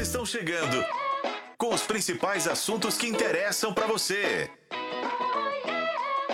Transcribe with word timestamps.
estão 0.00 0.24
chegando 0.24 0.82
com 1.58 1.74
os 1.74 1.82
principais 1.82 2.48
assuntos 2.48 2.96
que 2.96 3.06
interessam 3.06 3.74
para 3.74 3.86
você. 3.86 4.50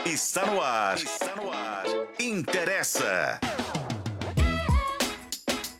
Está 0.04 0.46
no 0.46 0.60
ar. 0.62 0.96
Está 0.96 1.34
no 1.34 1.50
ar. 1.50 1.84
Interessa. 2.20 3.40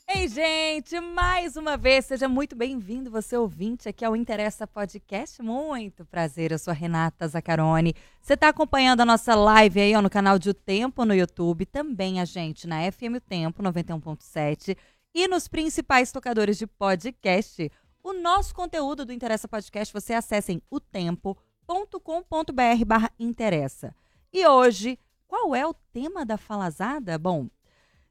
Ei, 0.09 0.27
gente, 0.27 0.99
mais 0.99 1.57
uma 1.57 1.77
vez, 1.77 2.07
seja 2.07 2.29
muito 2.29 2.57
bem-vindo, 2.57 3.11
você 3.11 3.37
ouvinte, 3.37 3.89
aqui 3.89 4.05
ao 4.05 4.17
Interessa 4.17 4.67
Podcast. 4.67 5.41
Muito 5.41 6.05
prazer, 6.07 6.51
eu 6.51 6.59
sou 6.59 6.73
a 6.73 6.75
Renata 6.75 7.29
Zaccaroni. 7.29 7.95
Você 8.21 8.35
está 8.35 8.49
acompanhando 8.49 9.03
a 9.03 9.05
nossa 9.05 9.35
live 9.37 9.81
aí 9.81 9.95
ó, 9.95 10.03
no 10.03 10.11
canal 10.11 10.39
de 10.39 10.51
O 10.51 10.55
Tempo 10.55 11.05
no 11.05 11.15
YouTube, 11.15 11.67
também 11.67 12.21
a 12.21 12.25
gente 12.25 12.67
na 12.67 12.91
FM 12.91 13.17
O 13.17 13.21
Tempo 13.21 13.63
91.7 13.63 14.77
e 15.17 15.27
nos 15.27 15.49
principais 15.49 16.13
tocadores 16.13 16.59
de 16.59 16.67
podcast. 16.67 17.73
O 18.05 18.13
nosso 18.13 18.55
conteúdo 18.55 19.03
do 19.03 19.15
Interessa 19.15 19.49
Podcast 19.49 19.91
você 19.91 20.13
acessa 20.13 20.53
em 20.53 20.61
otempo.com.br 20.71 22.85
barra 22.87 23.11
interessa. 23.19 23.97
E 24.31 24.47
hoje, 24.47 24.99
qual 25.27 25.55
é 25.55 25.67
o 25.67 25.73
tema 25.73 26.27
da 26.27 26.37
falazada? 26.37 27.19
Bom, 27.19 27.49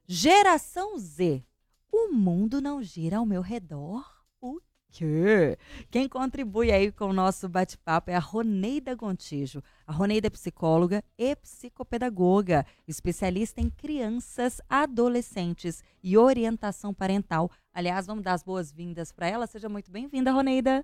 geração 0.04 0.98
Z. 0.98 1.44
O 1.92 2.12
mundo 2.12 2.60
não 2.60 2.82
gira 2.82 3.18
ao 3.18 3.24
meu 3.24 3.40
redor? 3.40 4.15
O 4.96 4.98
quê? 4.98 5.58
Quem 5.90 6.08
contribui 6.08 6.72
aí 6.72 6.90
com 6.90 7.06
o 7.06 7.12
nosso 7.12 7.48
bate-papo 7.50 8.10
é 8.10 8.14
a 8.14 8.18
Roneida 8.18 8.94
Gontijo. 8.94 9.62
A 9.86 9.92
Roneida 9.92 10.28
é 10.28 10.30
psicóloga 10.30 11.04
e 11.18 11.36
psicopedagoga, 11.36 12.64
especialista 12.88 13.60
em 13.60 13.68
crianças, 13.68 14.58
adolescentes 14.70 15.84
e 16.02 16.16
orientação 16.16 16.94
parental. 16.94 17.50
Aliás, 17.74 18.06
vamos 18.06 18.24
dar 18.24 18.32
as 18.32 18.42
boas-vindas 18.42 19.12
para 19.12 19.28
ela. 19.28 19.46
Seja 19.46 19.68
muito 19.68 19.90
bem-vinda, 19.90 20.32
Roneida. 20.32 20.82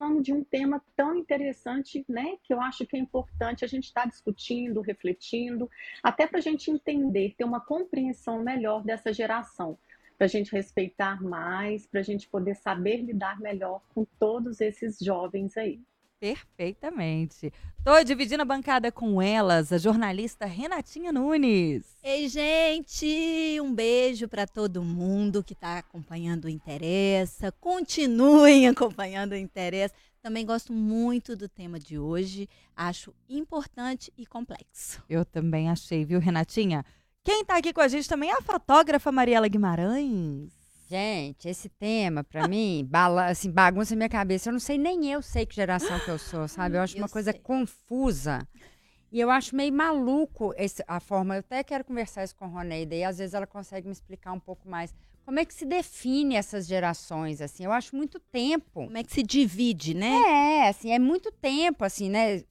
Falando 0.00 0.22
de 0.22 0.32
um 0.32 0.42
tema 0.42 0.82
tão 0.96 1.14
interessante, 1.14 2.02
né, 2.08 2.38
que 2.42 2.54
eu 2.54 2.60
acho 2.62 2.86
que 2.86 2.96
é 2.96 2.98
importante 2.98 3.66
a 3.66 3.68
gente 3.68 3.84
estar 3.84 4.04
tá 4.04 4.08
discutindo, 4.08 4.80
refletindo, 4.80 5.70
até 6.02 6.26
para 6.26 6.38
a 6.38 6.42
gente 6.42 6.70
entender, 6.70 7.34
ter 7.36 7.44
uma 7.44 7.60
compreensão 7.60 8.42
melhor 8.42 8.82
dessa 8.82 9.12
geração, 9.12 9.78
para 10.16 10.24
a 10.24 10.28
gente 10.28 10.52
respeitar 10.52 11.22
mais, 11.22 11.86
para 11.86 12.00
a 12.00 12.02
gente 12.02 12.26
poder 12.26 12.54
saber 12.54 13.02
lidar 13.02 13.38
melhor 13.40 13.82
com 13.94 14.06
todos 14.18 14.62
esses 14.62 14.98
jovens 14.98 15.54
aí. 15.58 15.82
Perfeitamente. 16.20 17.50
Estou 17.78 18.04
dividindo 18.04 18.42
a 18.42 18.44
bancada 18.44 18.92
com 18.92 19.22
elas, 19.22 19.72
a 19.72 19.78
jornalista 19.78 20.44
Renatinha 20.44 21.10
Nunes. 21.10 21.96
Ei, 22.04 22.28
gente, 22.28 23.58
um 23.62 23.74
beijo 23.74 24.28
para 24.28 24.46
todo 24.46 24.84
mundo 24.84 25.42
que 25.42 25.54
está 25.54 25.78
acompanhando 25.78 26.44
o 26.44 26.48
Interessa. 26.50 27.50
Continuem 27.52 28.68
acompanhando 28.68 29.32
o 29.32 29.36
Interessa. 29.36 29.94
Também 30.22 30.44
gosto 30.44 30.74
muito 30.74 31.34
do 31.34 31.48
tema 31.48 31.80
de 31.80 31.98
hoje. 31.98 32.46
Acho 32.76 33.14
importante 33.26 34.12
e 34.18 34.26
complexo. 34.26 35.02
Eu 35.08 35.24
também 35.24 35.70
achei, 35.70 36.04
viu, 36.04 36.20
Renatinha? 36.20 36.84
Quem 37.24 37.40
está 37.40 37.56
aqui 37.56 37.72
com 37.72 37.80
a 37.80 37.88
gente 37.88 38.06
também 38.06 38.30
é 38.30 38.34
a 38.34 38.42
fotógrafa 38.42 39.10
Mariela 39.10 39.48
Guimarães. 39.48 40.59
Gente, 40.90 41.48
esse 41.48 41.68
tema, 41.68 42.24
pra 42.24 42.48
mim, 42.48 42.84
bala, 42.84 43.26
assim, 43.26 43.48
bagunça 43.48 43.94
minha 43.94 44.08
cabeça. 44.08 44.48
Eu 44.48 44.54
não 44.54 44.58
sei, 44.58 44.76
nem 44.76 45.08
eu 45.08 45.22
sei 45.22 45.46
que 45.46 45.54
geração 45.54 46.00
que 46.00 46.10
eu 46.10 46.18
sou, 46.18 46.48
sabe? 46.48 46.76
Eu 46.76 46.80
acho 46.82 46.96
eu 46.96 47.02
uma 47.02 47.08
coisa 47.08 47.30
sei. 47.30 47.40
confusa. 47.40 48.44
E 49.12 49.20
eu 49.20 49.30
acho 49.30 49.54
meio 49.54 49.72
maluco 49.72 50.52
esse, 50.56 50.82
a 50.88 50.98
forma. 50.98 51.36
Eu 51.36 51.40
até 51.40 51.62
quero 51.62 51.84
conversar 51.84 52.24
isso 52.24 52.34
com 52.34 52.44
a 52.44 52.48
Roneida 52.48 52.92
e 52.92 53.04
às 53.04 53.18
vezes 53.18 53.34
ela 53.34 53.46
consegue 53.46 53.86
me 53.86 53.92
explicar 53.92 54.32
um 54.32 54.40
pouco 54.40 54.68
mais. 54.68 54.92
Como 55.24 55.38
é 55.38 55.44
que 55.44 55.54
se 55.54 55.64
define 55.64 56.34
essas 56.34 56.66
gerações, 56.66 57.40
assim? 57.40 57.64
Eu 57.64 57.70
acho 57.70 57.94
muito 57.94 58.18
tempo. 58.18 58.86
Como 58.86 58.98
é 58.98 59.04
que 59.04 59.12
se 59.12 59.22
divide, 59.22 59.94
né? 59.94 60.10
É, 60.10 60.68
assim, 60.70 60.90
é 60.90 60.98
muito 60.98 61.30
tempo, 61.30 61.84
assim, 61.84 62.10
né? 62.10 62.42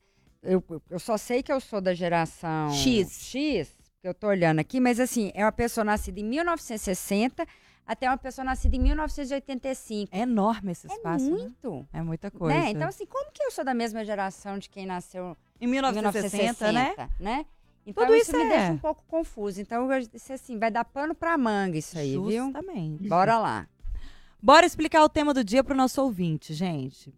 Eu, 0.42 0.64
eu 0.90 1.00
só 1.00 1.18
sei 1.18 1.44
que 1.44 1.52
eu 1.52 1.60
sou 1.60 1.82
da 1.82 1.94
geração 1.94 2.72
X. 2.72 3.20
X, 3.22 3.76
que 4.02 4.08
eu 4.08 4.14
tô 4.14 4.28
olhando 4.28 4.60
aqui, 4.60 4.80
mas 4.80 4.98
assim, 4.98 5.30
é 5.34 5.44
uma 5.44 5.52
pessoa 5.52 5.84
nascida 5.84 6.22
em 6.22 6.24
1960 6.24 7.46
até 7.90 8.08
uma 8.08 8.20
pessoa 8.20 8.46
nascida 8.46 8.76
em 8.76 8.80
1985. 8.80 10.16
É 10.16 10.20
enorme 10.20 10.74
esse 10.74 10.86
espaço. 10.86 11.26
É 11.26 11.30
muito. 11.32 11.72
Né? 11.72 11.86
É 11.94 12.02
muita 12.04 12.30
coisa. 12.30 12.56
Né? 12.56 12.70
Então, 12.70 12.88
assim, 12.88 13.08
como 13.08 13.32
que 13.32 13.42
eu 13.42 13.50
sou 13.50 13.66
da 13.66 13.74
mesma 13.74 14.06
geração 14.06 14.60
de 14.60 14.70
quem 14.70 14.86
nasceu 14.86 15.36
em 15.60 15.66
1960, 15.66 16.66
1960 16.68 16.72
né? 16.72 17.10
né? 17.20 17.46
Então, 17.88 18.06
Tudo 18.06 18.16
isso, 18.16 18.30
isso 18.30 18.38
me 18.38 18.46
é. 18.46 18.50
deixa 18.50 18.72
um 18.74 18.78
pouco 18.78 19.04
confuso. 19.08 19.60
Então, 19.60 19.92
eu 19.92 20.08
disse 20.08 20.32
assim, 20.32 20.60
vai 20.60 20.70
dar 20.70 20.86
pano 20.86 21.16
pra 21.16 21.36
manga 21.36 21.80
isso 21.80 21.98
aí, 21.98 22.14
Justamente. 22.14 22.32
viu? 22.32 22.46
Justamente. 22.46 23.10
Bora 23.10 23.40
lá. 23.40 23.68
Bora 24.40 24.68
explicar 24.68 25.04
o 25.04 25.10
tema 25.10 25.34
do 25.34 25.44
dia 25.44 25.64
pro 25.64 25.76
nosso 25.76 26.00
ouvinte, 26.00 26.54
gente. 26.54 27.12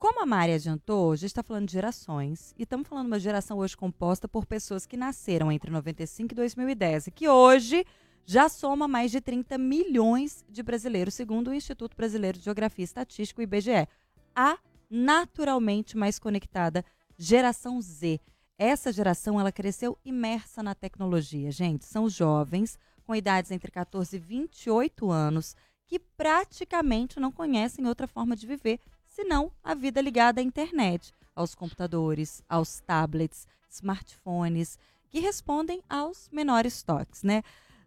Como 0.00 0.20
a 0.20 0.26
Mari 0.26 0.54
adiantou, 0.54 1.12
a 1.12 1.16
gente 1.16 1.26
está 1.26 1.44
falando 1.44 1.68
de 1.68 1.74
gerações 1.74 2.52
e 2.58 2.64
estamos 2.64 2.88
falando 2.88 3.04
de 3.04 3.12
uma 3.12 3.20
geração 3.20 3.56
hoje 3.58 3.76
composta 3.76 4.26
por 4.26 4.46
pessoas 4.46 4.84
que 4.84 4.96
nasceram 4.96 5.52
entre 5.52 5.70
95 5.70 6.32
e 6.32 6.34
2010 6.34 7.06
e 7.06 7.10
que 7.12 7.28
hoje 7.28 7.86
já 8.24 8.48
soma 8.48 8.86
mais 8.86 9.10
de 9.10 9.20
30 9.20 9.58
milhões 9.58 10.44
de 10.48 10.62
brasileiros, 10.62 11.14
segundo 11.14 11.48
o 11.48 11.54
Instituto 11.54 11.96
Brasileiro 11.96 12.38
de 12.38 12.44
Geografia 12.44 12.82
e 12.82 12.84
Estatística, 12.84 13.40
o 13.40 13.42
IBGE. 13.42 13.88
A 14.34 14.58
naturalmente 14.88 15.96
mais 15.96 16.18
conectada 16.18 16.84
geração 17.16 17.80
Z. 17.80 18.20
Essa 18.58 18.92
geração 18.92 19.40
ela 19.40 19.50
cresceu 19.50 19.98
imersa 20.04 20.62
na 20.62 20.74
tecnologia, 20.74 21.50
gente. 21.50 21.84
São 21.84 22.08
jovens 22.08 22.78
com 23.04 23.14
idades 23.14 23.50
entre 23.50 23.70
14 23.70 24.16
e 24.16 24.18
28 24.18 25.10
anos 25.10 25.56
que 25.86 25.98
praticamente 25.98 27.18
não 27.18 27.32
conhecem 27.32 27.86
outra 27.86 28.06
forma 28.06 28.36
de 28.36 28.46
viver 28.46 28.80
senão 29.06 29.52
a 29.62 29.74
vida 29.74 30.00
ligada 30.00 30.40
à 30.40 30.44
internet, 30.44 31.14
aos 31.34 31.54
computadores, 31.54 32.42
aos 32.48 32.80
tablets, 32.80 33.46
smartphones, 33.68 34.78
que 35.10 35.20
respondem 35.20 35.82
aos 35.88 36.28
menores 36.30 36.82
toques, 36.82 37.22
né? 37.22 37.42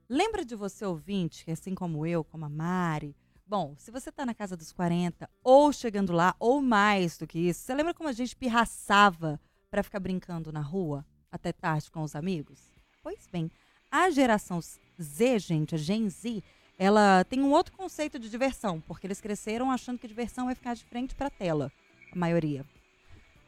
Lembra 0.07 0.45
de 0.45 0.55
você, 0.55 0.85
ouvinte, 0.85 1.43
que 1.43 1.51
assim 1.51 1.73
como 1.73 2.05
eu, 2.05 2.23
como 2.23 2.45
a 2.45 2.49
Mari, 2.49 3.15
bom, 3.43 3.73
se 3.75 3.89
você 3.89 4.09
está 4.09 4.23
na 4.23 4.35
casa 4.35 4.55
dos 4.55 4.71
40, 4.71 5.27
ou 5.43 5.73
chegando 5.73 6.13
lá, 6.13 6.35
ou 6.39 6.61
mais 6.61 7.17
do 7.17 7.25
que 7.25 7.39
isso, 7.39 7.61
você 7.61 7.73
lembra 7.73 7.91
como 7.91 8.07
a 8.07 8.11
gente 8.11 8.35
pirraçava 8.35 9.41
para 9.71 9.81
ficar 9.81 9.99
brincando 9.99 10.51
na 10.51 10.61
rua 10.61 11.03
até 11.31 11.51
tarde 11.51 11.89
com 11.89 12.03
os 12.03 12.15
amigos? 12.15 12.71
Pois 13.01 13.27
bem, 13.31 13.49
a 13.89 14.11
geração 14.11 14.59
Z, 14.61 15.39
gente, 15.39 15.73
a 15.73 15.77
Gen 15.77 16.07
Z, 16.07 16.43
ela 16.77 17.23
tem 17.23 17.41
um 17.41 17.51
outro 17.51 17.75
conceito 17.75 18.19
de 18.19 18.29
diversão, 18.29 18.79
porque 18.81 19.07
eles 19.07 19.19
cresceram 19.19 19.71
achando 19.71 19.97
que 19.97 20.07
diversão 20.07 20.47
é 20.47 20.53
ficar 20.53 20.75
de 20.75 20.83
frente 20.83 21.15
para 21.15 21.27
a 21.27 21.31
tela, 21.31 21.71
a 22.11 22.15
maioria. 22.15 22.63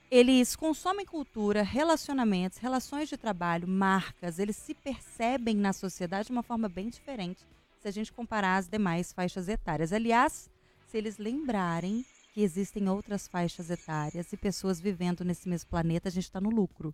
Eles 0.10 0.56
consomem 0.56 1.06
cultura, 1.06 1.62
relacionamentos, 1.62 2.60
relações 2.60 3.10
de 3.10 3.18
trabalho, 3.18 3.68
marcas, 3.68 4.40
eles 4.40 4.56
se 4.56 4.74
percebem 4.74 5.56
na 5.56 5.74
sociedade 5.74 6.28
de 6.28 6.32
uma 6.32 6.44
forma 6.44 6.70
bem 6.70 6.90
diferente 6.90 7.46
se 7.82 7.88
a 7.88 7.92
gente 7.92 8.12
comparar 8.12 8.58
as 8.58 8.68
demais 8.68 9.12
faixas 9.12 9.48
etárias. 9.48 9.92
Aliás, 9.92 10.50
se 10.88 10.98
eles 10.98 11.18
lembrarem 11.18 12.06
que 12.34 12.42
existem 12.42 12.88
outras 12.90 13.28
faixas 13.28 13.70
etárias 13.70 14.32
e 14.32 14.38
pessoas 14.38 14.80
vivendo 14.80 15.26
nesse 15.26 15.48
mesmo 15.48 15.70
planeta, 15.70 16.08
a 16.08 16.12
gente 16.12 16.24
está 16.24 16.40
no 16.40 16.50
lucro. 16.50 16.94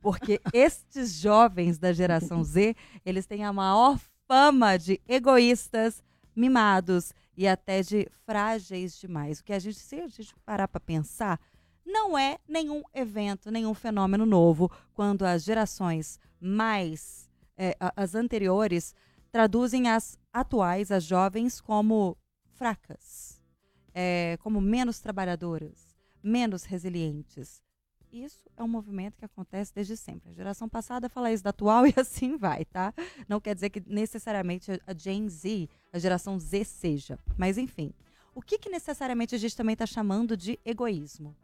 Porque 0.00 0.40
estes 0.52 1.14
jovens 1.14 1.78
da 1.78 1.92
geração 1.92 2.44
Z, 2.44 2.76
eles 3.04 3.26
têm 3.26 3.44
a 3.44 3.52
maior 3.52 3.98
fama 4.28 4.76
de 4.76 5.00
egoístas, 5.08 6.02
mimados 6.36 7.12
e 7.36 7.48
até 7.48 7.82
de 7.82 8.08
frágeis 8.24 8.98
demais. 8.98 9.40
O 9.40 9.44
que 9.44 9.52
a 9.52 9.58
gente, 9.58 9.78
se 9.78 10.00
a 10.00 10.08
gente 10.08 10.34
parar 10.44 10.68
para 10.68 10.80
pensar, 10.80 11.40
não 11.84 12.16
é 12.16 12.38
nenhum 12.48 12.82
evento, 12.94 13.50
nenhum 13.50 13.74
fenômeno 13.74 14.24
novo 14.24 14.70
quando 14.94 15.24
as 15.24 15.44
gerações 15.44 16.18
mais 16.40 17.28
é, 17.56 17.76
as 17.96 18.14
anteriores 18.14 18.94
traduzem 19.30 19.88
as 19.88 20.18
atuais, 20.32 20.90
as 20.90 21.04
jovens, 21.04 21.60
como 21.60 22.16
fracas, 22.52 23.42
é, 23.92 24.36
como 24.40 24.60
menos 24.60 25.00
trabalhadoras, 25.00 25.96
menos 26.22 26.64
resilientes. 26.64 27.62
Isso 28.12 28.48
é 28.56 28.62
um 28.62 28.68
movimento 28.68 29.18
que 29.18 29.24
acontece 29.24 29.74
desde 29.74 29.96
sempre. 29.96 30.30
A 30.30 30.32
geração 30.32 30.68
passada 30.68 31.08
fala 31.08 31.32
isso 31.32 31.42
da 31.42 31.50
atual 31.50 31.84
e 31.86 31.94
assim 31.96 32.36
vai, 32.36 32.64
tá? 32.64 32.94
Não 33.28 33.40
quer 33.40 33.54
dizer 33.54 33.70
que 33.70 33.82
necessariamente 33.86 34.70
a 34.86 34.94
Gen 34.96 35.28
Z, 35.28 35.68
a 35.92 35.98
geração 35.98 36.38
Z 36.38 36.64
seja. 36.64 37.18
Mas 37.36 37.58
enfim, 37.58 37.92
o 38.34 38.40
que, 38.40 38.56
que 38.56 38.70
necessariamente 38.70 39.34
a 39.34 39.38
gente 39.38 39.56
também 39.56 39.72
está 39.72 39.86
chamando 39.86 40.36
de 40.36 40.60
egoísmo? 40.64 41.36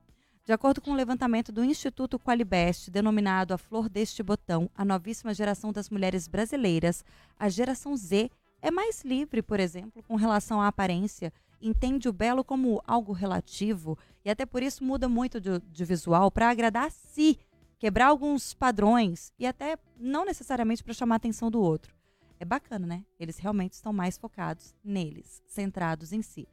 De 0.45 0.53
acordo 0.53 0.81
com 0.81 0.91
o 0.91 0.95
um 0.95 0.97
levantamento 0.97 1.53
do 1.53 1.63
Instituto 1.63 2.19
Qualibest, 2.19 2.91
denominado 2.91 3.55
A 3.55 3.59
Flor 3.59 3.89
deste 3.89 4.23
Botão, 4.23 4.71
a 4.75 4.85
novíssima 4.85 5.35
geração 5.35 5.73
das 5.73 5.91
mulheres 5.91 6.27
brasileiras, 6.27 7.05
a 7.39 7.49
geração 7.49 7.97
Z, 7.97 8.31
é 8.63 8.71
mais 8.71 9.03
livre, 9.03 9.43
por 9.43 9.61
exemplo, 9.61 10.03
com 10.03 10.17
relação 10.17 10.61
à 10.61 10.67
aparência, 10.67 11.33
entende 11.61 12.09
o 12.09 12.13
belo 12.13 12.43
como 12.43 12.83
algo 12.87 13.13
relativo 13.13 13.99
e 14.25 14.31
até 14.31 14.47
por 14.47 14.63
isso 14.63 14.83
muda 14.83 15.09
muito 15.09 15.41
de, 15.41 15.61
de 15.61 15.85
visual 15.85 16.31
para 16.31 16.51
agradar 16.51 16.87
a 16.87 16.91
si, 16.91 17.39
quebrar 17.79 18.07
alguns 18.07 18.55
padrões 18.55 19.33
e 19.39 19.47
até 19.47 19.79
não 19.97 20.25
necessariamente 20.25 20.83
para 20.83 20.95
chamar 20.95 21.17
a 21.17 21.19
atenção 21.19 21.51
do 21.51 21.61
outro. 21.61 21.95
É 22.39 22.45
bacana, 22.45 22.87
né? 22.87 23.05
Eles 23.19 23.37
realmente 23.37 23.75
estão 23.75 23.93
mais 23.93 24.17
focados 24.17 24.75
neles, 24.83 25.43
centrados 25.47 26.13
em 26.13 26.23
si. 26.23 26.49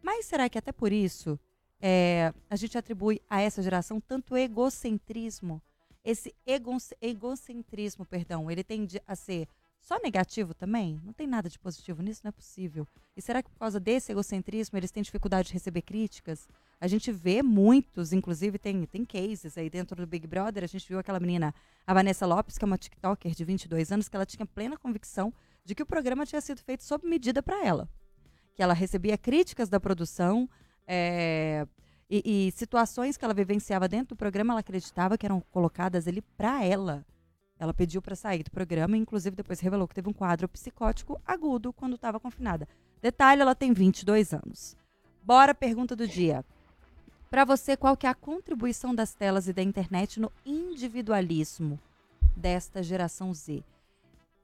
Mas 0.00 0.26
será 0.26 0.48
que 0.48 0.58
até 0.58 0.70
por 0.72 0.92
isso 0.92 1.38
é, 1.82 2.32
a 2.48 2.54
gente 2.54 2.78
atribui 2.78 3.20
a 3.28 3.40
essa 3.40 3.60
geração 3.60 4.00
tanto 4.00 4.36
egocentrismo? 4.36 5.60
Esse 6.04 6.34
ego, 6.46 6.76
egocentrismo, 7.00 8.06
perdão, 8.06 8.48
ele 8.48 8.62
tende 8.62 9.02
a 9.06 9.16
ser 9.16 9.48
só 9.80 9.98
negativo 10.00 10.54
também? 10.54 11.00
Não 11.04 11.12
tem 11.12 11.26
nada 11.26 11.48
de 11.48 11.58
positivo 11.58 12.02
nisso? 12.02 12.20
Não 12.22 12.28
é 12.28 12.32
possível. 12.32 12.86
E 13.16 13.20
será 13.20 13.42
que 13.42 13.50
por 13.50 13.58
causa 13.58 13.80
desse 13.80 14.12
egocentrismo 14.12 14.78
eles 14.78 14.92
têm 14.92 15.02
dificuldade 15.02 15.48
de 15.48 15.54
receber 15.54 15.82
críticas? 15.82 16.48
A 16.80 16.86
gente 16.86 17.10
vê 17.10 17.42
muitos, 17.42 18.12
inclusive 18.12 18.58
tem, 18.58 18.86
tem 18.86 19.04
cases 19.04 19.58
aí 19.58 19.68
dentro 19.68 19.96
do 19.96 20.06
Big 20.06 20.26
Brother. 20.26 20.62
A 20.62 20.68
gente 20.68 20.88
viu 20.88 21.00
aquela 21.00 21.18
menina, 21.18 21.52
a 21.84 21.92
Vanessa 21.92 22.24
Lopes, 22.26 22.58
que 22.58 22.64
é 22.64 22.66
uma 22.66 22.78
TikToker 22.78 23.34
de 23.34 23.44
22 23.44 23.90
anos, 23.90 24.08
que 24.08 24.14
ela 24.14 24.26
tinha 24.26 24.46
plena 24.46 24.76
convicção 24.76 25.34
de 25.64 25.74
que 25.74 25.82
o 25.82 25.86
programa 25.86 26.24
tinha 26.24 26.40
sido 26.40 26.60
feito 26.60 26.84
sob 26.84 27.06
medida 27.08 27.42
para 27.42 27.64
ela. 27.64 27.88
Que 28.54 28.62
ela 28.62 28.74
recebia 28.74 29.18
críticas 29.18 29.68
da 29.68 29.80
produção 29.80 30.48
é, 30.94 31.66
e, 32.10 32.48
e 32.48 32.52
situações 32.52 33.16
que 33.16 33.24
ela 33.24 33.32
vivenciava 33.32 33.88
dentro 33.88 34.14
do 34.14 34.18
programa, 34.18 34.52
ela 34.52 34.60
acreditava 34.60 35.16
que 35.16 35.24
eram 35.24 35.40
colocadas 35.50 36.06
ali 36.06 36.20
para 36.20 36.62
ela. 36.62 37.02
Ela 37.58 37.72
pediu 37.72 38.02
para 38.02 38.14
sair 38.14 38.42
do 38.42 38.50
programa 38.50 38.94
inclusive, 38.94 39.34
depois 39.34 39.58
revelou 39.60 39.88
que 39.88 39.94
teve 39.94 40.10
um 40.10 40.12
quadro 40.12 40.46
psicótico 40.48 41.18
agudo 41.26 41.72
quando 41.72 41.94
estava 41.94 42.20
confinada. 42.20 42.68
Detalhe, 43.00 43.40
ela 43.40 43.54
tem 43.54 43.72
22 43.72 44.34
anos. 44.34 44.76
Bora, 45.22 45.54
pergunta 45.54 45.96
do 45.96 46.06
dia. 46.06 46.44
Para 47.30 47.46
você, 47.46 47.74
qual 47.74 47.96
que 47.96 48.06
é 48.06 48.10
a 48.10 48.14
contribuição 48.14 48.94
das 48.94 49.14
telas 49.14 49.48
e 49.48 49.52
da 49.54 49.62
internet 49.62 50.20
no 50.20 50.30
individualismo 50.44 51.80
desta 52.36 52.82
geração 52.82 53.32
Z? 53.32 53.64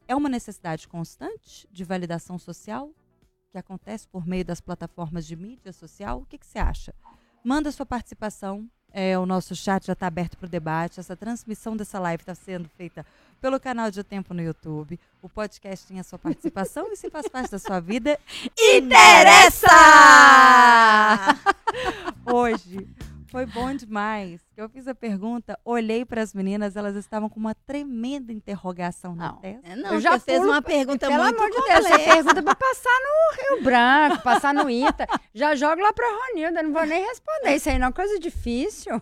É 0.07 0.17
uma 0.17 0.31
necessidade 0.31 0.89
constante 0.89 1.69
de 1.71 1.85
validação 1.85 2.39
social 2.39 2.91
que 3.51 3.59
acontece 3.59 4.07
por 4.09 4.27
meio 4.27 4.45
das 4.45 4.61
plataformas 4.61 5.27
de 5.27 5.35
mídia 5.35 5.73
social? 5.73 6.21
O 6.21 6.27
que, 6.27 6.39
que 6.39 6.47
você 6.47 6.59
acha? 6.59 6.95
Manda 7.43 7.73
sua 7.73 7.87
participação. 7.87 8.69
É, 8.91 9.19
o 9.19 9.27
nosso 9.27 9.55
chat 9.55 9.87
já 9.87 9.93
está 9.93 10.07
aberto 10.07 10.37
para 10.37 10.47
o 10.47 10.51
debate. 10.51 11.01
Essa 11.01 11.17
transmissão 11.17 11.77
dessa 11.77 11.99
live 11.99 12.23
está 12.23 12.35
sendo 12.35 12.69
feita 12.71 13.05
pelo 13.41 13.61
canal 13.61 13.91
de 13.91 14.01
O 14.01 14.05
Tempo 14.05 14.35
no 14.35 14.43
YouTube. 14.43 14.99
O 15.23 15.29
podcast 15.29 15.87
tem 15.87 16.01
a 16.01 16.05
sua 16.05 16.19
participação 16.19 16.91
e 16.93 16.97
se 16.97 17.11
faz 17.11 17.29
parte 17.29 17.51
da 17.51 17.59
sua 17.59 17.81
vida, 17.81 18.19
interessa! 18.59 19.69
Hoje 22.25 22.89
foi 23.31 23.47
bom 23.47 23.75
demais. 23.75 24.41
Eu 24.57 24.69
fiz 24.69 24.89
a 24.89 24.95
pergunta, 24.95 25.59
olhei 25.65 26.05
para 26.05 26.23
as 26.23 26.33
meninas, 26.35 26.77
elas 26.77 26.97
estavam 26.97 27.29
com 27.29 27.39
uma 27.39 27.55
tremenda 27.55 28.33
interrogação 28.33 29.15
na 29.15 29.33
Não, 29.33 29.37
testa. 29.41 29.69
é, 29.69 29.77
não, 29.77 29.95
Eu 29.95 30.01
já 30.01 30.19
pulo- 30.19 30.45
uma 30.45 30.63
pergunta 30.63 31.07
Pelo 31.09 31.23
muito 31.23 31.37
amor 31.37 31.51
de 31.51 31.57
Deus, 31.57 31.87
essa 31.87 31.99
pergunta 31.99 32.39
é 32.41 32.43
pra 32.43 32.55
passar 32.55 32.99
no 33.01 33.37
Rio 33.57 33.65
Branco, 33.65 34.23
passar 34.23 34.55
no 34.55 34.69
Ita. 34.71 35.07
Já 35.35 35.55
jogo 35.55 35.81
lá 35.83 35.93
pra 35.93 36.07
Ronilda, 36.29 36.63
não 36.63 36.73
vou 36.73 36.85
nem 36.87 37.05
responder. 37.07 37.55
Isso 37.55 37.69
aí 37.69 37.79
não 37.79 37.89
é 37.89 37.93
coisa 37.93 38.19
difícil. 38.19 38.95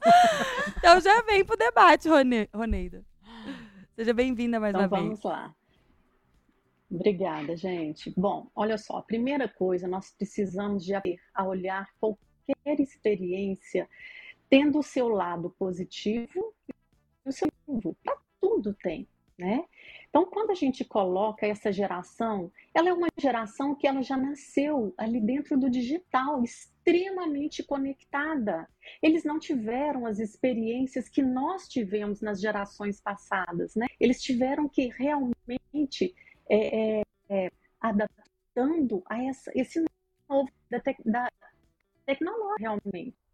Então 0.78 1.00
já 1.00 1.22
vem 1.22 1.44
pro 1.44 1.56
debate, 1.56 2.08
Rone- 2.08 2.48
Roneida. 2.54 3.04
Seja 3.94 4.12
bem-vinda 4.12 4.60
mais 4.60 4.70
Então 4.74 4.82
uma 4.82 4.88
vamos 4.88 5.20
vez. 5.20 5.24
lá. 5.24 5.54
Obrigada, 6.90 7.56
gente. 7.56 8.12
Bom, 8.16 8.48
olha 8.54 8.78
só, 8.78 8.98
a 8.98 9.02
primeira 9.02 9.48
coisa, 9.48 9.88
nós 9.88 10.10
precisamos 10.16 10.84
de 10.84 10.94
aprender 10.94 11.18
a 11.34 11.44
olhar 11.44 11.88
qualquer 11.98 12.78
experiência 12.78 13.88
tendo 14.48 14.78
o 14.78 14.82
seu 14.82 15.08
lado 15.08 15.50
positivo 15.58 16.54
e 17.24 17.28
o 17.28 17.32
seu 17.32 17.48
negativo. 17.66 17.96
Para 18.02 18.16
tudo 18.40 18.74
tem, 18.74 19.08
né? 19.38 19.64
Então, 20.08 20.24
quando 20.24 20.50
a 20.50 20.54
gente 20.54 20.84
coloca 20.84 21.46
essa 21.46 21.70
geração, 21.70 22.50
ela 22.72 22.88
é 22.88 22.92
uma 22.92 23.08
geração 23.18 23.74
que 23.74 23.86
ela 23.86 24.02
já 24.02 24.16
nasceu 24.16 24.94
ali 24.96 25.20
dentro 25.20 25.58
do 25.58 25.68
digital, 25.68 26.42
extremamente 26.42 27.62
conectada. 27.62 28.66
Eles 29.02 29.24
não 29.24 29.38
tiveram 29.38 30.06
as 30.06 30.18
experiências 30.18 31.08
que 31.08 31.22
nós 31.22 31.68
tivemos 31.68 32.22
nas 32.22 32.40
gerações 32.40 33.00
passadas, 33.00 33.74
né? 33.74 33.86
Eles 34.00 34.22
tiveram 34.22 34.68
que 34.68 34.88
realmente 34.88 36.14
é, 36.48 37.00
é, 37.00 37.02
é, 37.28 37.50
adaptando 37.80 39.02
a 39.06 39.22
essa, 39.22 39.52
esse 39.54 39.84
novo 40.28 40.50
da, 40.70 40.80
tec, 40.80 40.96
da 41.04 41.30
tecnologia 42.06 42.56
realmente. 42.58 43.25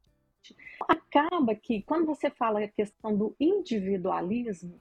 Acaba 0.89 1.55
que 1.55 1.83
quando 1.83 2.07
você 2.07 2.31
fala 2.31 2.63
a 2.63 2.69
questão 2.69 3.17
do 3.17 3.35
individualismo, 3.39 4.81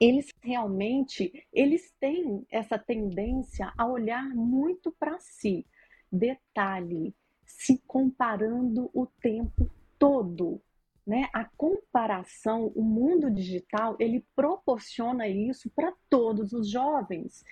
eles 0.00 0.32
realmente 0.42 1.46
eles 1.52 1.94
têm 2.00 2.44
essa 2.50 2.78
tendência 2.78 3.72
a 3.76 3.86
olhar 3.86 4.28
muito 4.34 4.92
para 4.92 5.18
si. 5.18 5.64
Detalhe, 6.10 7.14
se 7.46 7.78
comparando 7.86 8.90
o 8.92 9.06
tempo 9.06 9.70
todo, 9.98 10.60
né? 11.06 11.28
A 11.32 11.44
comparação, 11.44 12.72
o 12.74 12.82
mundo 12.82 13.30
digital, 13.30 13.96
ele 13.98 14.24
proporciona 14.34 15.28
isso 15.28 15.70
para 15.70 15.92
todos 16.08 16.52
os 16.52 16.68
jovens. 16.68 17.44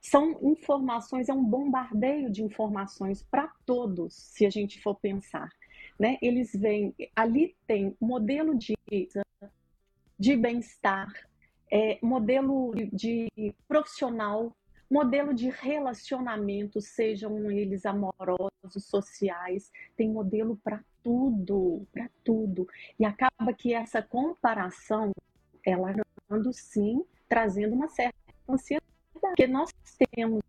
São 0.00 0.38
informações, 0.42 1.28
é 1.28 1.34
um 1.34 1.44
bombardeio 1.44 2.30
de 2.30 2.42
informações 2.42 3.22
para 3.22 3.48
todos, 3.66 4.14
se 4.14 4.46
a 4.46 4.50
gente 4.50 4.80
for 4.80 4.94
pensar. 4.94 5.50
Né? 6.00 6.16
Eles 6.22 6.50
vêm, 6.54 6.94
ali 7.14 7.54
tem 7.66 7.94
modelo 8.00 8.56
de, 8.56 8.74
de 10.18 10.34
bem-estar, 10.34 11.12
é, 11.70 11.98
modelo 12.02 12.72
de, 12.90 13.28
profissional, 13.68 14.56
modelo 14.90 15.34
de 15.34 15.50
relacionamento, 15.50 16.80
sejam 16.80 17.50
eles 17.50 17.84
amorosos, 17.84 18.50
sociais, 18.78 19.70
tem 19.94 20.08
modelo 20.08 20.58
para 20.64 20.82
tudo, 21.02 21.86
para 21.92 22.08
tudo. 22.24 22.66
E 22.98 23.04
acaba 23.04 23.52
que 23.52 23.74
essa 23.74 24.00
comparação, 24.00 25.12
ela 25.62 25.94
anda 26.30 26.50
sim 26.54 27.04
trazendo 27.28 27.74
uma 27.74 27.88
certa 27.88 28.16
ansiedade, 28.48 28.88
porque 29.12 29.46
nós 29.46 29.70
temos 30.16 30.40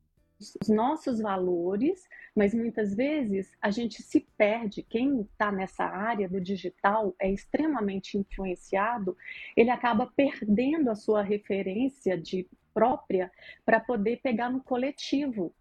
os 0.59 0.67
nossos 0.67 1.19
valores, 1.19 2.07
mas 2.35 2.53
muitas 2.53 2.95
vezes 2.95 3.51
a 3.61 3.69
gente 3.69 4.01
se 4.01 4.27
perde. 4.37 4.83
Quem 4.83 5.21
está 5.21 5.51
nessa 5.51 5.83
área 5.83 6.27
do 6.27 6.41
digital 6.41 7.15
é 7.19 7.31
extremamente 7.31 8.17
influenciado, 8.17 9.15
ele 9.55 9.69
acaba 9.69 10.11
perdendo 10.15 10.89
a 10.89 10.95
sua 10.95 11.21
referência 11.21 12.17
de 12.17 12.47
própria 12.73 13.31
para 13.65 13.79
poder 13.79 14.21
pegar 14.21 14.49
no 14.49 14.63
coletivo. 14.63 15.53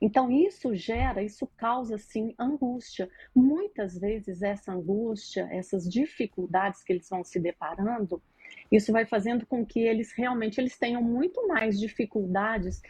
Então 0.00 0.30
isso 0.30 0.74
gera, 0.74 1.22
isso 1.22 1.46
causa 1.56 1.96
sim 1.96 2.34
angústia. 2.38 3.08
Muitas 3.34 3.98
vezes 3.98 4.42
essa 4.42 4.72
angústia, 4.72 5.48
essas 5.50 5.88
dificuldades 5.88 6.82
que 6.82 6.92
eles 6.92 7.08
vão 7.08 7.24
se 7.24 7.40
deparando, 7.40 8.22
isso 8.70 8.92
vai 8.92 9.06
fazendo 9.06 9.46
com 9.46 9.64
que 9.64 9.80
eles 9.80 10.12
realmente 10.12 10.60
eles 10.60 10.78
tenham 10.78 11.02
muito 11.02 11.46
mais 11.48 11.78
dificuldades 11.78 12.82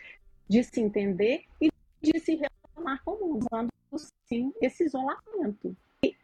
de 0.49 0.63
se 0.63 0.81
entender 0.81 1.45
e 1.61 1.71
de 2.01 2.19
se 2.21 2.35
relacionar 2.37 3.03
com 3.05 3.13
o 3.13 3.29
mundo, 3.29 3.47
usando 3.51 3.71
sim 4.27 4.53
esse 4.61 4.85
isolamento. 4.85 5.77
E 6.03 6.17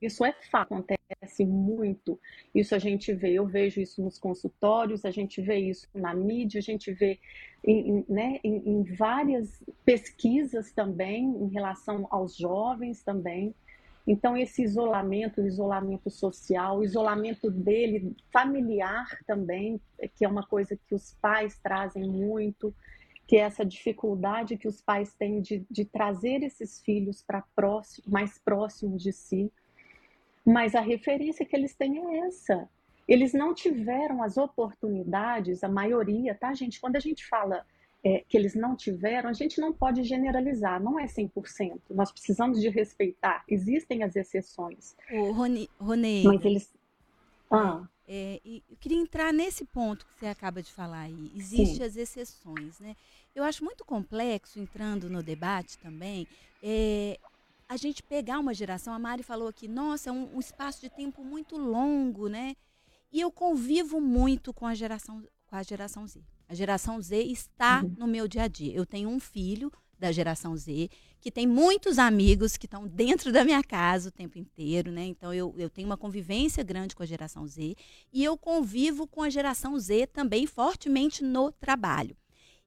isso 0.00 0.24
é 0.24 0.32
fato, 0.50 0.74
acontece 0.74 1.44
muito. 1.44 2.18
Isso 2.54 2.74
a 2.74 2.78
gente 2.78 3.12
vê, 3.12 3.34
eu 3.34 3.46
vejo 3.46 3.80
isso 3.80 4.02
nos 4.02 4.18
consultórios, 4.18 5.04
a 5.04 5.10
gente 5.10 5.40
vê 5.40 5.58
isso 5.58 5.86
na 5.94 6.14
mídia, 6.14 6.58
a 6.58 6.62
gente 6.62 6.92
vê 6.92 7.18
em, 7.64 8.04
né, 8.08 8.40
em, 8.42 8.56
em 8.68 8.82
várias 8.82 9.62
pesquisas 9.84 10.72
também 10.72 11.24
em 11.24 11.48
relação 11.48 12.06
aos 12.10 12.36
jovens 12.36 13.02
também. 13.02 13.54
Então, 14.04 14.36
esse 14.36 14.62
isolamento, 14.62 15.40
o 15.40 15.46
isolamento 15.46 16.10
social, 16.10 16.78
o 16.78 16.84
isolamento 16.84 17.48
dele 17.48 18.16
familiar 18.32 19.06
também, 19.26 19.80
que 20.16 20.24
é 20.24 20.28
uma 20.28 20.44
coisa 20.44 20.76
que 20.88 20.94
os 20.94 21.14
pais 21.22 21.56
trazem 21.62 22.08
muito, 22.08 22.74
que 23.32 23.36
é 23.38 23.40
essa 23.40 23.64
dificuldade 23.64 24.58
que 24.58 24.68
os 24.68 24.82
pais 24.82 25.14
têm 25.14 25.40
de, 25.40 25.64
de 25.70 25.86
trazer 25.86 26.42
esses 26.42 26.82
filhos 26.82 27.22
para 27.22 27.42
próximo, 27.56 28.04
mais 28.06 28.36
próximos 28.36 29.02
de 29.02 29.10
si. 29.10 29.50
Mas 30.44 30.74
a 30.74 30.82
referência 30.82 31.46
que 31.46 31.56
eles 31.56 31.74
têm 31.74 31.98
é 31.98 32.26
essa. 32.26 32.68
Eles 33.08 33.32
não 33.32 33.54
tiveram 33.54 34.22
as 34.22 34.36
oportunidades, 34.36 35.64
a 35.64 35.68
maioria, 35.70 36.34
tá, 36.34 36.52
gente? 36.52 36.78
Quando 36.78 36.96
a 36.96 37.00
gente 37.00 37.26
fala 37.26 37.64
é, 38.04 38.22
que 38.28 38.36
eles 38.36 38.54
não 38.54 38.76
tiveram, 38.76 39.30
a 39.30 39.32
gente 39.32 39.58
não 39.58 39.72
pode 39.72 40.04
generalizar, 40.04 40.78
não 40.78 41.00
é 41.00 41.06
100%. 41.06 41.80
Nós 41.88 42.12
precisamos 42.12 42.60
de 42.60 42.68
respeitar. 42.68 43.44
Existem 43.48 44.02
as 44.02 44.14
exceções. 44.14 44.94
O 45.10 45.32
Rony, 45.32 45.70
Rony 45.80 46.22
Mas 46.22 46.44
eles. 46.44 46.74
Ah, 47.50 47.88
é, 48.06 48.40
eu 48.44 48.76
queria 48.78 48.98
entrar 48.98 49.32
nesse 49.32 49.64
ponto 49.64 50.04
que 50.04 50.18
você 50.18 50.26
acaba 50.26 50.62
de 50.62 50.70
falar 50.70 51.02
aí. 51.02 51.32
Existem 51.34 51.86
as 51.86 51.96
exceções, 51.96 52.78
né? 52.80 52.94
Eu 53.34 53.44
acho 53.44 53.64
muito 53.64 53.84
complexo, 53.84 54.58
entrando 54.60 55.08
no 55.08 55.22
debate 55.22 55.78
também, 55.78 56.26
é, 56.62 57.18
a 57.68 57.76
gente 57.76 58.02
pegar 58.02 58.38
uma 58.38 58.52
geração, 58.52 58.92
a 58.92 58.98
Mari 58.98 59.22
falou 59.22 59.48
aqui, 59.48 59.66
nossa, 59.66 60.10
é 60.10 60.12
um, 60.12 60.36
um 60.36 60.40
espaço 60.40 60.80
de 60.82 60.90
tempo 60.90 61.24
muito 61.24 61.56
longo, 61.56 62.28
né? 62.28 62.54
E 63.10 63.20
eu 63.20 63.30
convivo 63.32 64.00
muito 64.00 64.52
com 64.52 64.66
a 64.66 64.74
geração, 64.74 65.22
com 65.46 65.56
a 65.56 65.62
geração 65.62 66.06
Z. 66.06 66.20
A 66.48 66.54
geração 66.54 67.00
Z 67.00 67.22
está 67.22 67.82
Uhum. 67.82 67.94
no 67.98 68.06
meu 68.06 68.28
dia 68.28 68.42
a 68.42 68.48
dia. 68.48 68.74
Eu 68.74 68.84
tenho 68.84 69.08
um 69.08 69.18
filho 69.18 69.72
da 69.98 70.12
geração 70.12 70.54
Z 70.56 70.90
que 71.20 71.30
tem 71.30 71.46
muitos 71.46 71.98
amigos 71.98 72.56
que 72.56 72.66
estão 72.66 72.86
dentro 72.88 73.32
da 73.32 73.44
minha 73.44 73.62
casa 73.62 74.08
o 74.08 74.12
tempo 74.12 74.38
inteiro, 74.38 74.90
né? 74.90 75.04
Então 75.06 75.32
eu, 75.32 75.54
eu 75.56 75.70
tenho 75.70 75.86
uma 75.88 75.96
convivência 75.96 76.62
grande 76.64 76.94
com 76.94 77.02
a 77.02 77.06
geração 77.06 77.46
Z 77.46 77.74
e 78.12 78.22
eu 78.24 78.36
convivo 78.36 79.06
com 79.06 79.22
a 79.22 79.30
geração 79.30 79.78
Z 79.78 80.08
também 80.08 80.46
fortemente 80.46 81.22
no 81.24 81.50
trabalho. 81.52 82.16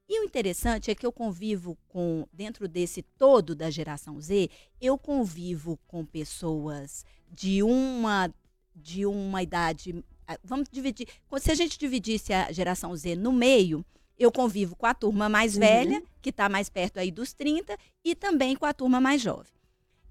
E 0.08 0.20
o 0.20 0.24
interessante 0.24 0.90
é 0.90 0.94
que 0.94 1.04
eu 1.04 1.10
convivo 1.12 1.76
com, 1.88 2.26
dentro 2.32 2.68
desse 2.68 3.02
todo 3.02 3.54
da 3.56 3.70
geração 3.70 4.20
Z, 4.20 4.48
eu 4.80 4.96
convivo 4.96 5.78
com 5.88 6.04
pessoas 6.04 7.04
de 7.28 7.62
uma, 7.62 8.32
de 8.74 9.04
uma 9.04 9.42
idade. 9.42 10.04
ah, 10.28 10.38
Vamos 10.44 10.68
dividir. 10.70 11.08
Se 11.40 11.50
a 11.50 11.54
gente 11.56 11.76
dividisse 11.76 12.32
a 12.32 12.52
geração 12.52 12.94
Z 12.94 13.16
no 13.16 13.32
meio, 13.32 13.84
eu 14.16 14.30
convivo 14.30 14.76
com 14.76 14.86
a 14.86 14.94
turma 14.94 15.28
mais 15.28 15.54
Uhum. 15.54 15.60
velha, 15.60 16.02
que 16.22 16.30
está 16.30 16.48
mais 16.48 16.68
perto 16.68 16.98
aí 16.98 17.10
dos 17.10 17.32
30, 17.32 17.76
e 18.04 18.14
também 18.14 18.54
com 18.54 18.64
a 18.64 18.72
turma 18.72 19.00
mais 19.00 19.20
jovem. 19.20 19.52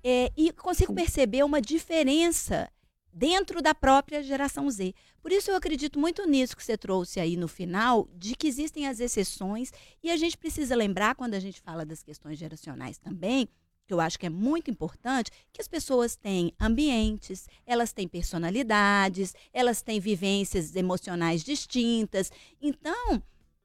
É, 0.04 0.30
e 0.38 0.52
consigo 0.52 0.94
perceber 0.94 1.44
uma 1.44 1.60
diferença 1.62 2.70
dentro 3.16 3.62
da 3.62 3.74
própria 3.74 4.22
geração 4.22 4.70
Z. 4.70 4.94
Por 5.22 5.32
isso 5.32 5.50
eu 5.50 5.56
acredito 5.56 5.98
muito 5.98 6.28
nisso 6.28 6.56
que 6.56 6.64
você 6.64 6.78
trouxe 6.78 7.18
aí 7.18 7.38
no 7.38 7.48
final, 7.48 8.10
de 8.14 8.36
que 8.36 8.46
existem 8.46 8.88
as 8.88 9.00
exceções 9.00 9.72
e 10.04 10.12
a 10.12 10.18
gente 10.18 10.38
precisa 10.38 10.76
lembrar 10.76 11.16
quando 11.16 11.34
a 11.34 11.40
gente 11.40 11.62
fala 11.62 11.86
das 11.86 12.04
questões 12.04 12.38
geracionais 12.38 12.98
também, 12.98 13.48
que 13.88 13.94
eu 13.94 14.02
acho 14.02 14.20
que 14.20 14.26
é 14.26 14.30
muito 14.30 14.70
importante, 14.70 15.32
que 15.54 15.62
as 15.62 15.68
pessoas 15.68 16.18
têm 16.18 16.52
ambientes, 16.60 17.48
elas 17.66 17.94
têm 17.94 18.06
personalidades, 18.06 19.34
elas 19.54 19.82
têm 19.82 20.00
vivências 20.00 20.76
emocionais 20.76 21.42
distintas. 21.42 22.30
Então, 22.62 23.24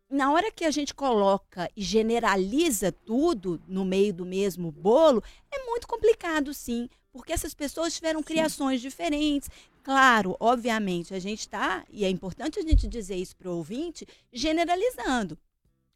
na 0.09 0.33
hora 0.33 0.53
que 0.53 0.65
a 0.65 0.71
gente 0.71 0.95
coloca 0.95 1.69
e 1.77 1.83
generaliza 1.83 2.93
tudo 2.93 3.61
no 3.67 3.85
meio 3.85 4.13
do 4.13 4.27
mesmo 4.27 4.71
bolo, 4.71 5.23
é 5.51 5.65
muito 5.65 5.89
complicado, 5.89 6.53
sim, 6.55 6.89
porque 7.13 7.33
essas 7.33 7.55
pessoas 7.55 7.95
tiveram 7.95 8.23
criações 8.23 8.81
diferentes. 8.81 9.49
Claro, 9.83 10.37
obviamente, 10.39 11.15
a 11.15 11.19
gente 11.19 11.41
está, 11.41 11.85
e 11.91 12.05
é 12.05 12.09
importante 12.11 12.59
a 12.59 12.63
gente 12.63 12.87
dizer 12.87 13.17
isso 13.17 13.37
para 13.37 13.51
o 13.51 13.57
ouvinte, 13.57 14.07
generalizando, 14.33 15.39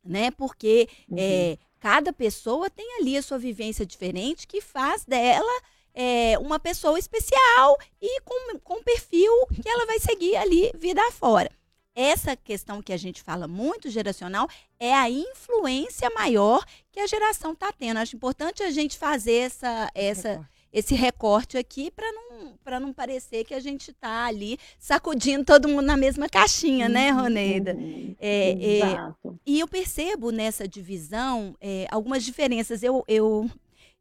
né? 0.04 0.30
Porque 0.30 0.88
Uhum. 1.08 1.16
é, 1.18 1.58
cada 1.78 2.12
pessoa 2.12 2.70
tem 2.70 2.98
ali 2.98 3.16
a 3.16 3.22
sua 3.22 3.38
vivência 3.38 3.84
diferente 3.84 4.46
que 4.46 4.60
faz 4.60 5.04
dela 5.04 5.62
é, 5.94 6.36
uma 6.38 6.58
pessoa 6.58 6.98
especial 6.98 7.78
e 8.00 8.20
com, 8.22 8.58
com 8.58 8.82
perfil 8.82 9.30
que 9.62 9.68
ela 9.68 9.86
vai 9.86 10.00
seguir 10.00 10.36
ali 10.36 10.72
vida 10.76 11.00
afora. 11.08 11.50
Essa 11.94 12.34
questão 12.34 12.82
que 12.82 12.92
a 12.92 12.96
gente 12.96 13.22
fala 13.22 13.46
muito 13.46 13.88
geracional 13.88 14.48
é 14.80 14.92
a 14.92 15.08
influência 15.08 16.10
maior 16.10 16.64
que 16.90 16.98
a 16.98 17.06
geração 17.06 17.52
está 17.52 17.70
tendo. 17.70 17.98
Acho 17.98 18.16
importante 18.16 18.64
a 18.64 18.70
gente 18.72 18.98
fazer 18.98 19.34
essa, 19.34 19.88
essa, 19.94 20.50
esse 20.74 20.92
recorte 20.96 21.56
aqui 21.56 21.88
para 21.88 22.10
não, 22.10 22.58
pra 22.64 22.80
não 22.80 22.92
parecer 22.92 23.44
que 23.44 23.54
a 23.54 23.60
gente 23.60 23.92
está 23.92 24.26
ali 24.26 24.58
sacudindo 24.76 25.44
todo 25.44 25.68
mundo 25.68 25.86
na 25.86 25.96
mesma 25.96 26.28
caixinha, 26.28 26.88
né, 26.88 27.10
Roneida? 27.10 27.74
Uhum. 27.74 28.16
É, 28.20 28.50
é, 28.50 28.76
Exato. 28.78 29.38
E 29.46 29.60
eu 29.60 29.68
percebo 29.68 30.32
nessa 30.32 30.66
divisão 30.66 31.56
é, 31.60 31.86
algumas 31.92 32.24
diferenças. 32.24 32.82
Eu, 32.82 33.04
eu, 33.06 33.48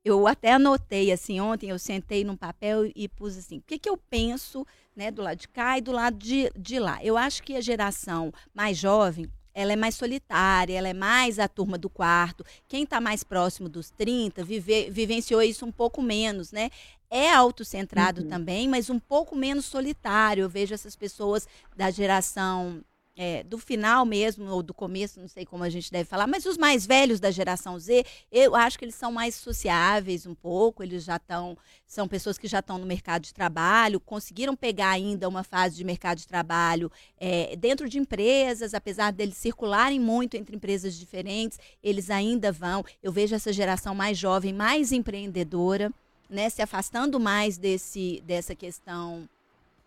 eu 0.03 0.25
até 0.25 0.53
anotei 0.53 1.11
assim 1.11 1.39
ontem, 1.39 1.69
eu 1.69 1.77
sentei 1.77 2.23
num 2.23 2.35
papel 2.35 2.91
e 2.95 3.07
pus 3.07 3.37
assim, 3.37 3.59
o 3.59 3.63
que, 3.67 3.77
que 3.77 3.89
eu 3.89 3.95
penso 3.95 4.65
né, 4.95 5.11
do 5.11 5.21
lado 5.21 5.37
de 5.37 5.47
cá 5.49 5.77
e 5.77 5.81
do 5.81 5.91
lado 5.91 6.17
de, 6.17 6.51
de 6.57 6.79
lá. 6.79 6.99
Eu 7.03 7.15
acho 7.15 7.43
que 7.43 7.55
a 7.55 7.61
geração 7.61 8.33
mais 8.51 8.77
jovem, 8.77 9.27
ela 9.53 9.73
é 9.73 9.75
mais 9.75 9.95
solitária, 9.95 10.77
ela 10.77 10.87
é 10.89 10.93
mais 10.93 11.39
a 11.39 11.47
turma 11.47 11.77
do 11.77 11.89
quarto. 11.89 12.43
Quem 12.67 12.83
está 12.83 12.99
mais 12.99 13.23
próximo 13.23 13.69
dos 13.69 13.89
30 13.89 14.43
vive, 14.43 14.89
vivenciou 14.89 15.41
isso 15.41 15.65
um 15.65 15.71
pouco 15.71 16.01
menos, 16.01 16.51
né? 16.51 16.69
É 17.09 17.31
autocentrado 17.31 18.23
Uhum. 18.23 18.27
também, 18.29 18.67
mas 18.67 18.89
um 18.89 18.97
pouco 18.99 19.35
menos 19.35 19.65
solitário. 19.65 20.41
Eu 20.43 20.49
vejo 20.49 20.73
essas 20.73 20.95
pessoas 20.95 21.47
da 21.75 21.91
geração 21.91 22.83
é, 23.15 23.43
do 23.43 23.57
final 23.57 24.05
mesmo, 24.05 24.49
ou 24.49 24.63
do 24.63 24.73
começo, 24.73 25.19
não 25.19 25.27
sei 25.27 25.45
como 25.45 25.63
a 25.63 25.69
gente 25.69 25.91
deve 25.91 26.05
falar, 26.05 26.25
mas 26.25 26.45
os 26.45 26.57
mais 26.57 26.85
velhos 26.85 27.19
da 27.19 27.29
geração 27.29 27.77
Z, 27.77 28.03
eu 28.31 28.55
acho 28.55 28.77
que 28.77 28.85
eles 28.85 28.95
são 28.95 29.11
mais 29.11 29.35
sociáveis 29.35 30.25
um 30.25 30.33
pouco, 30.33 30.81
eles 30.81 31.03
já 31.03 31.17
estão, 31.17 31.57
são 31.85 32.07
pessoas 32.07 32.37
que 32.37 32.47
já 32.47 32.59
estão 32.59 32.77
no 32.77 32.85
mercado 32.85 33.23
de 33.23 33.33
trabalho, 33.33 33.99
conseguiram 33.99 34.55
pegar 34.55 34.89
ainda 34.89 35.29
uma 35.29 35.43
fase 35.43 35.75
de 35.75 35.83
mercado 35.83 36.17
de 36.17 36.27
trabalho 36.27 36.91
é, 37.17 37.55
dentro 37.55 37.87
de 37.87 37.99
empresas, 37.99 38.73
apesar 38.73 39.11
deles 39.11 39.37
circularem 39.37 39.99
muito 39.99 40.35
entre 40.35 40.55
empresas 40.55 40.95
diferentes, 40.95 41.59
eles 41.83 42.09
ainda 42.09 42.51
vão. 42.51 42.83
Eu 43.01 43.11
vejo 43.11 43.35
essa 43.35 43.53
geração 43.53 43.93
mais 43.93 44.17
jovem, 44.17 44.51
mais 44.51 44.91
empreendedora, 44.91 45.91
né, 46.29 46.49
se 46.49 46.61
afastando 46.63 47.19
mais 47.19 47.57
desse, 47.59 48.23
dessa 48.25 48.55
questão 48.55 49.29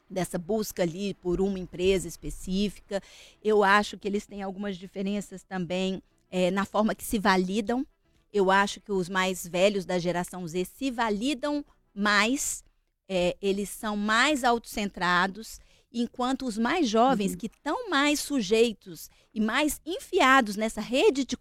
dessa 0.08 0.38
busca 0.38 0.82
ali 0.82 1.14
por 1.14 1.40
uma 1.40 1.58
empresa 1.58 2.06
específica. 2.08 3.02
Eu 3.42 3.62
acho 3.64 3.98
que 3.98 4.06
eles 4.06 4.26
têm 4.26 4.42
algumas 4.42 4.76
diferenças 4.76 5.42
também 5.42 6.02
é, 6.30 6.50
na 6.50 6.64
forma 6.64 6.94
que 6.94 7.04
se 7.04 7.18
validam. 7.18 7.86
Eu 8.32 8.50
acho 8.50 8.80
que 8.80 8.92
os 8.92 9.08
mais 9.08 9.46
velhos 9.46 9.84
da 9.84 9.98
geração 9.98 10.46
Z 10.46 10.64
se 10.64 10.90
validam 10.90 11.64
mais, 11.94 12.62
é, 13.08 13.36
eles 13.40 13.68
são 13.70 13.96
mais 13.96 14.44
autocentrados, 14.44 15.58
enquanto 15.92 16.44
os 16.44 16.58
mais 16.58 16.88
jovens, 16.88 17.32
Uhum. 17.32 17.38
que 17.38 17.46
estão 17.46 17.88
mais 17.88 18.20
sujeitos 18.20 19.08
e 19.32 19.40
mais 19.40 19.80
enfiados 19.86 20.56
nessa 20.56 20.80
rede 20.80 21.24
de, 21.24 21.36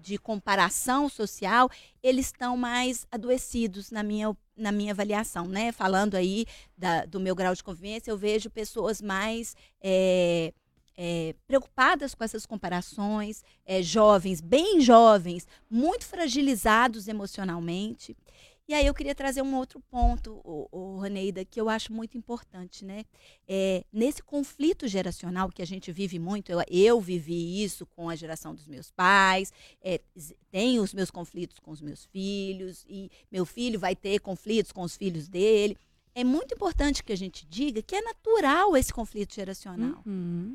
de 0.00 0.18
comparação 0.18 1.08
social, 1.08 1.68
eles 2.02 2.26
estão 2.26 2.56
mais 2.56 3.06
adoecidos, 3.10 3.90
na 3.90 4.02
minha, 4.02 4.36
na 4.56 4.72
minha 4.72 4.92
avaliação, 4.92 5.46
né? 5.46 5.72
Falando 5.72 6.14
aí 6.14 6.46
da- 6.76 7.04
do 7.04 7.20
meu 7.20 7.34
grau 7.34 7.54
de 7.54 7.62
convivência, 7.62 8.10
eu 8.10 8.16
vejo 8.16 8.50
pessoas 8.50 9.00
mais 9.02 9.54
é, 9.80 10.52
é, 10.96 11.34
preocupadas 11.46 12.14
com 12.14 12.22
essas 12.24 12.44
comparações, 12.44 13.42
é, 13.64 13.82
jovens, 13.82 14.40
bem 14.40 14.80
jovens, 14.80 15.46
muito 15.70 16.04
fragilizados 16.06 17.08
emocionalmente. 17.08 18.16
E 18.70 18.74
aí 18.74 18.86
eu 18.86 18.94
queria 18.94 19.16
trazer 19.16 19.42
um 19.42 19.56
outro 19.56 19.80
ponto, 19.90 20.40
o, 20.44 20.68
o 20.70 21.00
Roneida, 21.00 21.44
que 21.44 21.60
eu 21.60 21.68
acho 21.68 21.92
muito 21.92 22.16
importante, 22.16 22.84
né? 22.84 23.04
É, 23.48 23.84
nesse 23.92 24.22
conflito 24.22 24.86
geracional 24.86 25.48
que 25.50 25.60
a 25.60 25.66
gente 25.66 25.90
vive 25.90 26.20
muito, 26.20 26.52
eu, 26.52 26.62
eu 26.70 27.00
vivi 27.00 27.64
isso 27.64 27.84
com 27.84 28.08
a 28.08 28.14
geração 28.14 28.54
dos 28.54 28.68
meus 28.68 28.92
pais, 28.92 29.52
é, 29.82 30.00
tenho 30.52 30.84
os 30.84 30.94
meus 30.94 31.10
conflitos 31.10 31.58
com 31.58 31.72
os 31.72 31.80
meus 31.80 32.04
filhos, 32.04 32.84
e 32.88 33.10
meu 33.28 33.44
filho 33.44 33.76
vai 33.80 33.96
ter 33.96 34.20
conflitos 34.20 34.70
com 34.70 34.82
os 34.82 34.96
filhos 34.96 35.26
dele. 35.26 35.76
É 36.14 36.22
muito 36.22 36.54
importante 36.54 37.02
que 37.02 37.12
a 37.12 37.16
gente 37.16 37.44
diga 37.46 37.82
que 37.82 37.96
é 37.96 38.00
natural 38.02 38.76
esse 38.76 38.92
conflito 38.92 39.34
geracional 39.34 40.00
Uhum. 40.06 40.54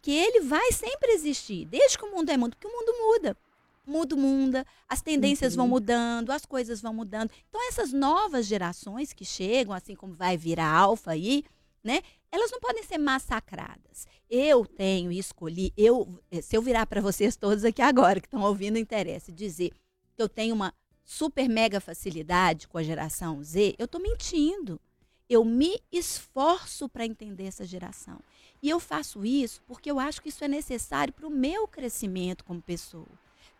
que 0.00 0.12
ele 0.12 0.42
vai 0.42 0.70
sempre 0.70 1.10
existir, 1.10 1.64
desde 1.66 1.98
que 1.98 2.04
o 2.04 2.14
mundo 2.14 2.30
é 2.30 2.36
mundo, 2.36 2.54
porque 2.54 2.68
o 2.68 2.70
mundo 2.70 2.92
muda. 2.96 3.36
O 3.86 3.90
mundo 3.90 4.16
muda, 4.16 4.66
as 4.88 5.00
tendências 5.00 5.54
vão 5.54 5.66
Uhum. 5.66 5.70
mudando, 5.70 6.30
as 6.30 6.44
coisas 6.44 6.80
vão 6.80 6.92
mudando. 6.92 7.30
Então, 7.48 7.68
essas 7.68 7.92
novas 7.92 8.46
gerações 8.46 9.12
que 9.12 9.24
chegam, 9.24 9.72
assim 9.72 9.94
como 9.94 10.12
vai 10.12 10.36
vir 10.36 10.58
a 10.58 10.68
alfa 10.68 11.12
aí, 11.12 11.44
né? 11.84 12.02
Elas 12.32 12.50
não 12.50 12.58
podem 12.58 12.82
ser 12.82 12.98
massacradas. 12.98 14.06
Eu 14.28 14.66
tenho 14.66 15.12
e 15.12 15.18
escolhi, 15.18 15.72
eu, 15.76 16.20
eh, 16.32 16.42
se 16.42 16.56
eu 16.56 16.62
virar 16.62 16.84
para 16.86 17.00
vocês 17.00 17.36
todos 17.36 17.64
aqui 17.64 17.80
agora, 17.80 18.20
que 18.20 18.26
estão 18.26 18.42
ouvindo 18.42 18.76
interesse, 18.76 19.30
dizer 19.30 19.70
que 20.14 20.20
eu 20.22 20.28
tenho 20.28 20.52
uma 20.54 20.74
super 21.04 21.48
mega 21.48 21.80
facilidade 21.80 22.66
com 22.66 22.78
a 22.78 22.82
geração 22.82 23.40
Z, 23.44 23.76
eu 23.78 23.84
estou 23.84 24.00
mentindo. 24.00 24.80
Eu 25.28 25.44
me 25.44 25.80
esforço 25.92 26.88
para 26.88 27.06
entender 27.06 27.44
essa 27.44 27.64
geração. 27.64 28.18
E 28.60 28.68
eu 28.68 28.80
faço 28.80 29.24
isso 29.24 29.60
porque 29.66 29.88
eu 29.90 30.00
acho 30.00 30.20
que 30.20 30.28
isso 30.28 30.42
é 30.42 30.48
necessário 30.48 31.12
para 31.14 31.26
o 31.26 31.30
meu 31.30 31.68
crescimento 31.68 32.44
como 32.44 32.60
pessoa. 32.60 33.06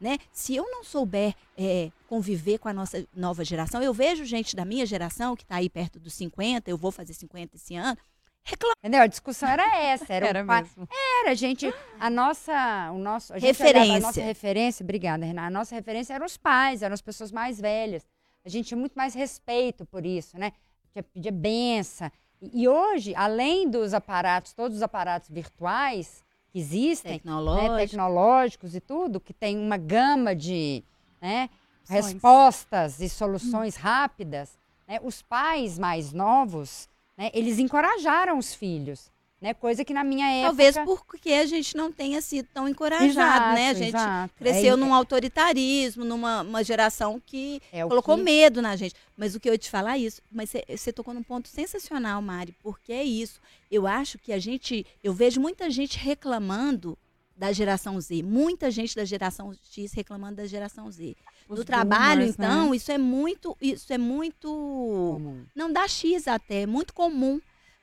Né? 0.00 0.19
Se 0.31 0.55
eu 0.55 0.65
não 0.71 0.85
souber 0.85 1.35
é, 1.57 1.91
conviver 2.07 2.59
com 2.59 2.69
a 2.69 2.73
nossa 2.73 3.07
nova 3.15 3.43
geração, 3.45 3.83
eu 3.83 3.95
vejo 3.95 4.25
gente 4.26 4.55
da 4.55 4.65
minha 4.65 4.85
geração 4.85 5.35
que 5.35 5.43
está 5.43 5.57
aí 5.57 5.71
perto 5.71 5.99
dos 5.99 6.12
50, 6.15 6.71
eu 6.71 6.76
vou 6.76 6.93
fazer 6.93 7.15
50 7.15 7.57
esse 7.57 7.75
ano, 7.75 7.97
reclamando. 8.45 8.76
Entendeu? 8.81 9.00
A 9.00 9.07
discussão 9.07 9.49
era 9.49 9.76
essa. 9.79 10.12
Era, 10.12 10.26
Era 10.29 10.45
o 10.45 10.47
pai- 10.47 10.62
mesmo. 10.62 10.87
Era, 11.21 11.31
a 11.31 11.35
gente, 11.35 11.73
a 11.99 12.11
nossa, 12.11 12.91
o 12.93 12.99
nosso, 12.99 13.33
a 13.33 13.38
Referência. 13.38 13.97
A 13.97 14.00
nossa 14.00 14.21
referência, 14.23 14.85
obrigada, 14.85 15.25
Renata. 15.25 15.47
A 15.47 15.50
nossa 15.50 15.75
referência 15.75 16.12
eram 16.12 16.26
os 16.26 16.37
pais, 16.37 16.83
eram 16.83 16.93
as 16.95 17.00
pessoas 17.03 17.33
mais 17.33 17.59
velhas. 17.59 18.07
A 18.45 18.49
gente 18.50 18.69
tinha 18.69 18.79
muito 18.79 18.95
mais 18.95 19.15
respeito 19.15 19.87
por 19.87 20.05
isso, 20.05 20.38
né? 20.38 20.53
Tinha 20.93 21.03
pedia 21.03 21.33
benção. 21.33 22.11
E 22.53 22.69
hoje, 22.69 23.15
além 23.17 23.69
dos 23.69 23.95
aparatos, 23.95 24.53
todos 24.53 24.76
os 24.76 24.83
aparatos 24.83 25.31
virtuais 25.31 26.23
que 26.53 26.59
existem, 26.59 27.12
né, 27.12 27.19
Tecnológico. 27.19 27.76
tecnológicos 27.76 28.75
e 28.75 28.81
tudo, 28.81 29.21
que 29.21 29.33
tem 29.33 29.59
uma 29.59 29.76
gama 29.76 30.35
de 30.35 30.83
né, 31.21 31.50
respostas 31.88 33.00
e 33.00 33.09
soluções 33.09 33.76
rápidas, 33.76 34.59
né, 34.87 34.99
os 35.03 35.23
pais 35.23 35.79
mais 35.79 36.12
novos, 36.12 36.88
né, 37.17 37.31
eles 37.35 37.59
encorajaram 37.59 38.38
os 38.38 38.55
filhos. 38.55 39.11
Né? 39.40 39.52
Coisa 39.55 39.85
que 39.85 39.93
na 39.93 40.02
minha 40.02 40.26
época... 40.31 40.47
Talvez 40.49 40.76
porque 41.07 41.33
a 41.33 41.45
gente 41.47 41.76
não 41.76 41.93
tenha 41.93 42.21
sido 42.23 42.49
tão 42.55 42.69
encorajado, 42.69 43.11
Exato, 43.11 43.55
né? 43.55 43.69
A 43.71 43.75
gente 43.75 43.88
exato. 43.97 44.35
cresceu 44.35 44.75
É- 44.75 44.76
num 44.76 44.95
autoritarismo, 44.95 46.05
numa 46.05 46.43
uma 46.43 46.64
geração 46.64 47.21
que 47.25 47.61
é 47.73 47.83
colocou 47.87 48.16
que- 48.16 48.23
medo 48.23 48.62
na 48.62 48.75
gente. 48.76 48.95
Mas 49.16 49.35
o 49.35 49.40
que 49.40 49.49
eu 49.49 49.52
ia 49.52 49.59
te 49.59 49.71
falar 49.71 49.97
é 49.97 50.00
isso. 50.00 50.23
Mas 50.33 50.50
você- 50.78 50.93
tocou 50.93 51.12
num 51.12 51.23
ponto 51.23 51.49
sensacional, 51.49 52.21
Mari, 52.23 52.55
porque 52.62 52.93
é 52.93 53.05
isso. 53.05 53.40
Eu 53.71 53.87
acho 53.87 54.19
que 54.19 54.33
a 54.33 54.38
gente. 54.38 54.87
Eu 55.05 55.12
vejo 55.12 55.40
muita 55.40 55.69
gente 55.71 55.99
reclamando 55.99 56.97
da 57.37 57.52
geração 57.52 58.00
Z. 58.00 58.23
Muita 58.23 58.71
gente 58.71 58.97
da 58.97 59.05
geração 59.05 59.52
X 59.71 59.93
reclamando 59.93 60.37
da 60.37 60.47
geração 60.47 60.90
Z. 60.90 61.14
Os 61.49 61.59
no 61.59 61.64
trabalho, 61.66 62.21
boomers, 62.21 62.37
né? 62.38 62.47
então, 62.47 62.75
isso 62.75 62.90
é 62.90 62.97
muito. 62.97 63.55
Isso 63.61 63.93
é 63.93 63.99
muito. 63.99 64.49
Comum. 64.49 65.45
Não 65.55 65.71
dá 65.71 65.87
X 65.87 66.26
até, 66.26 66.62
é 66.62 66.66
muito 66.66 66.95
comum. 66.95 67.38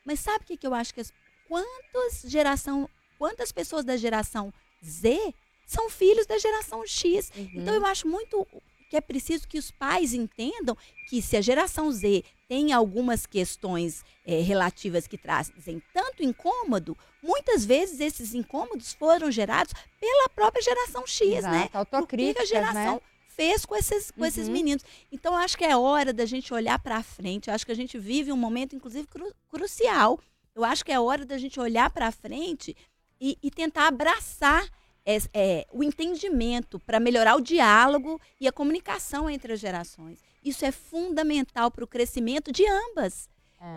Mas 0.06 0.20
sabe 0.20 0.44
o 0.44 0.48
que, 0.48 0.58
que 0.58 0.68
eu 0.68 0.74
acho 0.74 0.94
que 0.94 1.00
as, 1.00 1.14
quantas 1.54 2.22
geração, 2.30 2.90
quantas 3.20 3.52
pessoas 3.52 3.86
da 3.86 3.96
geração 3.96 4.52
Z 4.84 5.34
são 5.68 5.90
filhos 5.90 6.26
da 6.26 6.38
geração 6.40 6.86
X? 6.88 7.32
Uhum. 7.38 7.50
Então 7.56 7.74
eu 7.76 7.86
acho 7.86 8.08
muito 8.08 8.48
que 8.90 8.98
é 8.98 9.02
preciso 9.02 9.48
que 9.48 9.58
os 9.58 9.72
pais 9.72 10.14
entendam 10.14 10.76
que 11.10 11.22
se 11.22 11.36
a 11.38 11.42
geração 11.42 11.92
Z 11.92 12.24
tem 12.48 12.74
algumas 12.74 13.26
questões 13.26 14.04
eh, 14.26 14.42
relativas 14.42 15.08
que 15.08 15.18
trazem 15.18 15.82
tanto 15.94 16.24
incômodo, 16.24 16.96
muitas 17.22 17.66
vezes 17.66 18.00
esses 18.00 18.34
incômodos 18.36 18.94
foram 18.94 19.32
gerados 19.32 19.74
pela 20.00 20.30
própria 20.30 20.62
geração 20.62 21.06
X, 21.08 21.44
né? 21.44 21.62
Exato, 21.62 21.66
O 21.66 21.66
que 21.66 21.70
que 21.70 21.76
a 21.76 21.80
autocríticas, 21.80 22.50
geração 22.50 22.96
né? 22.96 23.02
fez 23.30 23.66
com 23.66 23.76
esses, 23.76 24.12
com 24.12 24.24
esses 24.26 24.46
Uhum. 24.48 24.54
meninos. 24.54 24.84
Então, 25.12 25.34
eu 25.34 25.40
acho 25.40 25.58
que 25.58 25.66
é 25.66 25.76
hora 25.76 26.14
da 26.14 26.26
gente 26.26 26.54
olhar 26.54 26.78
para 26.78 27.02
frente. 27.02 27.48
Eu 27.50 27.56
acho 27.56 27.66
que 27.66 27.72
a 27.72 27.76
gente 27.76 27.98
vive 27.98 28.32
um 28.32 28.38
momento, 28.38 28.76
inclusive, 28.76 29.08
cru- 29.08 29.34
crucial. 29.50 30.20
Eu 30.56 30.64
acho 30.64 30.86
que 30.86 30.92
é 30.92 31.00
hora 31.00 31.26
da 31.26 31.38
gente 31.38 31.60
olhar 31.60 31.90
para 31.90 32.12
frente 32.12 32.76
e, 33.20 33.38
e 33.42 33.50
tentar 33.50 33.88
abraçar 33.88 34.64
es- 35.06 35.30
é, 35.34 35.66
o 35.72 35.84
entendimento 35.84 36.80
para 36.80 37.00
melhorar 37.00 37.36
o 37.36 37.42
diálogo 37.42 38.20
e 38.40 38.48
a 38.48 38.52
comunicação 38.52 39.30
entre 39.30 39.54
as 39.54 39.60
gerações. 39.60 40.20
Isso 40.44 40.64
é 40.66 40.72
fundamental 40.72 41.72
para 41.72 41.84
o 41.84 41.88
crescimento 41.88 42.52
de 42.52 42.66
ambas. 42.68 43.28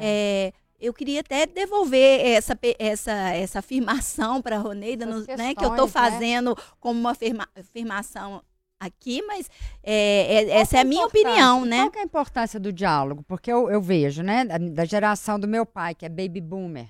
É, 0.00 0.52
eu 0.78 0.92
queria 0.92 1.21
até 1.21 1.47
devolver 1.47 2.21
essa, 2.26 2.59
essa, 2.78 3.12
essa 3.35 3.59
afirmação 3.61 4.42
para 4.42 4.56
a 4.56 4.59
Roneida, 4.59 5.06
no- 5.06 5.21
né, 5.38 5.54
que 5.54 5.64
eu 5.64 5.71
estou 5.71 5.87
questões, 5.87 6.04
né? 6.04 6.11
fazendo 6.11 6.56
como 6.78 7.00
uma 7.00 7.12
afirma- 7.12 7.49
afirmação 7.56 8.42
aqui, 8.78 9.23
mas 9.23 9.50
é, 9.83 10.35
é- 10.35 10.50
essa 10.50 10.73
que 10.73 10.76
é 10.76 10.80
a 10.80 10.85
minha 10.85 11.06
opinião, 11.06 11.64
né? 11.64 11.88
Qual 11.88 11.97
é 11.97 12.02
a 12.02 12.04
importância 12.04 12.61
do 12.61 12.73
diálogo? 12.73 13.23
Porque 13.26 13.50
eu, 13.50 13.71
eu 13.71 13.80
vejo, 13.80 14.23
né, 14.23 14.45
da, 14.45 14.59
da 14.59 14.85
geração 14.85 15.38
do 15.38 15.49
meu 15.49 15.64
pai, 15.64 15.95
que 15.95 16.04
é 16.04 16.09
baby 16.09 16.40
boomer, 16.40 16.88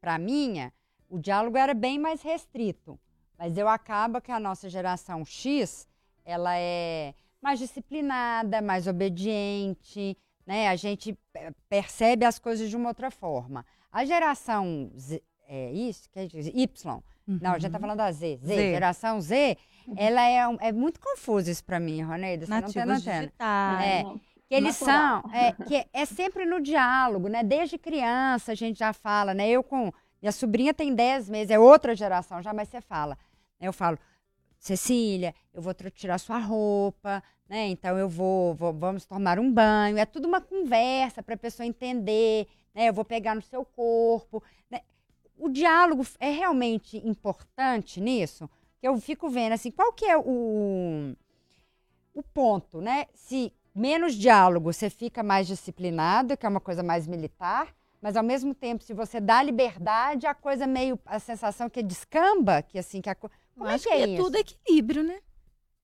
para 0.00 0.18
minha, 0.18 0.72
o 1.08 1.18
diálogo 1.18 1.56
era 1.56 1.74
bem 1.74 1.98
mais 1.98 2.22
restrito. 2.22 2.98
Mas 3.38 3.56
eu 3.58 3.68
acaba 3.68 4.20
que 4.20 4.30
a 4.30 4.38
nossa 4.38 4.68
geração 4.68 5.24
X, 5.24 5.88
ela 6.24 6.56
é 6.56 7.14
mais 7.40 7.58
disciplinada, 7.58 8.62
mais 8.62 8.86
obediente, 8.86 10.16
né? 10.46 10.68
A 10.68 10.76
gente 10.76 11.18
percebe 11.68 12.24
as 12.24 12.38
coisas 12.38 12.70
de 12.70 12.76
uma 12.76 12.88
outra 12.88 13.10
forma. 13.10 13.64
A 13.90 14.04
geração 14.04 14.90
Z, 14.96 15.22
é 15.48 15.72
isso, 15.72 16.08
que 16.10 16.18
é? 16.20 16.24
Y, 16.24 17.02
não, 17.26 17.52
a 17.52 17.58
gente 17.58 17.72
tá 17.72 17.78
falando 17.78 17.98
da 17.98 18.10
Z. 18.12 18.38
Z, 18.42 18.54
Z. 18.54 18.70
geração 18.72 19.20
Z, 19.20 19.56
ela 19.96 20.22
é, 20.22 20.46
um- 20.48 20.58
é 20.60 20.72
muito 20.72 21.00
confuso 21.00 21.50
isso 21.50 21.64
para 21.64 21.78
mim, 21.80 22.02
Roneida. 22.02 22.46
Você 22.46 22.52
não 22.52 22.60
tá 22.72 22.86
Nativos 22.86 23.02
digitais. 23.02 23.86
É, 23.86 24.02
que 24.48 24.54
eles 24.54 24.80
Natural. 24.80 25.22
são, 25.22 25.32
é, 25.34 25.52
que 25.52 25.86
é 25.92 26.04
sempre 26.04 26.44
no 26.44 26.60
diálogo, 26.60 27.28
né? 27.28 27.42
Desde 27.42 27.78
criança 27.78 28.52
a 28.52 28.54
gente 28.54 28.78
já 28.78 28.92
fala, 28.92 29.32
né? 29.34 29.48
Eu 29.48 29.62
com. 29.62 29.92
Minha 30.20 30.32
sobrinha 30.32 30.72
tem 30.72 30.94
10 30.94 31.28
meses, 31.28 31.50
é 31.50 31.58
outra 31.58 31.94
geração 31.96 32.40
já, 32.42 32.52
mas 32.52 32.68
você 32.68 32.80
fala. 32.80 33.18
Eu 33.60 33.72
falo, 33.72 33.98
Cecília, 34.58 35.34
eu 35.52 35.60
vou 35.60 35.74
tirar 35.74 36.18
sua 36.18 36.38
roupa, 36.38 37.22
né? 37.48 37.66
Então 37.68 37.98
eu 37.98 38.08
vou, 38.08 38.54
vou- 38.54 38.72
vamos 38.72 39.04
tomar 39.04 39.38
um 39.40 39.52
banho. 39.52 39.98
É 39.98 40.06
tudo 40.06 40.28
uma 40.28 40.40
conversa 40.40 41.22
para 41.22 41.34
a 41.34 41.38
pessoa 41.38 41.66
entender, 41.66 42.46
né? 42.74 42.88
Eu 42.88 42.92
vou 42.94 43.04
pegar 43.04 43.34
no 43.34 43.42
seu 43.42 43.64
corpo. 43.64 44.42
né? 44.70 44.80
O 45.36 45.48
diálogo 45.48 46.06
é 46.20 46.30
realmente 46.30 46.96
importante 46.98 48.00
nisso. 48.00 48.48
Eu 48.82 48.98
fico 49.00 49.30
vendo 49.30 49.52
assim, 49.52 49.70
qual 49.70 49.92
que 49.92 50.04
é 50.04 50.16
o, 50.18 51.14
o 52.14 52.22
ponto, 52.34 52.80
né? 52.80 53.06
Se 53.14 53.52
menos 53.74 54.14
diálogo, 54.14 54.72
você 54.72 54.90
fica 54.90 55.22
mais 55.22 55.46
disciplinado, 55.46 56.36
que 56.36 56.44
é 56.44 56.48
uma 56.48 56.60
coisa 56.60 56.82
mais 56.82 57.06
militar, 57.06 57.74
mas 58.00 58.16
ao 58.16 58.24
mesmo 58.24 58.52
tempo, 58.54 58.82
se 58.82 58.92
você 58.92 59.20
dá 59.20 59.42
liberdade, 59.42 60.26
a 60.26 60.34
coisa 60.34 60.66
meio, 60.66 60.98
a 61.06 61.18
sensação 61.20 61.70
que 61.70 61.82
descamba, 61.82 62.60
que 62.62 62.78
assim, 62.78 63.00
que 63.00 63.08
a 63.08 63.14
co- 63.14 63.30
Como 63.56 63.70
é 63.70 63.74
acho 63.74 63.84
que 63.84 63.90
que 63.90 63.94
é 63.94 64.00
é 64.02 64.06
isso? 64.08 64.22
tudo 64.24 64.36
equilíbrio, 64.36 65.02
né? 65.04 65.20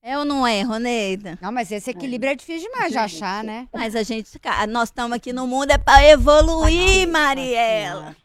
É 0.03 0.17
ou 0.19 0.25
não 0.25 0.47
é, 0.47 0.63
Roneida? 0.63 1.39
Não, 1.41 1.51
mas 1.53 1.71
esse 1.73 1.91
equilíbrio 1.91 2.31
é, 2.31 2.35
difícil 2.35 2.71
demais 2.71 2.93
de 2.93 2.99
achar, 2.99 3.43
né? 3.45 3.69
Mas 3.73 3.95
a 3.97 4.03
gente, 4.03 4.31
nós 4.69 4.89
estamos 4.89 5.17
aqui 5.17 5.33
no 5.33 5.47
mundo 5.47 5.71
é 5.71 5.79
para 5.79 6.05
evoluir, 6.05 7.07
Mariela. 7.09 8.17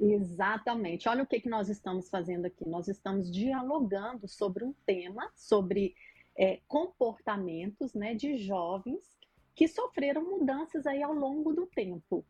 Exatamente. 0.00 1.08
Olha 1.08 1.22
o 1.22 1.26
que, 1.26 1.40
que 1.40 1.48
nós 1.48 1.68
estamos 1.68 2.08
fazendo 2.08 2.46
aqui. 2.46 2.66
Nós 2.66 2.88
estamos 2.88 3.30
dialogando 3.30 4.26
sobre 4.26 4.64
um 4.64 4.72
tema, 4.86 5.30
sobre 5.36 5.94
é, 6.36 6.58
comportamentos 6.66 7.92
né, 7.92 8.14
de 8.14 8.38
jovens 8.38 9.18
que 9.54 9.68
sofreram 9.68 10.24
mudanças 10.24 10.86
aí 10.86 11.02
ao 11.02 11.12
longo 11.12 11.52
do 11.52 11.66
tempo. 11.66 12.24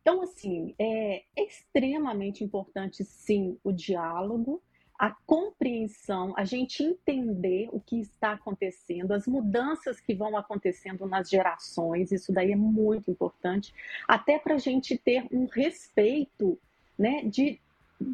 Então, 0.00 0.22
assim, 0.22 0.72
é 0.78 1.24
extremamente 1.36 2.44
importante, 2.44 3.02
sim, 3.02 3.58
o 3.64 3.72
diálogo, 3.72 4.62
a 4.96 5.10
compreensão, 5.26 6.32
a 6.36 6.44
gente 6.44 6.82
entender 6.82 7.68
o 7.72 7.80
que 7.80 7.98
está 7.98 8.32
acontecendo, 8.32 9.12
as 9.12 9.26
mudanças 9.26 10.00
que 10.00 10.14
vão 10.14 10.36
acontecendo 10.36 11.06
nas 11.06 11.28
gerações, 11.28 12.12
isso 12.12 12.32
daí 12.32 12.52
é 12.52 12.56
muito 12.56 13.10
importante, 13.10 13.74
até 14.06 14.38
para 14.38 14.54
a 14.54 14.58
gente 14.58 14.96
ter 14.96 15.26
um 15.32 15.46
respeito 15.46 16.56
né, 16.98 17.22
de, 17.24 17.60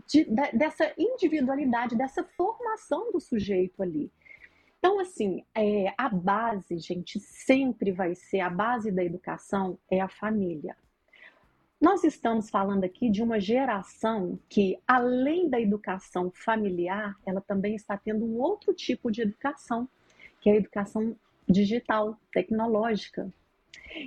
de- 0.06 0.26
dessa 0.52 0.92
individualidade, 0.98 1.96
dessa 1.96 2.22
formação 2.22 3.12
do 3.12 3.20
sujeito 3.20 3.82
ali. 3.82 4.10
Então, 4.78 4.98
assim, 4.98 5.44
é, 5.54 5.94
a 5.96 6.08
base, 6.08 6.76
gente, 6.78 7.20
sempre 7.20 7.92
vai 7.92 8.14
ser, 8.16 8.40
a 8.40 8.50
base 8.50 8.90
da 8.90 9.04
educação 9.04 9.78
é 9.88 10.00
a 10.00 10.08
família. 10.08 10.76
Nós 11.80 12.04
estamos 12.04 12.48
falando 12.50 12.84
aqui 12.84 13.10
de 13.10 13.22
uma 13.22 13.40
geração 13.40 14.38
que, 14.48 14.78
além 14.86 15.48
da 15.48 15.60
educação 15.60 16.30
familiar, 16.32 17.16
ela 17.26 17.40
também 17.40 17.74
está 17.74 17.96
tendo 17.96 18.24
um 18.24 18.40
outro 18.40 18.72
tipo 18.72 19.10
de 19.10 19.22
educação, 19.22 19.88
que 20.40 20.48
é 20.48 20.52
a 20.52 20.56
educação 20.56 21.16
digital, 21.48 22.16
tecnológica. 22.32 23.32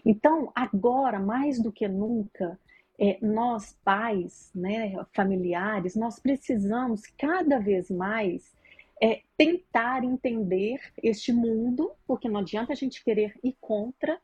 Então, 0.06 0.52
agora, 0.56 1.20
mais 1.20 1.62
do 1.62 1.72
que 1.72 1.88
nunca, 1.88 2.58
é, 3.00 3.18
nós 3.22 3.78
pais, 3.84 4.52
né, 4.56 4.96
familiares, 5.14 5.96
nós 5.96 6.20
precisamos 6.20 7.02
cada 7.18 7.60
vez 7.60 7.90
mais 7.90 8.56
é, 9.02 9.22
tentar 9.38 10.04
entender 10.04 10.80
este 11.04 11.34
mundo, 11.34 11.92
porque 12.08 12.30
não 12.30 12.40
adianta 12.40 12.72
a 12.72 12.76
gente 12.76 13.04
querer 13.04 13.34
ir 13.44 13.58
contra, 13.60 14.20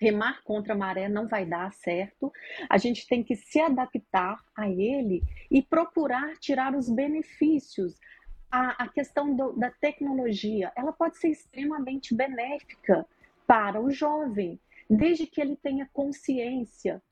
remar 0.00 0.42
contra 0.44 0.74
a 0.74 0.76
maré 0.76 1.08
não 1.08 1.26
vai 1.26 1.44
dar 1.44 1.72
certo. 1.72 2.32
A 2.68 2.78
gente 2.78 3.06
tem 3.06 3.22
que 3.22 3.34
se 3.36 3.60
adaptar 3.60 4.38
a 4.56 4.68
ele 4.68 5.22
e 5.50 5.60
procurar 5.62 6.36
tirar 6.38 6.74
os 6.74 6.88
benefícios. 6.88 7.98
A, 8.50 8.84
a 8.84 8.88
questão 8.88 9.34
do- 9.34 9.52
da 9.52 9.70
tecnologia, 9.70 10.70
ela 10.76 10.92
pode 10.92 11.16
ser 11.18 11.28
extremamente 11.28 12.14
benéfica 12.14 13.06
para 13.46 13.80
o 13.80 13.90
jovem, 13.90 14.60
desde 14.88 15.26
que 15.26 15.40
ele 15.40 15.56
tenha 15.56 15.88
consciência 15.92 17.02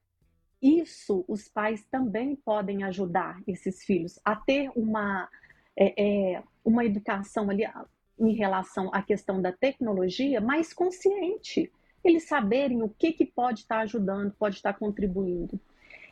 isso 0.61 1.25
os 1.27 1.49
pais 1.49 1.85
também 1.91 2.37
podem 2.37 2.83
ajudar 2.85 3.41
esses 3.47 3.83
filhos 3.83 4.19
a 4.25 4.37
ter 4.37 4.71
uma, 4.77 5.29
é, 5.77 6.35
é, 6.35 6.43
uma 6.65 6.85
educação 6.85 7.49
ali 7.49 7.65
ah, 7.65 7.87
em 8.19 8.35
relação 8.35 8.91
à 8.93 9.03
questão 9.03 9.41
da 9.41 9.53
tecnologia 9.53 10.41
mais 10.41 10.73
consciente. 10.73 11.73
Eles 12.05 12.25
saberem 12.25 12.83
o 12.83 12.89
que, 12.89 13.13
que 13.13 13.25
pode 13.25 13.61
estar 13.61 13.81
ajudando, 13.81 14.35
pode 14.39 14.57
estar 14.57 14.75
contribuindo. 14.75 15.59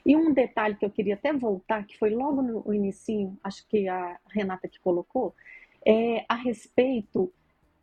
E 0.05 0.17
um 0.17 0.33
detalhe 0.33 0.77
que 0.77 0.85
eu 0.85 0.91
queria 0.91 1.15
até 1.15 1.33
voltar, 1.33 1.85
que 1.85 1.99
foi 1.99 2.11
logo 2.11 2.41
no 2.41 2.73
início, 2.73 3.37
acho 3.45 3.67
que 3.69 3.89
a 3.89 4.19
Renata 4.31 4.69
que 4.69 4.81
colocou, 4.81 5.35
é 5.85 6.25
a 6.29 6.35
respeito 6.35 7.33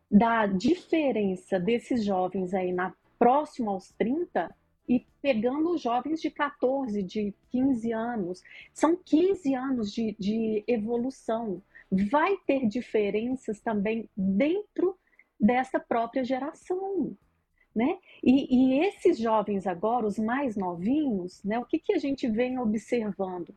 da 0.10 0.47
diferença 0.47 1.60
desses 1.60 2.04
jovens 2.04 2.54
aí 2.54 2.71
na 2.71 2.93
próximo 3.17 3.69
aos 3.69 3.91
30 3.91 4.54
e 4.87 5.05
pegando 5.21 5.77
jovens 5.77 6.21
de 6.21 6.29
14, 6.29 7.01
de 7.01 7.33
15 7.49 7.91
anos. 7.91 8.43
São 8.73 8.95
15 8.95 9.55
anos 9.55 9.93
de, 9.93 10.15
de 10.19 10.63
evolução. 10.67 11.61
Vai 11.91 12.37
ter 12.45 12.67
diferenças 12.67 13.59
também 13.59 14.09
dentro 14.15 14.97
dessa 15.39 15.79
própria 15.79 16.23
geração. 16.23 17.15
Né? 17.75 17.97
E, 18.23 18.55
e 18.55 18.79
esses 18.85 19.17
jovens 19.17 19.67
agora, 19.67 20.05
os 20.05 20.17
mais 20.17 20.55
novinhos, 20.55 21.43
né, 21.43 21.59
o 21.59 21.65
que, 21.65 21.77
que 21.77 21.93
a 21.93 21.97
gente 21.97 22.25
vem 22.27 22.57
observando? 22.57 23.53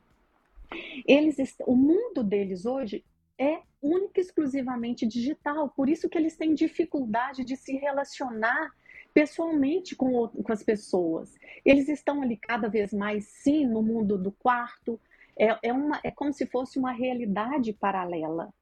Eles, 1.07 1.37
o 1.67 1.77
mundo 1.77 2.25
deles 2.25 2.67
hoje 2.67 3.05
é 3.39 3.61
única 3.81 4.19
e 4.19 4.23
exclusivamente 4.23 5.07
digital, 5.07 5.69
por 5.69 5.89
isso 5.89 6.09
que 6.09 6.19
eles 6.19 6.37
têm 6.37 6.53
dificuldade 6.53 7.45
de 7.45 7.57
se 7.57 7.77
relacionar 7.77 8.75
pessoalmente 9.13 9.97
com, 9.97 10.29
com 10.29 10.53
as 10.53 10.63
pessoas. 10.63 11.35
Eles 11.65 11.89
estão 11.89 12.23
ali 12.23 12.37
cada 12.37 12.69
vez 12.69 12.93
mais, 12.93 13.27
sim, 13.27 13.67
no 13.67 13.83
mundo 13.83 14.17
do 14.17 14.33
quarto, 14.33 15.01
é, 15.39 15.69
é, 15.69 15.73
uma, 15.73 16.01
é 16.03 16.11
como 16.11 16.33
se 16.33 16.47
fosse 16.47 16.79
uma 16.79 16.93
realidade 16.93 17.73
paralela. 17.73 18.53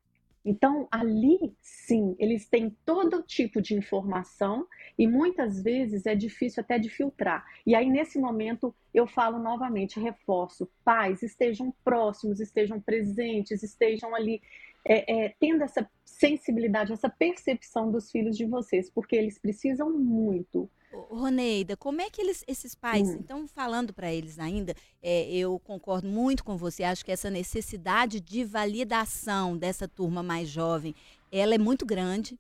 Então, 0.49 0.87
ali, 0.93 1.53
sim, 1.61 2.15
eles 2.21 2.49
têm 2.49 2.71
todo 2.85 3.21
tipo 3.21 3.61
de 3.61 3.75
informação 3.75 4.65
e 4.97 5.05
muitas 5.05 5.61
vezes 5.61 6.07
é 6.07 6.15
difícil 6.15 6.61
até 6.61 6.79
de 6.79 6.89
filtrar. 6.89 7.45
E 7.67 7.75
aí, 7.75 7.91
nesse 7.91 8.17
momento, 8.17 8.73
eu 8.95 9.09
falo 9.09 9.41
novamente, 9.41 9.99
reforço: 9.99 10.71
pais, 10.85 11.21
estejam 11.21 11.75
próximos, 11.83 12.39
estejam 12.39 12.81
presentes, 12.81 13.65
estejam 13.65 14.15
ali 14.15 14.41
é, 14.88 15.27
é, 15.27 15.35
tendo 15.40 15.62
essa 15.62 15.88
sensibilidade, 16.05 16.92
essa 16.92 17.11
percepção 17.11 17.90
dos 17.90 18.11
filhos 18.11 18.37
de 18.37 18.46
vocês, 18.46 18.88
porque 18.88 19.16
eles 19.16 19.38
precisam 19.38 19.90
muito 19.90 20.70
Roneida, 21.11 21.77
como 21.77 22.01
é 22.01 22.09
que 22.09 22.20
eles, 22.20 22.42
esses 22.46 22.75
pais, 22.75 23.09
hum. 23.09 23.18
então 23.20 23.46
falando 23.49 23.92
para 23.92 24.12
eles 24.12 24.38
ainda, 24.38 24.75
é, 25.03 25.31
eu 25.31 25.59
concordo 25.59 26.09
muito 26.09 26.42
com 26.42 26.57
você, 26.57 26.85
acho 26.85 27.05
que 27.05 27.12
essa 27.12 27.29
necessidade 27.29 28.20
de 28.20 28.44
validação 28.44 29.57
dessa 29.59 29.87
turma 29.87 30.22
mais 30.22 30.49
jovem, 30.49 30.94
ela 31.31 31.55
é 31.55 31.59
muito 31.59 31.85
grande, 31.85 32.38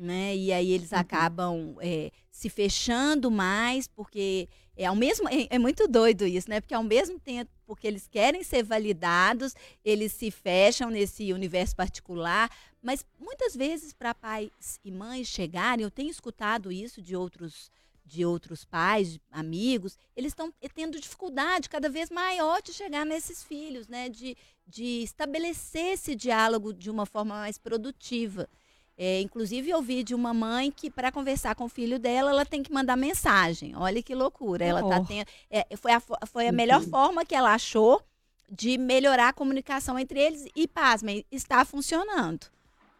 né? 0.00 0.36
E 0.36 0.52
aí 0.52 0.70
eles 0.72 0.92
uhum. 0.92 0.98
acabam 0.98 1.76
é, 1.80 2.10
se 2.30 2.48
fechando 2.48 3.30
mais, 3.30 3.86
porque 3.86 4.48
é 4.76 4.86
ao 4.86 4.96
mesmo 4.96 5.28
é, 5.28 5.46
é, 5.50 5.58
muito 5.58 5.86
doido 5.86 6.26
isso, 6.26 6.48
né? 6.48 6.60
Porque 6.60 6.74
ao 6.74 6.82
mesmo 6.82 7.18
tempo 7.20 7.50
porque 7.66 7.86
eles 7.86 8.08
querem 8.08 8.42
ser 8.42 8.64
validados, 8.64 9.54
eles 9.84 10.12
se 10.12 10.30
fecham 10.30 10.90
nesse 10.90 11.32
universo 11.32 11.76
particular, 11.76 12.50
mas 12.82 13.06
muitas 13.18 13.54
vezes 13.54 13.92
para 13.92 14.12
pais 14.12 14.80
e 14.84 14.90
mães 14.90 15.28
chegarem, 15.28 15.84
eu 15.84 15.90
tenho 15.90 16.10
escutado 16.10 16.72
isso 16.72 17.00
de 17.00 17.14
outros 17.14 17.70
de 18.10 18.24
outros 18.24 18.64
pais, 18.64 19.20
amigos, 19.30 19.96
eles 20.16 20.32
estão 20.32 20.52
tendo 20.74 20.98
dificuldade 20.98 21.68
cada 21.68 21.88
vez 21.88 22.10
maior 22.10 22.60
de 22.60 22.72
chegar 22.72 23.06
nesses 23.06 23.44
filhos, 23.44 23.86
né? 23.86 24.08
De, 24.08 24.36
de 24.66 25.02
estabelecer 25.02 25.92
esse 25.92 26.16
diálogo 26.16 26.72
de 26.72 26.90
uma 26.90 27.06
forma 27.06 27.36
mais 27.36 27.56
produtiva. 27.56 28.48
É, 29.02 29.22
inclusive, 29.22 29.70
eu 29.70 29.78
ouvi 29.78 30.02
de 30.02 30.14
uma 30.14 30.34
mãe 30.34 30.70
que, 30.70 30.90
para 30.90 31.10
conversar 31.10 31.54
com 31.54 31.64
o 31.64 31.70
filho 31.70 31.98
dela, 31.98 32.32
ela 32.32 32.44
tem 32.44 32.62
que 32.62 32.70
mandar 32.70 32.96
mensagem. 32.96 33.74
Olha 33.74 34.02
que 34.02 34.14
loucura. 34.14 34.62
Ela 34.62 34.86
tá 34.86 35.02
tendo. 35.02 35.26
É, 35.50 35.66
foi, 35.74 35.92
a, 35.92 36.02
foi 36.26 36.46
a 36.46 36.52
melhor 36.52 36.82
forma 36.82 37.24
que 37.24 37.34
ela 37.34 37.54
achou 37.54 38.02
de 38.46 38.76
melhorar 38.76 39.28
a 39.28 39.32
comunicação 39.32 39.98
entre 39.98 40.20
eles 40.20 40.44
e, 40.54 40.68
pasmem, 40.68 41.24
está 41.32 41.64
funcionando. 41.64 42.48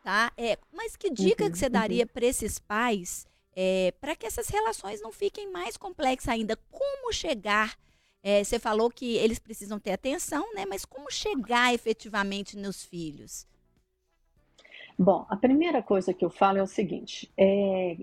Tá? 0.03 0.33
É, 0.39 0.57
mas 0.73 0.97
que 0.97 1.11
dica 1.11 1.45
uhum, 1.45 1.51
que 1.51 1.59
você 1.59 1.69
daria 1.69 2.05
uhum. 2.05 2.09
para 2.15 2.25
esses 2.25 2.59
pais 2.59 3.27
é, 3.55 3.93
para 4.01 4.17
que 4.17 4.25
essas 4.25 4.49
relações 4.49 5.03
não 5.03 5.13
fiquem 5.13 5.53
mais 5.53 5.77
complexas 5.77 6.31
ainda. 6.31 6.57
Como 6.71 7.13
chegar? 7.13 7.77
É, 8.23 8.43
você 8.43 8.59
falou 8.59 8.91
que 8.91 9.17
eles 9.17 9.39
precisam 9.39 9.79
ter 9.79 9.93
atenção, 9.93 10.55
né? 10.55 10.65
Mas 10.65 10.87
como 10.87 11.11
chegar 11.11 11.75
efetivamente 11.75 12.57
nos 12.57 12.83
filhos? 12.83 13.47
Bom, 15.03 15.25
a 15.31 15.37
primeira 15.37 15.83
coisa 15.83 16.13
que 16.13 16.23
eu 16.23 16.29
falo 16.29 16.59
é 16.59 16.63
o 16.63 16.67
seguinte: 16.67 17.33
é, 17.35 17.97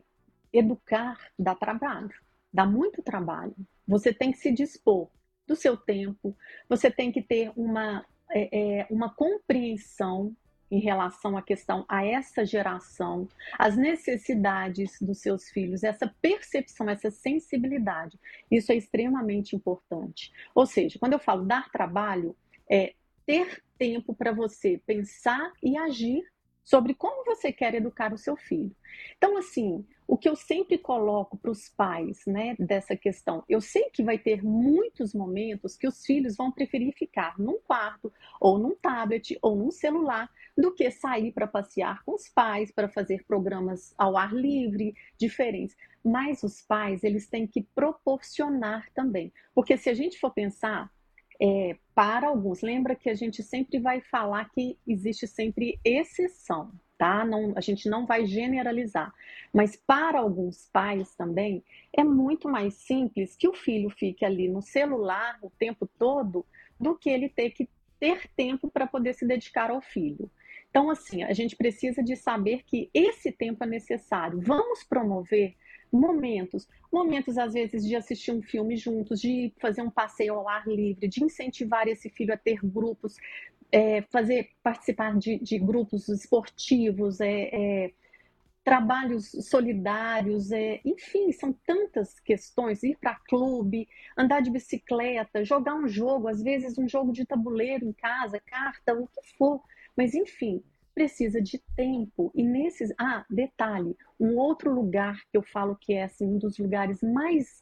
educar 0.51 1.15
dá 1.37 1.53
trabalho, 1.53 2.11
dá 2.51 2.65
muito 2.65 3.03
trabalho. 3.03 3.55
Você 3.87 4.11
tem 4.11 4.31
que 4.31 4.39
se 4.39 4.51
dispor 4.51 5.07
do 5.45 5.55
seu 5.55 5.77
tempo, 5.77 6.35
você 6.67 6.89
tem 6.89 7.11
que 7.11 7.21
ter 7.21 7.51
uma, 7.55 8.03
é, 8.31 8.79
é 8.79 8.87
uma 8.89 9.13
compreensão 9.13 10.35
em 10.71 10.79
relação 10.79 11.37
à 11.37 11.41
questão 11.43 11.85
a 11.87 12.03
essa 12.03 12.43
geração, 12.43 13.29
as 13.59 13.77
necessidades 13.77 14.99
dos 14.99 15.19
seus 15.19 15.51
filhos, 15.51 15.83
essa 15.83 16.11
percepção, 16.19 16.89
essa 16.89 17.11
sensibilidade. 17.11 18.19
Isso 18.49 18.71
é 18.71 18.75
extremamente 18.75 19.55
importante. 19.55 20.33
Ou 20.55 20.65
seja, 20.65 20.97
quando 20.97 21.13
eu 21.13 21.19
falo 21.19 21.45
dar 21.45 21.69
trabalho, 21.69 22.35
é 22.67 22.95
ter 23.23 23.63
tempo 23.77 24.15
para 24.15 24.31
você 24.31 24.81
pensar 24.83 25.53
e 25.61 25.77
agir 25.77 26.23
sobre 26.67 26.93
como 26.93 27.23
você 27.23 27.49
quer 27.49 27.73
educar 27.75 28.11
o 28.11 28.17
seu 28.17 28.35
filho. 28.35 28.75
Então, 29.17 29.37
assim, 29.37 29.85
o 30.05 30.17
que 30.17 30.27
eu 30.27 30.35
sempre 30.35 30.77
coloco 30.77 31.37
para 31.37 31.49
os 31.49 31.69
pais, 31.69 32.25
né, 32.27 32.57
dessa 32.59 32.93
questão, 32.93 33.41
eu 33.47 33.61
sei 33.61 33.89
que 33.89 34.03
vai 34.03 34.17
ter 34.17 34.43
muitos 34.43 35.13
momentos 35.13 35.77
que 35.77 35.87
os 35.87 36.05
filhos 36.05 36.35
vão 36.35 36.51
preferir 36.51 36.93
ficar 36.93 37.39
num 37.39 37.57
quarto, 37.57 38.11
ou 38.41 38.57
num 38.57 38.75
tablet, 38.75 39.39
ou 39.41 39.55
num 39.55 39.71
celular, 39.71 40.29
do 40.57 40.73
que 40.73 40.91
sair 40.91 41.31
para 41.31 41.47
passear 41.47 42.03
com 42.03 42.15
os 42.15 42.27
pais, 42.27 42.69
para 42.69 42.89
fazer 42.89 43.23
programas 43.25 43.93
ao 43.97 44.17
ar 44.17 44.33
livre, 44.33 44.93
diferentes. 45.17 45.73
Mas 46.03 46.43
os 46.43 46.61
pais, 46.61 47.01
eles 47.01 47.29
têm 47.29 47.47
que 47.47 47.63
proporcionar 47.63 48.89
também. 48.93 49.31
Porque 49.55 49.77
se 49.77 49.89
a 49.89 49.93
gente 49.93 50.19
for 50.19 50.31
pensar, 50.31 50.91
é, 51.39 51.77
para 51.93 52.27
alguns, 52.27 52.61
lembra 52.61 52.95
que 52.95 53.09
a 53.09 53.15
gente 53.15 53.43
sempre 53.43 53.79
vai 53.79 54.01
falar 54.01 54.49
que 54.49 54.77
existe 54.87 55.27
sempre 55.27 55.79
exceção, 55.83 56.71
tá? 56.97 57.23
Não, 57.23 57.53
a 57.55 57.61
gente 57.61 57.89
não 57.89 58.05
vai 58.05 58.25
generalizar. 58.25 59.13
Mas 59.53 59.75
para 59.75 60.19
alguns 60.19 60.67
pais 60.71 61.15
também, 61.15 61.63
é 61.93 62.03
muito 62.03 62.49
mais 62.49 62.73
simples 62.75 63.35
que 63.35 63.47
o 63.47 63.53
filho 63.53 63.89
fique 63.89 64.25
ali 64.25 64.47
no 64.47 64.61
celular 64.61 65.37
o 65.41 65.49
tempo 65.49 65.87
todo 65.97 66.45
do 66.79 66.95
que 66.95 67.09
ele 67.09 67.29
ter 67.29 67.51
que 67.51 67.69
ter 67.99 68.27
tempo 68.35 68.69
para 68.69 68.85
poder 68.85 69.13
se 69.13 69.25
dedicar 69.25 69.71
ao 69.71 69.81
filho. 69.81 70.29
Então, 70.69 70.89
assim, 70.91 71.23
a 71.23 71.33
gente 71.33 71.55
precisa 71.55 72.03
de 72.03 72.15
saber 72.15 72.63
que 72.63 72.89
esse 72.93 73.31
tempo 73.31 73.63
é 73.63 73.67
necessário. 73.67 74.39
Vamos 74.39 74.83
promover 74.83 75.55
momentos, 75.91 76.67
momentos 76.91 77.37
às 77.37 77.53
vezes 77.53 77.85
de 77.85 77.95
assistir 77.95 78.31
um 78.31 78.41
filme 78.41 78.75
juntos, 78.75 79.19
de 79.19 79.53
fazer 79.59 79.81
um 79.81 79.89
passeio 79.89 80.35
ao 80.35 80.47
ar 80.47 80.67
livre, 80.67 81.07
de 81.07 81.23
incentivar 81.23 81.87
esse 81.87 82.09
filho 82.09 82.33
a 82.33 82.37
ter 82.37 82.59
grupos, 82.63 83.15
é, 83.71 84.01
fazer 84.03 84.49
participar 84.63 85.17
de, 85.17 85.39
de 85.39 85.57
grupos 85.59 86.07
esportivos, 86.09 87.19
é, 87.19 87.49
é, 87.51 87.91
trabalhos 88.63 89.31
solidários, 89.49 90.51
é, 90.51 90.81
enfim, 90.83 91.31
são 91.31 91.53
tantas 91.65 92.19
questões, 92.19 92.83
ir 92.83 92.97
para 92.97 93.15
clube, 93.15 93.87
andar 94.17 94.41
de 94.41 94.51
bicicleta, 94.51 95.45
jogar 95.45 95.75
um 95.75 95.87
jogo, 95.87 96.27
às 96.27 96.43
vezes 96.43 96.77
um 96.77 96.87
jogo 96.87 97.13
de 97.13 97.25
tabuleiro 97.25 97.85
em 97.85 97.93
casa, 97.93 98.41
carta, 98.45 98.93
o 98.93 99.07
que 99.07 99.37
for, 99.37 99.61
mas 99.95 100.13
enfim, 100.13 100.61
precisa 100.97 101.39
de 101.39 101.59
tempo. 101.75 102.31
E 102.33 102.41
nesses. 102.41 102.91
Ah, 102.99 103.23
detalhe: 103.29 103.95
um 104.19 104.35
outro 104.35 104.73
lugar 104.73 105.21
que 105.29 105.37
eu 105.37 105.43
falo 105.43 105.75
que 105.75 105.93
é 105.93 106.05
assim, 106.05 106.25
um 106.25 106.39
dos 106.39 106.57
lugares 106.57 107.03
mais 107.03 107.61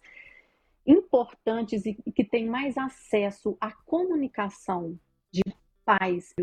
importantes 0.87 1.85
e 1.85 1.93
que 1.93 2.23
tem 2.23 2.47
mais 2.47 2.77
acesso 2.77 3.57
à 3.59 3.73
comunicação 3.73 4.97
de 5.33 5.41
pais 5.83 6.33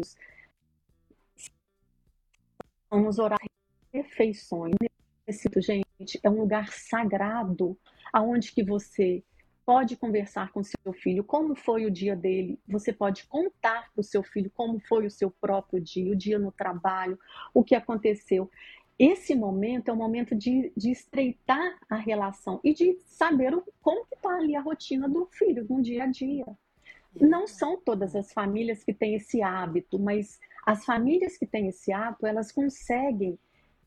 são 2.91 3.03
nos 3.03 3.19
horários 3.19 3.49
refeições. 3.91 4.75
Gente, 5.57 6.21
é 6.23 6.29
um 6.29 6.41
lugar 6.41 6.71
sagrado 6.73 7.79
aonde 8.13 8.53
que 8.53 8.63
você 8.63 9.25
pode 9.64 9.96
conversar 9.96 10.53
com 10.53 10.62
seu 10.62 10.92
filho 10.92 11.25
como 11.25 11.55
foi 11.55 11.87
o 11.87 11.90
dia 11.90 12.16
dele, 12.16 12.59
você 12.66 12.92
pode 12.92 13.27
contar 13.27 13.90
para 13.92 14.01
o 14.01 14.05
seu 14.05 14.22
filho 14.22 14.51
como 14.55 14.81
foi 14.81 15.07
o 15.07 15.11
seu 15.11 15.31
próprio 15.31 15.81
dia, 15.81 16.12
o 16.12 16.16
dia 16.16 16.38
no 16.38 16.53
trabalho, 16.53 17.18
o 17.55 17.62
que 17.62 17.75
aconteceu. 17.75 18.51
Esse 18.98 19.35
momento 19.35 19.88
é 19.88 19.92
um 19.92 19.96
momento 19.96 20.35
de, 20.35 20.72
de 20.77 20.90
estreitar 20.90 21.79
a 21.88 21.96
relação 21.96 22.61
e 22.62 22.75
de 22.75 22.98
saber 23.05 23.55
o, 23.55 23.64
como 23.81 24.07
está 24.12 24.37
ali 24.37 24.55
a 24.55 24.61
rotina 24.61 25.09
do 25.09 25.27
filho 25.27 25.66
no 25.68 25.81
dia 25.81 26.05
a 26.05 26.07
dia. 26.07 26.46
Não 27.20 27.46
são 27.46 27.81
todas 27.81 28.14
as 28.14 28.33
famílias 28.33 28.85
que 28.85 28.92
têm 28.92 29.14
esse 29.14 29.42
hábito, 29.42 29.98
mas 29.98 30.38
as 30.64 30.85
famílias 30.85 31.37
que 31.37 31.46
têm 31.46 31.68
esse 31.68 31.92
hábito, 31.92 32.27
elas 32.27 32.53
conseguem 32.53 33.38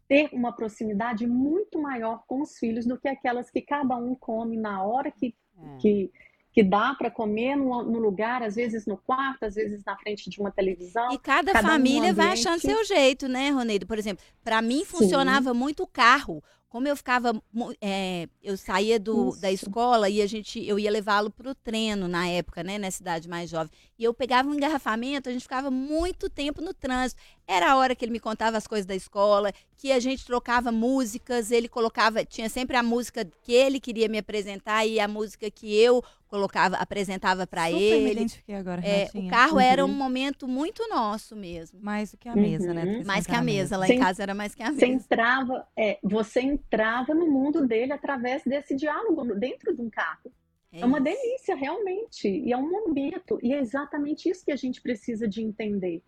ter 0.08 0.30
uma 0.32 0.52
proximidade 0.52 1.26
muito 1.26 1.82
maior 1.82 2.24
com 2.28 2.42
os 2.42 2.58
filhos 2.60 2.86
do 2.86 2.98
que 2.98 3.08
aquelas 3.08 3.50
que 3.50 3.62
cada 3.62 3.96
um 3.98 4.14
come 4.16 4.56
na 4.56 4.84
hora 4.84 5.10
que 5.10 5.34
é. 5.62 5.78
que, 5.78 6.12
que 6.52 6.64
dá 6.64 6.96
para 6.96 7.12
comer 7.12 7.56
no, 7.56 7.84
no, 7.84 8.00
lugar, 8.00 8.44
às 8.44 8.56
vezes 8.56 8.86
no 8.86 8.98
quarto, 8.98 9.44
às 9.44 9.56
vezes 9.56 9.84
na 9.86 9.98
frente 9.98 10.30
de 10.30 10.40
uma 10.40 10.52
televisão. 10.52 11.12
E 11.12 11.20
cada, 11.20 11.54
cada 11.54 11.68
família 11.68 12.12
um 12.12 12.16
vai 12.16 12.32
achando 12.32 12.60
seu 12.60 12.84
jeito, 12.86 13.28
né, 13.28 13.50
Roneido? 13.50 13.86
Por 13.86 13.98
exemplo, 13.98 14.24
para 14.44 14.62
mim 14.62 14.86
funcionava 14.86 15.52
Sim. 15.52 15.58
muito 15.58 15.84
o 15.84 15.88
carro 15.88 16.44
como 16.76 16.90
eu 16.90 16.98
ficava, 16.98 17.42
é, 17.80 18.28
eu 18.44 18.58
saía 18.58 19.00
do, 19.00 19.34
da 19.40 19.50
escola 19.50 20.10
e 20.10 20.22
a 20.22 20.28
gente, 20.28 20.62
eu 20.68 20.78
ia 20.78 20.92
levá-lo 20.92 21.32
para 21.32 21.50
o 21.50 21.56
treino 21.56 22.06
na 22.06 22.28
época, 22.28 22.64
né, 22.64 22.78
na 22.78 22.92
cidade 22.92 23.30
mais 23.30 23.50
jovem. 23.50 23.72
E 23.98 24.04
eu 24.04 24.14
pegava 24.14 24.50
um 24.50 24.54
engarrafamento, 24.54 25.30
a 25.30 25.32
gente 25.32 25.44
ficava 25.44 25.72
muito 25.72 26.30
tempo 26.30 26.62
no 26.62 26.74
trânsito. 26.74 27.22
Era 27.48 27.72
a 27.72 27.78
hora 27.78 27.96
que 27.96 28.04
ele 28.04 28.12
me 28.12 28.20
contava 28.20 28.58
as 28.58 28.68
coisas 28.68 28.86
da 28.86 28.94
escola, 28.94 29.54
que 29.78 29.90
a 29.90 30.00
gente 30.00 30.26
trocava 30.26 30.70
músicas, 30.70 31.50
ele 31.50 31.70
colocava, 31.70 32.26
tinha 32.26 32.50
sempre 32.50 32.76
a 32.76 32.84
música 32.84 33.26
que 33.42 33.54
ele 33.54 33.80
queria 33.80 34.10
me 34.10 34.18
apresentar 34.18 34.86
e 34.86 35.00
a 35.00 35.08
música 35.08 35.50
que 35.50 35.74
eu 35.74 36.04
colocava, 36.28 36.76
apresentava 36.78 37.48
para 37.48 37.72
ele. 37.72 38.04
Me 38.04 38.12
identifiquei 38.12 38.56
agora, 38.56 38.82
é, 38.86 39.10
o 39.14 39.28
carro 39.30 39.56
uhum. 39.56 39.60
era 39.62 39.86
um 39.86 39.94
momento 39.94 40.48
muito 40.48 40.88
nosso 40.90 41.36
mesmo. 41.36 41.80
Mais 41.82 42.12
do 42.12 42.18
que 42.18 42.28
a 42.28 42.36
mesa, 42.36 42.74
né? 42.74 42.84
uhum. 42.84 42.98
né? 43.00 43.04
Mais 43.06 43.26
que 43.26 43.36
a 43.36 43.42
mesa, 43.42 43.78
lá 43.78 43.88
em 43.88 44.00
casa 44.00 44.24
era 44.24 44.34
mais 44.34 44.54
que 44.54 44.62
a 44.62 44.72
mesa. 44.72 44.80
Você 44.80 44.88
entrava, 44.88 45.68
é, 45.78 45.98
você 46.04 46.42
entrava 46.66 47.14
no 47.14 47.28
mundo 47.28 47.66
dele 47.66 47.94
através 47.94 48.44
desse 48.44 48.76
diálogo 48.76 49.36
dentro 49.36 49.74
de 49.74 49.82
um 49.82 49.90
carro. 49.90 50.32
É, 50.72 50.82
é 50.82 50.86
uma 50.86 51.00
delícia, 51.00 51.56
realmente. 51.56 52.28
E 52.28 52.52
é 52.52 52.58
um 52.58 52.70
momento. 52.70 53.40
E 53.42 53.54
é 53.54 53.60
exatamente 53.60 54.30
isso 54.30 54.44
que 54.44 54.52
a 54.52 54.56
gente 54.56 54.82
precisa 54.82 55.28
de 55.28 55.42
entender. 55.42 56.04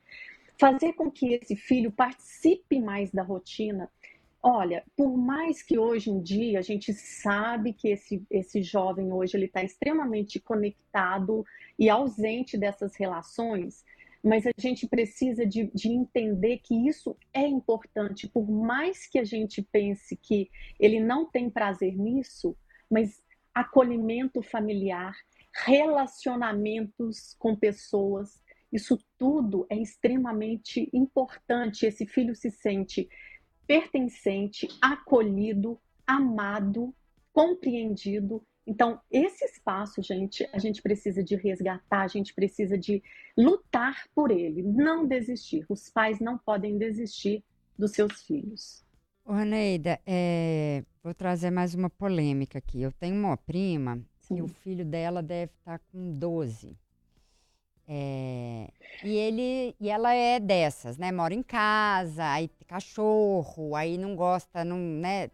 Fazer 0.59 0.93
com 0.93 1.09
que 1.09 1.33
esse 1.33 1.55
filho 1.55 1.91
participe 1.91 2.79
mais 2.79 3.11
da 3.11 3.23
rotina. 3.23 3.89
Olha, 4.41 4.83
por 4.95 5.17
mais 5.17 5.61
que 5.61 5.77
hoje 5.77 6.09
em 6.09 6.21
dia 6.21 6.59
a 6.59 6.61
gente 6.61 6.93
sabe 6.93 7.73
que 7.73 7.89
esse, 7.89 8.25
esse 8.29 8.61
jovem 8.61 9.11
hoje 9.11 9.35
ele 9.35 9.45
está 9.45 9.63
extremamente 9.63 10.39
conectado 10.39 11.45
e 11.77 11.89
ausente 11.89 12.57
dessas 12.57 12.95
relações, 12.95 13.83
mas 14.23 14.45
a 14.45 14.51
gente 14.57 14.87
precisa 14.87 15.45
de, 15.45 15.71
de, 15.73 15.89
entender 15.89 16.59
que 16.59 16.87
isso 16.87 17.17
é 17.33 17.45
importante, 17.45 18.27
por 18.27 18.49
mais 18.49 19.07
que 19.07 19.19
a 19.19 19.23
gente 19.23 19.61
pense 19.61 20.15
que 20.15 20.49
ele 20.79 20.99
não 20.99 21.25
tem 21.25 21.49
prazer 21.49 21.95
nisso, 21.97 22.57
mas 22.89 23.21
acolhimento 23.53 24.41
familiar, 24.41 25.15
relacionamentos 25.65 27.35
com 27.39 27.55
pessoas, 27.55 28.41
isso 28.71 28.97
tudo 29.17 29.65
é 29.69 29.77
extremamente 29.77 30.89
importante. 30.93 31.85
Esse 31.85 32.05
filho 32.05 32.35
se 32.35 32.51
sente 32.51 33.07
pertencente, 33.65 34.67
acolhido, 34.81 35.79
amado, 36.05 36.93
compreendido. 37.33 38.45
Então, 38.67 38.99
esse 39.09 39.45
espaço, 39.45 40.01
gente, 40.01 40.47
a 40.51 40.59
gente 40.59 40.81
precisa 40.81 41.23
de 41.23 41.37
resgatar, 41.37 42.01
a 42.01 42.07
gente 42.07 42.33
precisa 42.33 42.77
de 42.77 43.01
lutar 43.37 44.03
por 44.13 44.29
ele, 44.29 44.61
não 44.61 45.07
desistir. 45.07 45.65
Os 45.69 45.89
pais 45.89 46.19
não 46.19 46.37
podem 46.37 46.77
desistir 46.77 47.41
dos 47.79 47.91
seus 47.91 48.21
filhos. 48.23 48.85
Ô, 49.23 49.35
Neida, 49.35 50.01
é... 50.05 50.83
vou 51.01 51.13
trazer 51.13 51.49
mais 51.49 51.73
uma 51.73 51.89
polêmica 51.89 52.57
aqui. 52.57 52.81
Eu 52.81 52.91
tenho 52.91 53.15
uma 53.15 53.37
prima 53.37 54.01
Sim. 54.19 54.35
que 54.35 54.41
o 54.41 54.47
filho 54.49 54.83
dela 54.83 55.23
deve 55.23 55.53
estar 55.57 55.79
com 55.91 56.11
12. 56.11 56.75
É, 57.89 58.69
e 59.01 59.15
ele 59.15 59.73
e 59.79 59.89
ela 59.89 60.13
é 60.13 60.41
dessas, 60.41 60.97
né? 60.97 61.09
Mora 61.09 61.33
em 61.33 61.41
casa, 61.41 62.29
aí 62.33 62.49
cachorro, 62.67 63.77
aí 63.77 63.97
não 63.97 64.13
gosta, 64.13 64.65
não, 64.65 64.77
né? 64.77 65.29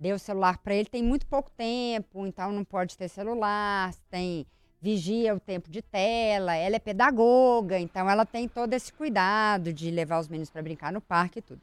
Deu 0.00 0.14
o 0.14 0.18
celular 0.18 0.58
para 0.58 0.74
ele 0.74 0.88
tem 0.88 1.02
muito 1.02 1.26
pouco 1.26 1.50
tempo, 1.50 2.24
então 2.24 2.52
não 2.52 2.64
pode 2.64 2.96
ter 2.96 3.08
celular, 3.08 3.92
tem 4.08 4.46
vigia 4.80 5.34
o 5.34 5.40
tempo 5.40 5.68
de 5.68 5.82
tela, 5.82 6.54
ela 6.54 6.76
é 6.76 6.78
pedagoga, 6.78 7.78
então 7.80 8.08
ela 8.08 8.24
tem 8.24 8.46
todo 8.46 8.72
esse 8.74 8.92
cuidado 8.92 9.72
de 9.72 9.90
levar 9.90 10.20
os 10.20 10.28
meninos 10.28 10.50
para 10.50 10.62
brincar 10.62 10.92
no 10.92 11.00
parque 11.00 11.40
e 11.40 11.42
tudo. 11.42 11.60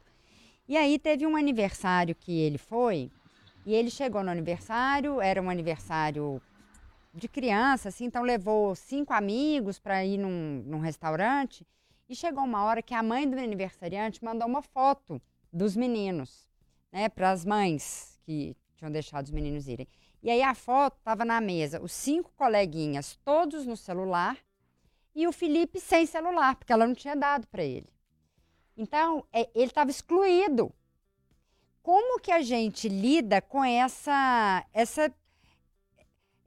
E 0.68 0.76
aí 0.76 0.98
teve 0.98 1.26
um 1.26 1.34
aniversário 1.34 2.14
que 2.14 2.38
ele 2.38 2.58
foi, 2.58 3.10
e 3.64 3.74
ele 3.74 3.90
chegou 3.90 4.22
no 4.22 4.30
aniversário, 4.30 5.20
era 5.20 5.40
um 5.40 5.48
aniversário 5.48 6.40
de 7.14 7.28
criança, 7.28 7.88
assim, 7.88 8.04
então 8.04 8.22
levou 8.22 8.74
cinco 8.74 9.14
amigos 9.14 9.78
para 9.78 10.04
ir 10.04 10.18
num, 10.18 10.62
num 10.66 10.78
restaurante. 10.78 11.66
E 12.08 12.14
chegou 12.14 12.44
uma 12.44 12.62
hora 12.62 12.82
que 12.82 12.94
a 12.94 13.02
mãe 13.02 13.28
do 13.28 13.36
aniversariante 13.38 14.22
mandou 14.22 14.46
uma 14.46 14.62
foto 14.62 15.20
dos 15.52 15.74
meninos, 15.74 16.46
né, 16.92 17.08
para 17.08 17.30
as 17.30 17.44
mães 17.44 18.15
que 18.26 18.56
tinham 18.74 18.90
deixado 18.90 19.24
os 19.24 19.30
meninos 19.30 19.68
irem. 19.68 19.86
E 20.22 20.28
aí 20.28 20.42
a 20.42 20.54
foto 20.54 20.98
estava 20.98 21.24
na 21.24 21.40
mesa, 21.40 21.80
os 21.80 21.92
cinco 21.92 22.32
coleguinhas, 22.36 23.16
todos 23.24 23.64
no 23.64 23.76
celular, 23.76 24.36
e 25.14 25.26
o 25.26 25.32
Felipe 25.32 25.80
sem 25.80 26.04
celular, 26.04 26.56
porque 26.56 26.72
ela 26.72 26.86
não 26.86 26.94
tinha 26.94 27.14
dado 27.14 27.46
para 27.46 27.64
ele. 27.64 27.88
Então, 28.76 29.24
é, 29.32 29.48
ele 29.54 29.66
estava 29.66 29.90
excluído. 29.90 30.70
Como 31.82 32.20
que 32.20 32.32
a 32.32 32.42
gente 32.42 32.88
lida 32.88 33.40
com 33.40 33.64
essa, 33.64 34.66
essa 34.74 35.14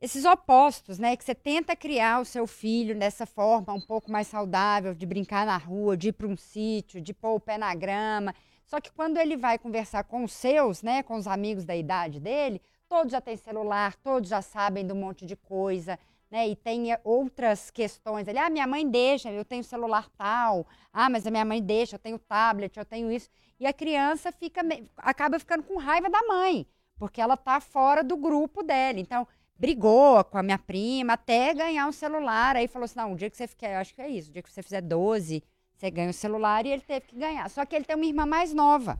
esses 0.01 0.25
opostos, 0.25 0.99
né? 0.99 1.15
Que 1.15 1.23
você 1.23 1.33
tenta 1.33 1.75
criar 1.75 2.21
o 2.21 2.25
seu 2.25 2.45
filho 2.45 2.97
dessa 2.97 3.25
forma 3.25 3.73
um 3.73 3.81
pouco 3.81 4.11
mais 4.11 4.27
saudável, 4.27 4.93
de 4.93 5.05
brincar 5.05 5.45
na 5.45 5.57
rua, 5.57 5.97
de 5.97 6.09
ir 6.09 6.13
para 6.13 6.27
um 6.27 6.37
sítio, 6.37 7.01
de 7.01 7.13
pôr 7.13 7.35
o 7.35 7.39
pé 7.39 7.57
na 7.57 7.73
grama. 7.73 8.35
Só 8.69 8.79
que 8.79 8.91
quando 8.91 9.17
ele 9.17 9.35
vai 9.35 9.57
conversar 9.57 10.03
com 10.03 10.23
os 10.23 10.31
seus, 10.31 10.83
né, 10.83 11.01
com 11.01 11.15
os 11.15 11.25
amigos 11.25 11.65
da 11.65 11.75
idade 11.75 12.19
dele, 12.19 12.61
todos 12.87 13.11
já 13.11 13.19
têm 13.19 13.35
celular, 13.35 13.95
todos 13.95 14.29
já 14.29 14.43
sabem 14.43 14.85
de 14.85 14.93
um 14.93 14.95
monte 14.95 15.25
de 15.25 15.35
coisa, 15.35 15.97
né? 16.29 16.47
E 16.47 16.55
tem 16.55 16.95
outras 17.03 17.71
questões. 17.71 18.27
Ele, 18.27 18.37
ah, 18.37 18.47
minha 18.47 18.67
mãe 18.67 18.87
deixa, 18.87 19.31
eu 19.31 19.43
tenho 19.43 19.63
celular 19.63 20.07
tal. 20.15 20.67
Ah, 20.93 21.09
mas 21.09 21.25
a 21.25 21.31
minha 21.31 21.43
mãe 21.43 21.59
deixa, 21.59 21.95
eu 21.95 21.99
tenho 21.99 22.19
tablet, 22.19 22.77
eu 22.77 22.85
tenho 22.85 23.11
isso. 23.11 23.27
E 23.59 23.65
a 23.65 23.73
criança 23.73 24.31
fica 24.31 24.61
acaba 24.97 25.39
ficando 25.39 25.63
com 25.63 25.75
raiva 25.77 26.07
da 26.07 26.21
mãe, 26.27 26.67
porque 26.95 27.19
ela 27.19 27.35
tá 27.35 27.59
fora 27.59 28.03
do 28.03 28.15
grupo 28.15 28.61
dela. 28.61 28.99
Então, 28.99 29.27
brigou 29.57 30.23
com 30.25 30.37
a 30.37 30.43
minha 30.43 30.59
prima 30.59 31.13
até 31.13 31.55
ganhar 31.55 31.87
um 31.87 31.91
celular. 31.91 32.55
Aí 32.55 32.67
falou 32.67 32.85
assim: 32.85 32.99
não, 32.99 33.13
o 33.13 33.15
dia 33.15 33.31
que 33.31 33.37
você 33.37 33.47
fizer, 33.47 33.75
acho 33.77 33.95
que 33.95 34.01
é 34.01 34.09
isso, 34.09 34.29
o 34.29 34.33
dia 34.33 34.43
que 34.43 34.51
você 34.51 34.61
fizer 34.61 34.81
12, 34.81 35.43
você 35.79 35.89
ganha 35.89 36.09
o 36.09 36.13
celular 36.13 36.65
e 36.65 36.69
ele 36.69 36.81
teve 36.81 37.07
que 37.07 37.15
ganhar. 37.15 37.49
Só 37.49 37.65
que 37.65 37.73
ele 37.73 37.85
tem 37.85 37.95
uma 37.95 38.05
irmã 38.05 38.25
mais 38.25 38.53
nova. 38.53 38.99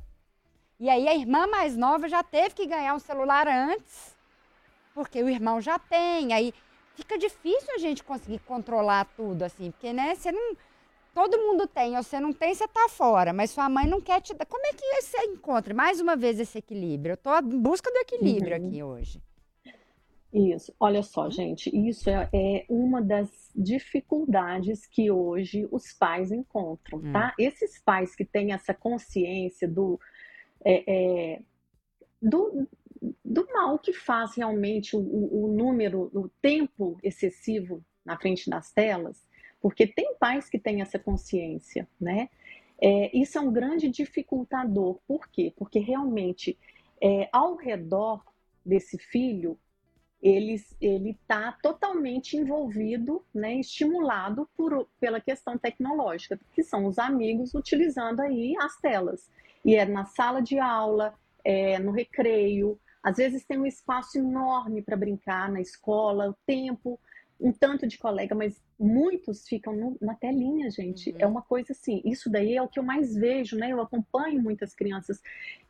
E 0.80 0.90
aí 0.90 1.10
a 1.10 1.14
irmã 1.14 1.46
mais 1.46 1.76
nova 1.76 2.08
já 2.08 2.24
teve 2.24 2.56
que 2.56 2.66
ganhar 2.66 2.96
um 2.96 3.00
celular 3.00 3.50
antes, 3.50 4.16
porque 4.94 5.22
o 5.22 5.28
irmão 5.28 5.60
já 5.60 5.78
tem. 5.78 6.32
Aí 6.32 6.54
fica 6.96 7.18
difícil 7.18 7.76
a 7.76 7.80
gente 7.80 8.02
conseguir 8.02 8.40
controlar 8.40 9.06
tudo 9.18 9.44
assim, 9.44 9.72
porque 9.72 9.92
né, 9.92 10.16
você 10.16 10.32
não 10.32 10.56
todo 11.14 11.38
mundo 11.38 11.68
tem, 11.68 11.98
ou 11.98 12.04
você 12.04 12.18
não 12.18 12.32
tem, 12.32 12.56
você 12.56 12.66
tá 12.66 12.88
fora, 12.88 13.34
mas 13.34 13.52
sua 13.52 13.68
mãe 13.68 13.86
não 13.86 14.00
quer 14.00 14.22
te 14.22 14.34
dar. 14.34 14.46
Como 14.46 14.66
é 14.66 14.72
que 14.72 15.02
você 15.02 15.18
encontra 15.26 15.74
mais 15.74 16.00
uma 16.00 16.16
vez 16.16 16.40
esse 16.40 16.60
equilíbrio? 16.60 17.14
Eu 17.14 17.18
tô 17.18 17.38
em 17.40 17.60
busca 17.60 17.92
do 17.92 17.98
equilíbrio 17.98 18.58
uhum. 18.58 18.68
aqui 18.68 18.84
hoje. 18.84 19.22
Isso, 20.32 20.74
olha 20.80 21.02
só, 21.02 21.28
gente, 21.28 21.76
isso 21.76 22.08
é, 22.08 22.30
é, 22.32 22.66
uma 22.70 23.02
das 23.02 23.52
dificuldades 23.56 24.86
que 24.86 25.10
hoje 25.10 25.68
os 25.72 25.92
pais 25.92 26.32
encontram, 26.32 27.00
hum. 27.00 27.12
tá? 27.12 27.34
Esses 27.40 27.82
pais 27.82 28.16
que 28.16 28.24
têm 28.24 28.54
essa 28.54 28.72
consciência 28.72 29.68
do, 29.68 30.00
é, 30.64 30.84
é, 31.34 31.42
do, 32.22 32.68
do 33.26 33.48
mal 33.52 33.80
que 33.80 33.92
faz 33.92 34.36
realmente 34.36 34.96
o, 34.96 35.00
o 35.00 35.48
número, 35.48 36.12
o 36.14 36.30
tempo 36.42 37.00
excessivo 37.02 37.84
na 38.06 38.16
frente 38.16 38.48
das 38.48 38.72
telas, 38.72 39.26
porque 39.60 39.88
tem 39.88 40.16
pais 40.20 40.48
que 40.48 40.60
têm 40.60 40.82
essa 40.82 41.00
consciência, 41.00 41.88
né? 42.00 42.30
É, 42.82 43.18
isso 43.18 43.38
é 43.38 43.42
um 43.42 43.52
grande 43.52 43.90
dificultador. 43.90 45.00
Por 45.08 45.28
quê? 45.28 45.52
Porque 45.58 45.80
realmente 45.80 46.58
é, 47.02 47.28
ao 47.32 47.56
redor 47.56 48.24
desse 48.66 48.98
filho 48.98 49.60
ele 50.22 50.62
está 50.82 51.54
totalmente 51.64 52.36
envolvido, 52.36 53.24
né, 53.34 53.56
estimulado 53.56 54.50
por, 54.56 54.88
pela 55.00 55.22
questão 55.22 55.58
tecnológica, 55.58 56.40
que 56.54 56.62
são 56.62 56.86
os 56.86 57.00
amigos 57.00 57.54
utilizando 57.54 58.20
aí 58.20 58.56
as 58.60 58.76
telas. 58.78 59.30
E 59.64 59.76
é 59.76 59.86
na 59.86 60.06
sala 60.06 60.42
de 60.42 60.60
aula, 60.60 61.14
é 61.44 61.80
no 61.80 61.92
recreio, 61.92 62.80
às 63.02 63.18
vezes 63.18 63.46
tem 63.46 63.58
um 63.58 63.66
espaço 63.66 64.18
enorme 64.18 64.82
para 64.82 64.98
brincar 64.98 65.50
na 65.50 65.62
escola, 65.62 66.30
o 66.30 66.36
tempo, 66.46 67.00
um 67.40 67.54
tanto 67.54 67.88
de 67.88 67.98
colega, 67.98 68.36
mas 68.36 68.62
muitos 68.78 69.48
ficam 69.48 69.74
no, 69.74 69.98
na 70.02 70.14
telinha, 70.16 70.70
gente. 70.70 71.12
Uhum. 71.12 71.18
É 71.20 71.26
uma 71.26 71.42
coisa 71.42 71.72
assim, 71.72 72.02
isso 72.04 72.30
daí 72.30 72.58
é 72.58 72.62
o 72.62 72.68
que 72.68 72.78
eu 72.78 72.84
mais 72.84 73.16
vejo, 73.16 73.58
né? 73.58 73.72
Eu 73.72 73.80
acompanho 73.80 74.42
muitas 74.42 74.74
crianças 74.74 75.22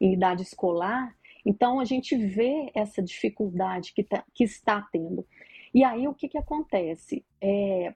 em 0.02 0.14
idade 0.14 0.42
escolar 0.42 1.16
então, 1.50 1.80
a 1.80 1.84
gente 1.84 2.16
vê 2.16 2.70
essa 2.76 3.02
dificuldade 3.02 3.92
que, 3.92 4.04
tá, 4.04 4.24
que 4.36 4.44
está 4.44 4.88
tendo. 4.92 5.26
E 5.74 5.84
aí, 5.84 6.08
o 6.08 6.14
que, 6.14 6.30
que 6.30 6.38
acontece? 6.38 7.26
É, 7.42 7.92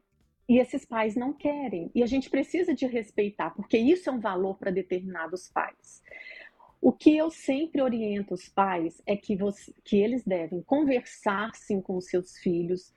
e 0.49 0.57
esses 0.57 0.83
pais 0.83 1.15
não 1.15 1.31
querem. 1.31 1.91
E 1.93 2.01
a 2.01 2.07
gente 2.07 2.31
precisa 2.31 2.73
de 2.73 2.87
respeitar, 2.87 3.51
porque 3.51 3.77
isso 3.77 4.09
é 4.09 4.11
um 4.11 4.19
valor 4.19 4.57
para 4.57 4.71
determinados 4.71 5.51
pais. 5.53 6.01
O 6.81 6.91
que 6.91 7.15
eu 7.15 7.29
sempre 7.29 7.79
oriento 7.79 8.33
os 8.33 8.49
pais 8.49 8.99
é 9.05 9.15
que, 9.15 9.35
você, 9.35 9.71
que 9.85 9.97
eles 9.97 10.23
devem 10.25 10.63
conversar 10.63 11.53
sim 11.53 11.79
com 11.79 11.95
os 11.95 12.07
seus 12.07 12.35
filhos. 12.39 12.91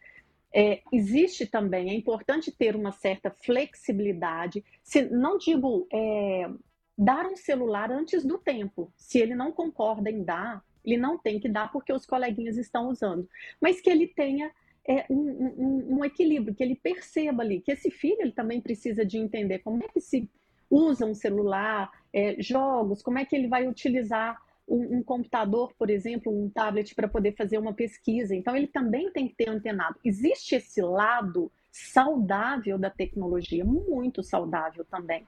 É, 0.54 0.80
existe 0.90 1.46
também, 1.46 1.90
é 1.90 1.94
importante 1.94 2.50
ter 2.50 2.74
uma 2.74 2.92
certa 2.92 3.30
flexibilidade. 3.30 4.64
Se, 4.82 5.02
não 5.10 5.36
digo 5.36 5.86
é, 5.92 6.48
dar 6.96 7.26
um 7.26 7.36
celular 7.36 7.90
antes 7.90 8.24
do 8.24 8.38
tempo. 8.38 8.92
Se 8.96 9.18
ele 9.18 9.34
não 9.34 9.52
concorda 9.52 10.10
em 10.10 10.22
dar, 10.22 10.64
ele 10.84 10.96
não 10.96 11.18
tem 11.18 11.38
que 11.38 11.48
dar 11.48 11.70
porque 11.70 11.92
os 11.92 12.06
coleguinhas 12.06 12.56
estão 12.56 12.88
usando, 12.88 13.28
mas 13.60 13.80
que 13.80 13.90
ele 13.90 14.06
tenha 14.06 14.50
é, 14.88 15.04
um, 15.10 15.14
um, 15.16 15.96
um, 15.96 16.04
equilíbrio, 16.04 16.54
que 16.54 16.62
ele 16.62 16.76
perceba 16.76 17.42
ali 17.42 17.60
que 17.60 17.72
esse 17.72 17.90
filho 17.90 18.20
ele 18.20 18.32
também 18.32 18.60
precisa 18.60 19.04
de 19.04 19.18
entender 19.18 19.58
como 19.58 19.82
é 19.82 19.88
que 19.88 20.00
se 20.00 20.30
usa 20.70 21.04
um 21.04 21.14
celular, 21.14 21.90
é, 22.12 22.40
jogos, 22.40 23.02
como 23.02 23.18
é 23.18 23.24
que 23.24 23.34
ele 23.34 23.48
vai 23.48 23.66
utilizar 23.66 24.40
um, 24.66 24.98
um, 24.98 25.02
computador, 25.02 25.72
por 25.78 25.90
exemplo, 25.90 26.32
um 26.32 26.48
tablet 26.48 26.94
para 26.94 27.08
poder 27.08 27.32
fazer 27.32 27.58
uma 27.58 27.72
pesquisa. 27.72 28.34
Então, 28.34 28.56
ele 28.56 28.66
também 28.66 29.10
tem 29.12 29.28
que 29.28 29.34
ter 29.34 29.48
antenado. 29.48 29.98
Existe 30.04 30.56
esse 30.56 30.80
lado 30.80 31.52
saudável 31.70 32.78
da 32.78 32.90
tecnologia, 32.90 33.64
muito 33.64 34.22
saudável 34.22 34.84
também. 34.84 35.24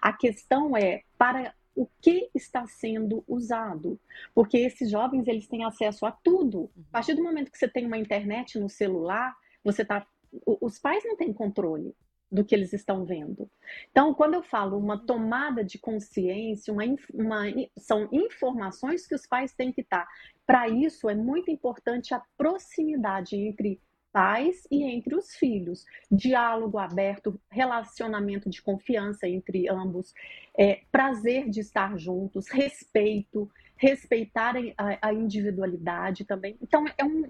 A 0.00 0.12
questão 0.12 0.76
é 0.76 1.02
para 1.16 1.54
o 1.74 1.88
que 2.00 2.30
está 2.34 2.66
sendo 2.66 3.24
usado, 3.26 3.98
porque 4.34 4.58
esses 4.58 4.90
jovens 4.90 5.26
eles 5.26 5.48
têm 5.48 5.64
acesso 5.64 6.06
a 6.06 6.12
tudo. 6.12 6.70
A 6.90 6.92
partir 6.92 7.14
do 7.14 7.22
momento 7.22 7.50
que 7.50 7.58
você 7.58 7.68
tem 7.68 7.86
uma 7.86 7.98
internet 7.98 8.58
no 8.58 8.68
celular, 8.68 9.34
você 9.62 9.84
tá, 9.84 10.06
os 10.46 10.78
pais 10.78 11.02
não 11.04 11.16
têm 11.16 11.32
controle 11.32 11.94
do 12.30 12.44
que 12.44 12.54
eles 12.54 12.72
estão 12.72 13.04
vendo. 13.04 13.48
Então, 13.90 14.12
quando 14.12 14.34
eu 14.34 14.42
falo 14.42 14.76
uma 14.76 14.98
tomada 14.98 15.62
de 15.64 15.78
consciência, 15.78 16.72
uma, 16.72 16.84
uma, 17.12 17.44
são 17.76 18.08
informações 18.12 19.06
que 19.06 19.14
os 19.14 19.26
pais 19.26 19.52
têm 19.52 19.72
que 19.72 19.82
estar. 19.82 20.06
Para 20.46 20.68
isso, 20.68 21.08
é 21.08 21.14
muito 21.14 21.50
importante 21.50 22.12
a 22.12 22.22
proximidade 22.36 23.36
entre 23.36 23.80
pais 24.14 24.64
e 24.70 24.84
entre 24.84 25.16
os 25.16 25.34
filhos. 25.34 25.84
Diálogo 26.08 26.78
aberto, 26.78 27.40
relacionamento 27.50 28.48
de 28.48 28.62
confiança 28.62 29.26
entre 29.26 29.68
ambos, 29.68 30.14
é, 30.56 30.82
prazer 30.92 31.50
de 31.50 31.58
estar 31.58 31.98
juntos, 31.98 32.46
respeito, 32.48 33.50
respeitar 33.76 34.54
a, 34.78 35.08
a 35.08 35.12
individualidade 35.12 36.24
também. 36.24 36.56
Então, 36.62 36.84
é 36.96 37.04
um, 37.04 37.24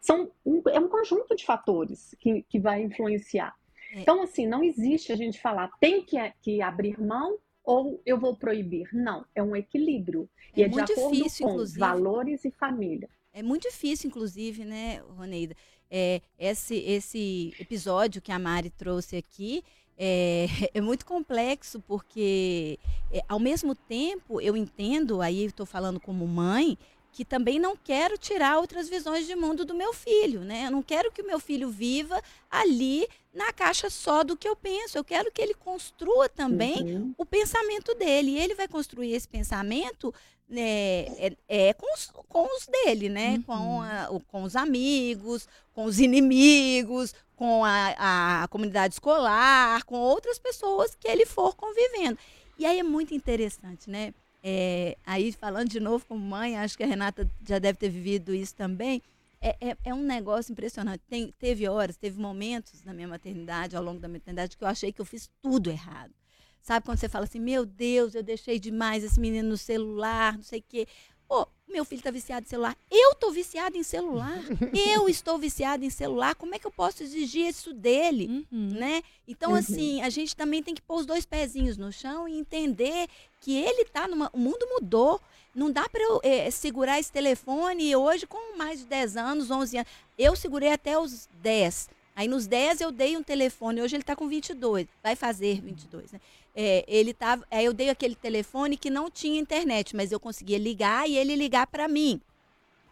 são 0.00 0.32
um, 0.42 0.62
é 0.70 0.80
um 0.80 0.88
conjunto 0.88 1.36
de 1.36 1.44
fatores 1.44 2.16
que, 2.18 2.42
que 2.48 2.58
vai 2.58 2.82
influenciar. 2.82 3.54
É. 3.92 4.00
Então, 4.00 4.22
assim, 4.22 4.46
não 4.46 4.64
existe 4.64 5.12
a 5.12 5.16
gente 5.16 5.38
falar 5.38 5.70
tem 5.78 6.02
que, 6.02 6.16
que 6.40 6.62
abrir 6.62 6.98
mão 6.98 7.36
ou 7.62 8.00
eu 8.06 8.18
vou 8.18 8.34
proibir. 8.34 8.88
Não, 8.94 9.26
é 9.34 9.42
um 9.42 9.54
equilíbrio. 9.54 10.26
É 10.56 10.60
e 10.60 10.62
é 10.62 10.68
de 10.68 10.80
acordo 10.80 11.12
difícil, 11.12 11.46
com 11.46 11.52
inclusive. 11.52 11.80
valores 11.80 12.44
e 12.46 12.50
família. 12.50 13.10
É 13.30 13.42
muito 13.42 13.68
difícil, 13.68 14.08
inclusive, 14.08 14.64
né, 14.64 15.02
Roneida? 15.10 15.54
É, 15.90 16.20
esse, 16.38 16.76
esse 16.76 17.54
episódio 17.58 18.22
que 18.22 18.30
a 18.30 18.38
Mari 18.38 18.70
trouxe 18.70 19.16
aqui 19.16 19.64
é, 19.98 20.46
é 20.72 20.80
muito 20.80 21.04
complexo, 21.04 21.78
porque, 21.80 22.78
é, 23.12 23.22
ao 23.28 23.38
mesmo 23.38 23.74
tempo, 23.74 24.40
eu 24.40 24.56
entendo, 24.56 25.20
aí 25.20 25.44
estou 25.44 25.66
falando 25.66 26.00
como 26.00 26.26
mãe, 26.26 26.78
que 27.12 27.24
também 27.24 27.58
não 27.58 27.76
quero 27.76 28.16
tirar 28.16 28.58
outras 28.58 28.88
visões 28.88 29.26
de 29.26 29.34
mundo 29.34 29.64
do 29.64 29.74
meu 29.74 29.92
filho, 29.92 30.40
né? 30.40 30.66
Eu 30.66 30.70
não 30.70 30.82
quero 30.82 31.10
que 31.10 31.22
o 31.22 31.26
meu 31.26 31.40
filho 31.40 31.68
viva 31.68 32.22
ali 32.48 33.06
na 33.34 33.52
caixa 33.52 33.90
só 33.90 34.22
do 34.22 34.36
que 34.36 34.48
eu 34.48 34.54
penso. 34.54 34.96
Eu 34.96 35.04
quero 35.04 35.30
que 35.32 35.42
ele 35.42 35.54
construa 35.54 36.28
também 36.28 36.82
uhum. 36.82 37.14
o 37.18 37.26
pensamento 37.26 37.94
dele. 37.94 38.30
E 38.30 38.38
ele 38.38 38.54
vai 38.54 38.68
construir 38.68 39.12
esse 39.12 39.26
pensamento 39.26 40.14
né, 40.50 41.02
é, 41.16 41.36
é 41.48 41.72
com, 41.72 41.86
os, 41.94 42.06
com 42.28 42.44
os 42.56 42.66
dele, 42.66 43.08
né? 43.08 43.36
Uhum. 43.36 43.42
Com, 43.42 43.82
a, 43.82 44.20
com 44.28 44.42
os 44.42 44.56
amigos, 44.56 45.48
com 45.72 45.84
os 45.84 46.00
inimigos, 46.00 47.14
com 47.36 47.64
a, 47.64 48.42
a 48.42 48.48
comunidade 48.48 48.94
escolar, 48.94 49.84
com 49.84 49.96
outras 49.96 50.38
pessoas 50.38 50.94
que 50.94 51.08
ele 51.08 51.24
for 51.24 51.54
convivendo. 51.54 52.18
E 52.58 52.66
aí 52.66 52.80
é 52.80 52.82
muito 52.82 53.14
interessante, 53.14 53.88
né? 53.88 54.12
É, 54.42 54.96
aí 55.06 55.32
falando 55.32 55.68
de 55.68 55.80
novo 55.80 56.04
como 56.06 56.20
mãe, 56.20 56.56
acho 56.56 56.76
que 56.76 56.82
a 56.82 56.86
Renata 56.86 57.30
já 57.46 57.58
deve 57.58 57.78
ter 57.78 57.88
vivido 57.88 58.34
isso 58.34 58.54
também. 58.54 59.00
É, 59.40 59.56
é, 59.60 59.76
é 59.84 59.94
um 59.94 60.02
negócio 60.02 60.52
impressionante. 60.52 61.02
Tem, 61.08 61.32
teve 61.38 61.66
horas, 61.68 61.96
teve 61.96 62.20
momentos 62.20 62.82
na 62.84 62.92
minha 62.92 63.08
maternidade, 63.08 63.76
ao 63.76 63.82
longo 63.82 64.00
da 64.00 64.08
maternidade, 64.08 64.56
que 64.56 64.64
eu 64.64 64.68
achei 64.68 64.92
que 64.92 65.00
eu 65.00 65.06
fiz 65.06 65.30
tudo 65.40 65.70
errado. 65.70 66.12
Sabe 66.62 66.84
quando 66.84 66.98
você 66.98 67.08
fala 67.08 67.24
assim, 67.24 67.40
meu 67.40 67.64
Deus, 67.64 68.14
eu 68.14 68.22
deixei 68.22 68.58
demais 68.58 69.02
esse 69.02 69.18
menino 69.18 69.48
no 69.48 69.56
celular, 69.56 70.36
não 70.36 70.42
sei 70.42 70.60
o 70.60 70.64
quê. 70.68 70.86
Pô, 71.26 71.46
meu 71.68 71.84
filho 71.84 72.00
está 72.00 72.10
viciado 72.10 72.44
em 72.44 72.48
celular. 72.48 72.76
Eu 72.90 73.12
estou 73.12 73.30
viciado 73.30 73.76
em 73.76 73.82
celular. 73.84 74.42
eu 74.74 75.08
estou 75.08 75.38
viciado 75.38 75.84
em 75.84 75.90
celular. 75.90 76.34
Como 76.34 76.54
é 76.54 76.58
que 76.58 76.66
eu 76.66 76.72
posso 76.72 77.04
exigir 77.04 77.46
isso 77.46 77.72
dele? 77.72 78.46
Uhum. 78.50 78.70
Né? 78.72 79.02
Então, 79.28 79.50
uhum. 79.50 79.56
assim, 79.56 80.02
a 80.02 80.10
gente 80.10 80.34
também 80.34 80.62
tem 80.62 80.74
que 80.74 80.82
pôr 80.82 80.96
os 80.96 81.06
dois 81.06 81.24
pezinhos 81.24 81.76
no 81.76 81.92
chão 81.92 82.28
e 82.28 82.36
entender 82.36 83.08
que 83.40 83.56
ele 83.56 83.82
está 83.82 84.08
numa. 84.08 84.28
O 84.32 84.38
mundo 84.38 84.66
mudou. 84.68 85.20
Não 85.54 85.70
dá 85.70 85.88
para 85.88 86.02
eu 86.02 86.20
é, 86.22 86.48
segurar 86.50 87.00
esse 87.00 87.10
telefone 87.10 87.94
hoje 87.96 88.24
com 88.24 88.56
mais 88.56 88.80
de 88.80 88.86
10 88.86 89.16
anos, 89.16 89.50
11 89.50 89.78
anos. 89.78 89.90
Eu 90.18 90.36
segurei 90.36 90.72
até 90.72 90.98
os 90.98 91.28
10. 91.42 91.88
Aí 92.20 92.28
nos 92.28 92.46
10 92.46 92.82
eu 92.82 92.92
dei 92.92 93.16
um 93.16 93.22
telefone, 93.22 93.80
hoje 93.80 93.96
ele 93.96 94.02
está 94.02 94.14
com 94.14 94.28
22, 94.28 94.86
vai 95.02 95.16
fazer 95.16 95.58
22, 95.62 96.12
né? 96.12 96.20
É, 96.54 96.84
ele 96.86 97.14
tava, 97.14 97.46
aí 97.50 97.64
eu 97.64 97.72
dei 97.72 97.88
aquele 97.88 98.14
telefone 98.14 98.76
que 98.76 98.90
não 98.90 99.10
tinha 99.10 99.40
internet, 99.40 99.96
mas 99.96 100.12
eu 100.12 100.20
conseguia 100.20 100.58
ligar 100.58 101.08
e 101.08 101.16
ele 101.16 101.34
ligar 101.34 101.66
para 101.66 101.88
mim. 101.88 102.20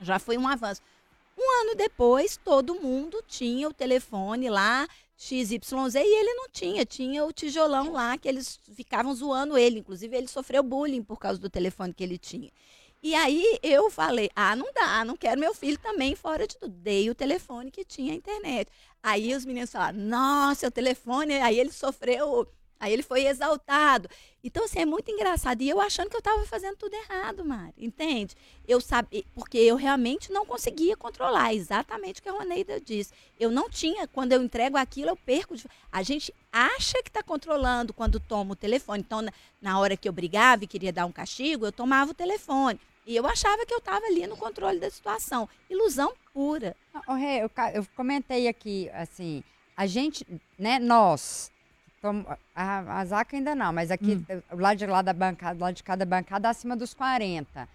Já 0.00 0.18
foi 0.18 0.38
um 0.38 0.48
avanço. 0.48 0.80
Um 1.36 1.60
ano 1.60 1.74
depois, 1.74 2.38
todo 2.42 2.76
mundo 2.76 3.22
tinha 3.28 3.68
o 3.68 3.74
telefone 3.74 4.48
lá, 4.48 4.88
XYZ, 5.18 5.96
e 5.96 6.20
ele 6.20 6.32
não 6.32 6.48
tinha. 6.48 6.86
Tinha 6.86 7.22
o 7.26 7.30
tijolão 7.30 7.92
lá, 7.92 8.16
que 8.16 8.28
eles 8.28 8.58
ficavam 8.74 9.14
zoando 9.14 9.58
ele. 9.58 9.80
Inclusive, 9.80 10.16
ele 10.16 10.28
sofreu 10.28 10.62
bullying 10.62 11.02
por 11.02 11.18
causa 11.18 11.38
do 11.38 11.50
telefone 11.50 11.92
que 11.92 12.02
ele 12.02 12.16
tinha. 12.16 12.50
E 13.02 13.14
aí 13.14 13.58
eu 13.62 13.90
falei: 13.90 14.30
ah, 14.34 14.56
não 14.56 14.72
dá, 14.72 15.04
não 15.04 15.16
quero 15.16 15.40
meu 15.40 15.54
filho 15.54 15.78
também 15.78 16.14
fora 16.16 16.46
de 16.46 16.56
tudo. 16.58 16.72
Dei 16.72 17.08
o 17.10 17.14
telefone 17.14 17.70
que 17.70 17.84
tinha 17.84 18.14
internet. 18.14 18.70
Aí 19.02 19.34
os 19.34 19.44
meninos 19.44 19.70
falaram: 19.70 19.98
nossa, 19.98 20.66
o 20.68 20.70
telefone. 20.70 21.34
Aí 21.40 21.58
ele 21.58 21.72
sofreu 21.72 22.46
Aí 22.80 22.92
ele 22.92 23.02
foi 23.02 23.26
exaltado. 23.26 24.08
Então, 24.42 24.64
assim, 24.64 24.78
é 24.78 24.86
muito 24.86 25.10
engraçado. 25.10 25.60
E 25.62 25.68
eu 25.68 25.80
achando 25.80 26.08
que 26.08 26.16
eu 26.16 26.20
estava 26.20 26.46
fazendo 26.46 26.76
tudo 26.76 26.94
errado, 26.94 27.44
Mari. 27.44 27.74
Entende? 27.76 28.36
Eu 28.66 28.80
sabia, 28.80 29.24
porque 29.34 29.58
eu 29.58 29.74
realmente 29.74 30.32
não 30.32 30.46
conseguia 30.46 30.96
controlar. 30.96 31.52
Exatamente 31.52 32.20
o 32.20 32.22
que 32.22 32.28
a 32.28 32.32
Roneida 32.32 32.80
disse. 32.80 33.12
Eu 33.38 33.50
não 33.50 33.68
tinha, 33.68 34.06
quando 34.06 34.32
eu 34.32 34.42
entrego 34.42 34.76
aquilo, 34.76 35.10
eu 35.10 35.16
perco. 35.16 35.54
A 35.90 36.02
gente 36.02 36.32
acha 36.52 37.02
que 37.02 37.08
está 37.08 37.22
controlando 37.22 37.92
quando 37.92 38.20
toma 38.20 38.52
o 38.52 38.56
telefone. 38.56 39.02
Então, 39.04 39.26
na, 39.60 39.78
hora 39.78 39.96
que 39.96 40.08
eu 40.08 40.12
brigava 40.12 40.64
e 40.64 40.68
queria 40.68 40.92
dar 40.92 41.06
um 41.06 41.12
castigo, 41.12 41.66
eu 41.66 41.72
tomava 41.72 42.12
o 42.12 42.14
telefone. 42.14 42.80
E 43.04 43.16
eu 43.16 43.26
achava 43.26 43.66
que 43.66 43.74
eu 43.74 43.78
estava 43.78 44.06
ali 44.06 44.26
no 44.26 44.36
controle 44.36 44.78
da 44.78 44.90
situação. 44.90 45.48
Ilusão 45.68 46.12
pura. 46.32 46.76
Oh, 47.08 47.16
eu, 47.16 47.50
eu 47.74 47.86
comentei 47.96 48.46
aqui, 48.46 48.88
assim, 48.90 49.42
a 49.76 49.86
gente, 49.86 50.26
né, 50.58 50.78
nós 50.78 51.50
a, 52.54 53.00
a 53.00 53.04
Zaca 53.04 53.36
ainda 53.36 53.54
não, 53.54 53.72
mas 53.72 53.90
aqui, 53.90 54.14
hum. 54.30 54.42
lá 54.52 54.74
de 54.74 54.86
lá 54.86 55.02
da 55.02 55.12
bancada, 55.12 55.64
lá 55.64 55.70
de 55.70 55.82
cada 55.82 56.04
bancada, 56.04 56.48
acima 56.48 56.76
dos 56.76 56.94
40. 56.94 57.68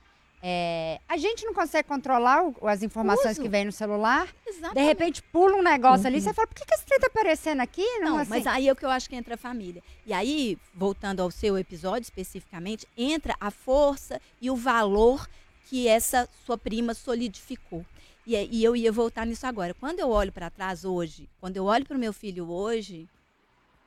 É, 0.46 1.00
a 1.08 1.16
gente 1.16 1.46
não 1.46 1.54
consegue 1.54 1.88
controlar 1.88 2.44
o, 2.44 2.68
as 2.68 2.84
informações 2.84 3.32
Uso. 3.38 3.42
que 3.42 3.48
vem 3.48 3.64
no 3.64 3.72
celular. 3.72 4.28
Exatamente. 4.46 4.76
De 4.76 4.82
repente 4.82 5.24
pula 5.24 5.56
um 5.56 5.64
negócio 5.64 6.02
uhum. 6.02 6.08
ali, 6.08 6.22
você 6.22 6.34
fala, 6.34 6.48
por 6.48 6.56
que, 6.56 6.66
que 6.66 6.74
esse 6.74 6.86
trem 6.86 7.00
tá 7.00 7.08
aparecendo 7.08 7.62
aqui? 7.62 7.86
Não, 8.00 8.12
não 8.12 8.18
assim? 8.18 8.30
mas 8.30 8.46
aí 8.46 8.68
é 8.68 8.72
o 8.72 8.76
que 8.76 8.84
eu 8.84 8.90
acho 8.90 9.10
que 9.10 9.16
entra 9.16 9.36
a 9.36 9.38
família. 9.38 9.82
E 10.06 10.12
aí, 10.12 10.58
voltando 10.76 11.22
ao 11.22 11.32
seu 11.32 11.58
episódio 11.58 12.02
especificamente, 12.02 12.86
entra 12.98 13.38
a 13.40 13.50
força 13.50 14.20
e 14.42 14.52
o 14.52 14.56
valor 14.56 15.30
que 15.70 15.88
essa 15.88 16.28
sua 16.46 16.58
prima 16.58 16.94
solidificou. 16.94 17.86
E, 18.28 18.36
e 18.36 18.64
eu 18.64 18.76
ia 18.76 18.92
voltar 18.92 19.26
nisso 19.26 19.48
agora. 19.48 19.74
Quando 19.74 20.00
eu 20.00 20.10
olho 20.10 20.34
para 20.34 20.50
trás 20.50 20.84
hoje, 20.84 21.30
quando 21.40 21.56
eu 21.56 21.64
olho 21.64 21.86
para 21.86 21.96
o 21.96 22.00
meu 22.00 22.12
filho 22.12 22.50
hoje, 22.50 23.08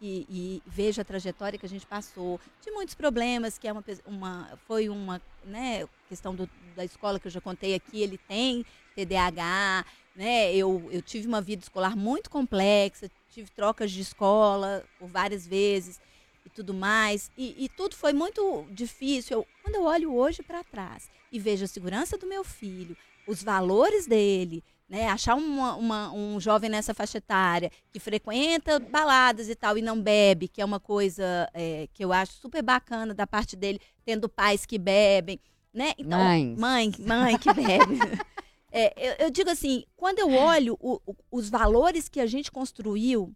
e, 0.00 0.26
e, 0.28 0.62
vejo 0.66 1.00
a 1.00 1.04
trajetória 1.04 1.58
que 1.58 1.66
a 1.66 1.68
gente 1.68 1.86
passou, 1.86 2.38
de 2.62 2.70
muitos 2.70 2.94
problemas, 2.94 3.56
que 3.56 3.66
é 3.66 3.72
uma, 3.72 3.84
uma 4.06 4.58
foi 4.66 4.88
uma 4.88 5.22
né, 5.44 5.88
questão 6.08 6.34
do, 6.34 6.48
da 6.74 6.84
escola 6.84 7.18
que 7.18 7.26
eu 7.26 7.32
já 7.32 7.40
contei 7.40 7.74
aqui, 7.74 8.02
ele 8.02 8.18
tem 8.18 8.64
TDAH, 8.94 9.86
né? 10.14 10.54
Eu, 10.54 10.88
eu 10.90 11.02
tive 11.02 11.26
uma 11.26 11.40
vida 11.40 11.62
escolar 11.62 11.96
muito 11.96 12.30
complexa, 12.30 13.10
tive 13.30 13.50
trocas 13.50 13.90
de 13.90 14.00
escola 14.00 14.84
por 14.98 15.08
várias 15.08 15.46
vezes 15.46 16.00
e 16.44 16.50
tudo 16.50 16.72
mais, 16.72 17.30
e, 17.36 17.64
e 17.64 17.68
tudo 17.68 17.94
foi 17.96 18.12
muito 18.12 18.66
difícil. 18.70 19.38
Eu, 19.38 19.46
quando 19.62 19.74
eu 19.76 19.84
olho 19.84 20.14
hoje 20.14 20.42
para 20.42 20.62
trás 20.62 21.10
e 21.32 21.38
vejo 21.38 21.64
a 21.64 21.68
segurança 21.68 22.16
do 22.16 22.26
meu 22.26 22.44
filho, 22.44 22.96
os 23.26 23.42
valores 23.42 24.06
dele, 24.06 24.62
né, 24.88 25.08
achar 25.08 25.34
uma, 25.34 25.74
uma, 25.74 26.12
um 26.12 26.38
jovem 26.40 26.70
nessa 26.70 26.94
faixa 26.94 27.18
etária 27.18 27.70
que 27.90 27.98
frequenta 27.98 28.78
baladas 28.78 29.48
e 29.48 29.54
tal 29.54 29.76
e 29.76 29.82
não 29.82 30.00
bebe, 30.00 30.48
que 30.48 30.60
é 30.60 30.64
uma 30.64 30.78
coisa 30.78 31.48
é, 31.52 31.88
que 31.92 32.04
eu 32.04 32.12
acho 32.12 32.34
super 32.34 32.62
bacana 32.62 33.12
da 33.12 33.26
parte 33.26 33.56
dele, 33.56 33.80
tendo 34.04 34.28
pais 34.28 34.64
que 34.64 34.78
bebem, 34.78 35.40
né? 35.74 35.92
Então, 35.98 36.18
Mães. 36.18 36.58
mãe, 36.58 36.92
mãe 37.00 37.38
que 37.38 37.52
bebe. 37.52 37.98
é, 38.70 38.92
eu, 38.96 39.26
eu, 39.26 39.30
digo 39.30 39.50
assim, 39.50 39.84
quando 39.96 40.20
eu 40.20 40.32
olho 40.32 40.76
o, 40.80 41.00
o, 41.04 41.16
os 41.30 41.50
valores 41.50 42.08
que 42.08 42.20
a 42.20 42.26
gente 42.26 42.52
construiu, 42.52 43.34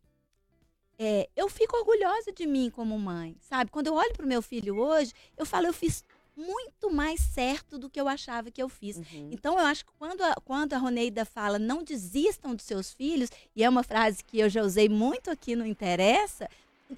é, 0.96 1.28
eu 1.34 1.48
fico 1.48 1.76
orgulhosa 1.76 2.30
de 2.32 2.46
mim 2.46 2.70
como 2.70 2.96
mãe, 2.98 3.36
sabe? 3.40 3.70
Quando 3.70 3.88
eu 3.88 3.94
olho 3.94 4.12
para 4.12 4.24
o 4.24 4.28
meu 4.28 4.40
filho 4.40 4.78
hoje, 4.78 5.12
eu 5.36 5.44
falo, 5.44 5.66
eu 5.66 5.72
fiz 5.72 6.04
muito 6.36 6.90
mais 6.90 7.20
certo 7.20 7.78
do 7.78 7.90
que 7.90 8.00
eu 8.00 8.08
achava 8.08 8.50
que 8.50 8.62
eu 8.62 8.68
fiz. 8.68 8.96
Uhum. 8.96 9.28
Então, 9.30 9.58
eu 9.58 9.64
acho 9.64 9.84
que 9.84 9.92
quando 9.98 10.22
a, 10.22 10.34
quando 10.44 10.72
a 10.72 10.78
Roneida 10.78 11.24
fala 11.24 11.58
não 11.58 11.82
desistam 11.82 12.54
dos 12.54 12.64
seus 12.64 12.92
filhos, 12.92 13.30
e 13.54 13.62
é 13.62 13.68
uma 13.68 13.82
frase 13.82 14.24
que 14.24 14.38
eu 14.38 14.48
já 14.48 14.62
usei 14.62 14.88
muito 14.88 15.30
aqui 15.30 15.54
no 15.54 15.66
Interessa, 15.66 16.48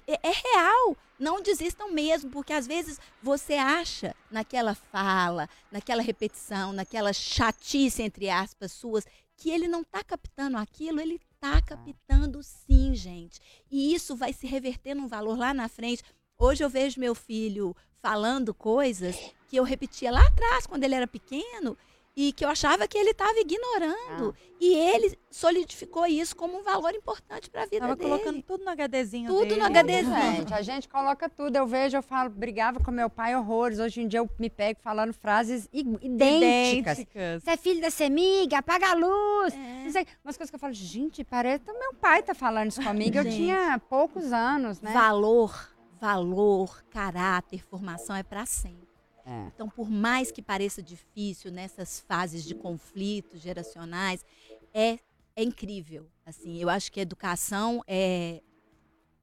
é, 0.07 0.19
é 0.23 0.31
real. 0.31 0.97
Não 1.19 1.41
desistam 1.41 1.91
mesmo, 1.91 2.31
porque 2.31 2.53
às 2.53 2.67
vezes 2.67 2.99
você 3.21 3.53
acha 3.53 4.15
naquela 4.29 4.73
fala, 4.73 5.47
naquela 5.71 6.01
repetição, 6.01 6.73
naquela 6.73 7.13
chatice, 7.13 8.01
entre 8.01 8.29
aspas, 8.29 8.71
suas, 8.71 9.05
que 9.37 9.49
ele 9.49 9.67
não 9.67 9.81
está 9.81 10.03
captando 10.03 10.57
aquilo, 10.57 10.99
ele 10.99 11.19
está 11.35 11.61
captando 11.61 12.41
sim, 12.41 12.95
gente. 12.95 13.39
E 13.69 13.93
isso 13.93 14.15
vai 14.15 14.33
se 14.33 14.47
reverter 14.47 14.95
num 14.95 15.07
valor 15.07 15.37
lá 15.37 15.53
na 15.53 15.67
frente. 15.67 16.03
Hoje 16.37 16.63
eu 16.63 16.69
vejo 16.69 16.99
meu 16.99 17.13
filho 17.13 17.75
falando 18.03 18.53
coisas 18.53 19.17
que 19.47 19.55
eu 19.55 19.63
repetia 19.63 20.11
lá 20.11 20.27
atrás, 20.27 20.67
quando 20.67 20.83
ele 20.83 20.93
era 20.93 21.07
pequeno, 21.07 21.77
e 22.15 22.31
que 22.33 22.45
eu 22.45 22.49
achava 22.49 22.87
que 22.87 22.97
ele 22.97 23.11
estava 23.11 23.39
ignorando. 23.39 24.35
Ah. 24.37 24.53
E 24.59 24.75
ele 24.75 25.17
solidificou 25.31 26.05
isso 26.05 26.35
como 26.35 26.59
um 26.59 26.63
valor 26.63 26.93
importante 26.93 27.49
para 27.49 27.63
a 27.63 27.65
vida 27.65 27.79
Tava 27.79 27.95
dele. 27.95 28.09
colocando 28.09 28.41
tudo 28.43 28.63
no 28.63 28.71
HDzinho 28.71 29.27
Tudo 29.27 29.47
dele. 29.47 29.61
no 29.61 29.65
HDzinho. 29.65 30.35
Gente, 30.37 30.53
a 30.53 30.61
gente 30.61 30.87
coloca 30.87 31.27
tudo. 31.27 31.55
Eu 31.55 31.65
vejo, 31.65 31.97
eu 31.97 32.03
falo, 32.03 32.29
brigava 32.29 32.79
com 32.79 32.91
meu 32.91 33.09
pai 33.09 33.35
horrores. 33.35 33.79
Hoje 33.79 34.01
em 34.01 34.07
dia 34.07 34.19
eu 34.19 34.29
me 34.37 34.49
pego 34.49 34.79
falando 34.81 35.11
frases 35.11 35.67
idênticas. 35.73 36.99
Idênticas. 36.99 37.43
Você 37.43 37.49
é 37.49 37.57
filho 37.57 37.81
da 37.81 37.89
semiga, 37.89 38.59
apaga 38.59 38.91
a 38.91 38.93
luz. 38.93 39.53
É. 39.53 39.83
Não 39.85 39.91
sei, 39.91 40.05
umas 40.23 40.37
coisas 40.37 40.49
que 40.51 40.55
eu 40.55 40.59
falo, 40.59 40.73
gente, 40.73 41.23
parece 41.23 41.63
que 41.63 41.73
meu 41.73 41.93
pai 41.95 42.21
tá 42.21 42.35
falando 42.35 42.69
isso 42.69 42.83
comigo. 42.83 43.17
Eu 43.17 43.23
tinha 43.23 43.81
poucos 43.89 44.31
anos, 44.31 44.79
né? 44.81 44.93
Valor, 44.93 45.72
valor, 46.03 46.83
caráter, 46.89 47.63
formação 47.63 48.13
é 48.13 48.23
para 48.23 48.45
sempre. 48.45 48.89
É. 49.25 49.47
Então, 49.55 49.69
por 49.69 49.89
mais 49.89 50.33
que 50.33 50.41
pareça 50.41 50.83
difícil 50.83 51.49
nessas 51.49 52.01
fases 52.01 52.43
de 52.43 52.53
conflitos 52.53 53.39
geracionais, 53.39 54.25
é, 54.73 54.99
é 55.33 55.43
incrível. 55.43 56.05
Assim, 56.25 56.61
eu 56.61 56.67
acho 56.67 56.91
que 56.91 56.99
a 56.99 57.03
educação 57.03 57.81
é 57.87 58.41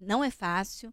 não 0.01 0.25
é 0.25 0.31
fácil. 0.31 0.91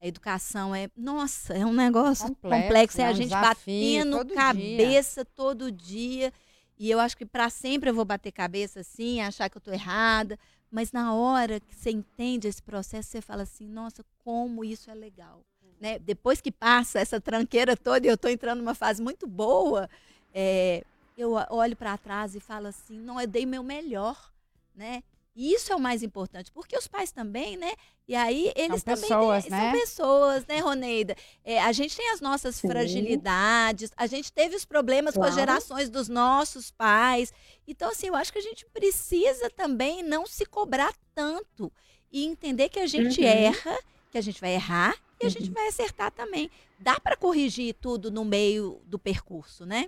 A 0.00 0.08
educação 0.08 0.74
é, 0.74 0.90
nossa, 0.96 1.54
é 1.54 1.64
um 1.64 1.72
negócio 1.72 2.26
Complexo, 2.34 2.62
complexo, 2.64 3.00
é 3.00 3.04
né? 3.04 3.08
a 3.08 3.12
Um 3.12 3.14
gente 3.14 3.28
desafio 3.28 3.98
batendo 3.98 4.16
todo 4.16 4.26
dia. 4.26 4.36
cabeça 4.36 5.24
todo 5.24 5.70
dia. 5.72 6.32
E 6.76 6.90
eu 6.90 6.98
acho 6.98 7.16
que 7.16 7.24
para 7.24 7.48
sempre 7.48 7.90
eu 7.90 7.94
vou 7.94 8.04
bater 8.04 8.32
cabeça 8.32 8.80
assim, 8.80 9.20
achar 9.20 9.48
que 9.48 9.56
eu 9.56 9.62
tô 9.62 9.70
errada, 9.72 10.36
mas 10.70 10.92
na 10.92 11.14
hora 11.14 11.60
que 11.60 11.74
você 11.74 11.90
entende 11.90 12.48
esse 12.48 12.62
processo, 12.62 13.10
você 13.10 13.20
fala 13.20 13.42
assim, 13.42 13.66
nossa, 13.66 14.04
como 14.24 14.64
isso 14.64 14.90
é 14.90 14.94
legal. 14.94 15.42
Né? 15.80 15.98
Depois 15.98 16.40
que 16.40 16.50
passa 16.50 16.98
essa 16.98 17.20
tranqueira 17.20 17.76
toda 17.76 18.06
e 18.06 18.10
eu 18.10 18.14
estou 18.14 18.30
entrando 18.30 18.58
numa 18.58 18.74
fase 18.74 19.00
muito 19.00 19.26
boa, 19.26 19.88
é, 20.34 20.84
eu 21.16 21.32
olho 21.50 21.76
para 21.76 21.96
trás 21.96 22.34
e 22.34 22.40
falo 22.40 22.66
assim, 22.66 22.98
não, 22.98 23.20
eu 23.20 23.26
dei 23.26 23.46
meu 23.46 23.62
melhor, 23.62 24.32
né? 24.74 25.02
E 25.40 25.54
isso 25.54 25.72
é 25.72 25.76
o 25.76 25.78
mais 25.78 26.02
importante, 26.02 26.50
porque 26.50 26.76
os 26.76 26.88
pais 26.88 27.12
também, 27.12 27.56
né? 27.56 27.70
E 28.08 28.14
aí 28.16 28.52
eles 28.56 28.82
também 28.82 29.02
pessoas, 29.08 29.44
têm, 29.44 29.52
né? 29.52 29.70
são 29.70 29.80
pessoas, 29.80 30.46
né, 30.48 30.58
Roneida? 30.58 31.14
É, 31.44 31.60
a 31.62 31.70
gente 31.70 31.96
tem 31.96 32.10
as 32.10 32.20
nossas 32.20 32.56
Sim. 32.56 32.66
fragilidades, 32.66 33.92
a 33.96 34.08
gente 34.08 34.32
teve 34.32 34.56
os 34.56 34.64
problemas 34.64 35.14
com 35.14 35.22
as 35.22 35.34
Claro. 35.34 35.34
gerações 35.36 35.88
dos 35.88 36.08
nossos 36.08 36.72
pais. 36.72 37.32
Então, 37.68 37.88
assim, 37.88 38.08
eu 38.08 38.16
acho 38.16 38.32
que 38.32 38.40
a 38.40 38.42
gente 38.42 38.66
precisa 38.72 39.48
também 39.48 40.02
não 40.02 40.26
se 40.26 40.44
cobrar 40.44 40.92
tanto 41.14 41.72
e 42.10 42.24
entender 42.26 42.68
que 42.68 42.80
a 42.80 42.86
gente 42.88 43.20
Uhum. 43.20 43.28
erra, 43.28 43.78
que 44.10 44.18
a 44.18 44.20
gente 44.20 44.40
vai 44.40 44.54
errar 44.54 44.96
e 45.20 45.26
a 45.26 45.28
gente 45.30 45.50
Uhum. 45.50 45.54
vai 45.54 45.68
acertar 45.68 46.10
também. 46.10 46.50
Dá 46.76 46.98
para 46.98 47.16
corrigir 47.16 47.74
tudo 47.74 48.10
no 48.10 48.24
meio 48.24 48.82
do 48.84 48.98
percurso, 48.98 49.64
né? 49.64 49.86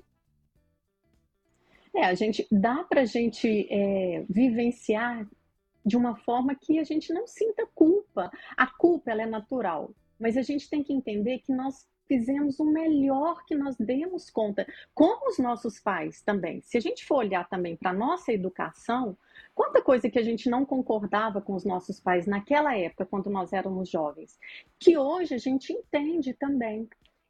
É, 1.93 2.05
a 2.05 2.15
gente 2.15 2.47
dá 2.53 2.85
para 2.85 3.01
a 3.01 3.05
gente 3.05 3.67
é, 3.69 4.25
vivenciar 4.29 5.29
de 5.85 5.97
uma 5.97 6.17
forma 6.17 6.55
que 6.55 6.79
a 6.79 6.85
gente 6.85 7.13
não 7.13 7.27
sinta 7.27 7.67
culpa. 7.75 8.31
A 8.57 8.67
culpa 8.67 9.11
ela 9.11 9.23
é 9.23 9.27
natural, 9.27 9.95
mas 10.19 10.37
a 10.37 10.43
gente 10.43 10.69
tem 10.69 10.83
que 10.83 10.93
entender 10.93 11.39
que 11.39 11.53
nós 11.53 11.89
fizemos 12.11 12.59
o 12.59 12.65
melhor 12.65 13.45
que 13.47 13.55
nós 13.55 13.77
demos 13.79 14.31
conta, 14.31 14.67
como 14.93 15.29
os 15.29 15.39
nossos 15.39 15.79
pais 15.79 16.21
também. 16.21 16.61
Se 16.61 16.77
a 16.77 16.81
gente 16.81 17.07
for 17.07 17.19
olhar 17.19 17.49
também 17.49 17.77
para 17.77 17.91
a 17.91 17.95
nossa 17.95 18.33
educação, 18.33 19.17
quanta 19.55 19.81
coisa 19.81 20.11
que 20.11 20.19
a 20.19 20.23
gente 20.23 20.51
não 20.51 20.67
concordava 20.67 21.41
com 21.41 21.55
os 21.55 21.65
nossos 21.65 22.01
pais 22.01 22.27
naquela 22.27 22.77
época, 22.77 23.07
quando 23.07 23.31
nós 23.31 23.53
éramos 23.53 23.89
jovens, 23.89 24.37
que 24.77 24.99
hoje 24.99 25.35
a 25.37 25.39
gente 25.39 25.73
entende 25.73 26.35
também. 26.35 26.89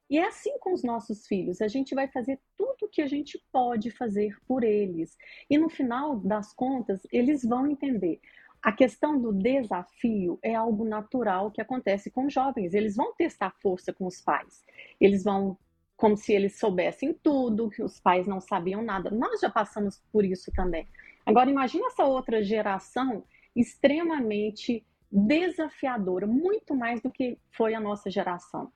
E 0.08 0.18
é 0.18 0.26
assim 0.26 0.58
com 0.58 0.72
os 0.72 0.82
nossos 0.82 1.26
filhos, 1.26 1.60
a 1.60 1.68
gente 1.68 1.94
vai 1.94 2.08
fazer 2.08 2.40
tudo 2.56 2.86
o 2.86 2.88
que 2.88 3.02
a 3.02 3.06
gente 3.06 3.38
pode 3.52 3.90
fazer 3.90 4.34
por 4.48 4.64
eles. 4.64 5.14
E 5.48 5.58
no 5.58 5.68
final 5.68 6.18
das 6.18 6.54
contas, 6.54 7.06
eles 7.12 7.44
vão 7.44 7.66
entender. 7.66 8.18
A 8.62 8.72
questão 8.72 9.18
do 9.18 9.32
desafio 9.32 10.38
é 10.42 10.54
algo 10.54 10.84
natural 10.84 11.50
que 11.50 11.60
acontece 11.60 12.10
com 12.10 12.28
jovens. 12.28 12.74
Eles 12.74 12.96
vão 12.96 13.14
testar 13.14 13.54
força 13.62 13.92
com 13.92 14.06
os 14.06 14.20
pais. 14.20 14.62
Eles 15.00 15.24
vão, 15.24 15.56
como 15.96 16.16
se 16.16 16.32
eles 16.32 16.58
soubessem 16.58 17.14
tudo, 17.14 17.70
que 17.70 17.82
os 17.82 17.98
pais 17.98 18.26
não 18.26 18.40
sabiam 18.40 18.82
nada. 18.82 19.10
Nós 19.10 19.40
já 19.40 19.48
passamos 19.48 20.02
por 20.12 20.24
isso 20.24 20.52
também. 20.52 20.86
Agora, 21.24 21.48
imagine 21.48 21.84
essa 21.84 22.04
outra 22.04 22.42
geração 22.42 23.24
extremamente 23.56 24.84
desafiadora, 25.10 26.26
muito 26.26 26.74
mais 26.74 27.00
do 27.00 27.10
que 27.10 27.38
foi 27.50 27.74
a 27.74 27.80
nossa 27.80 28.10
geração. 28.10 28.70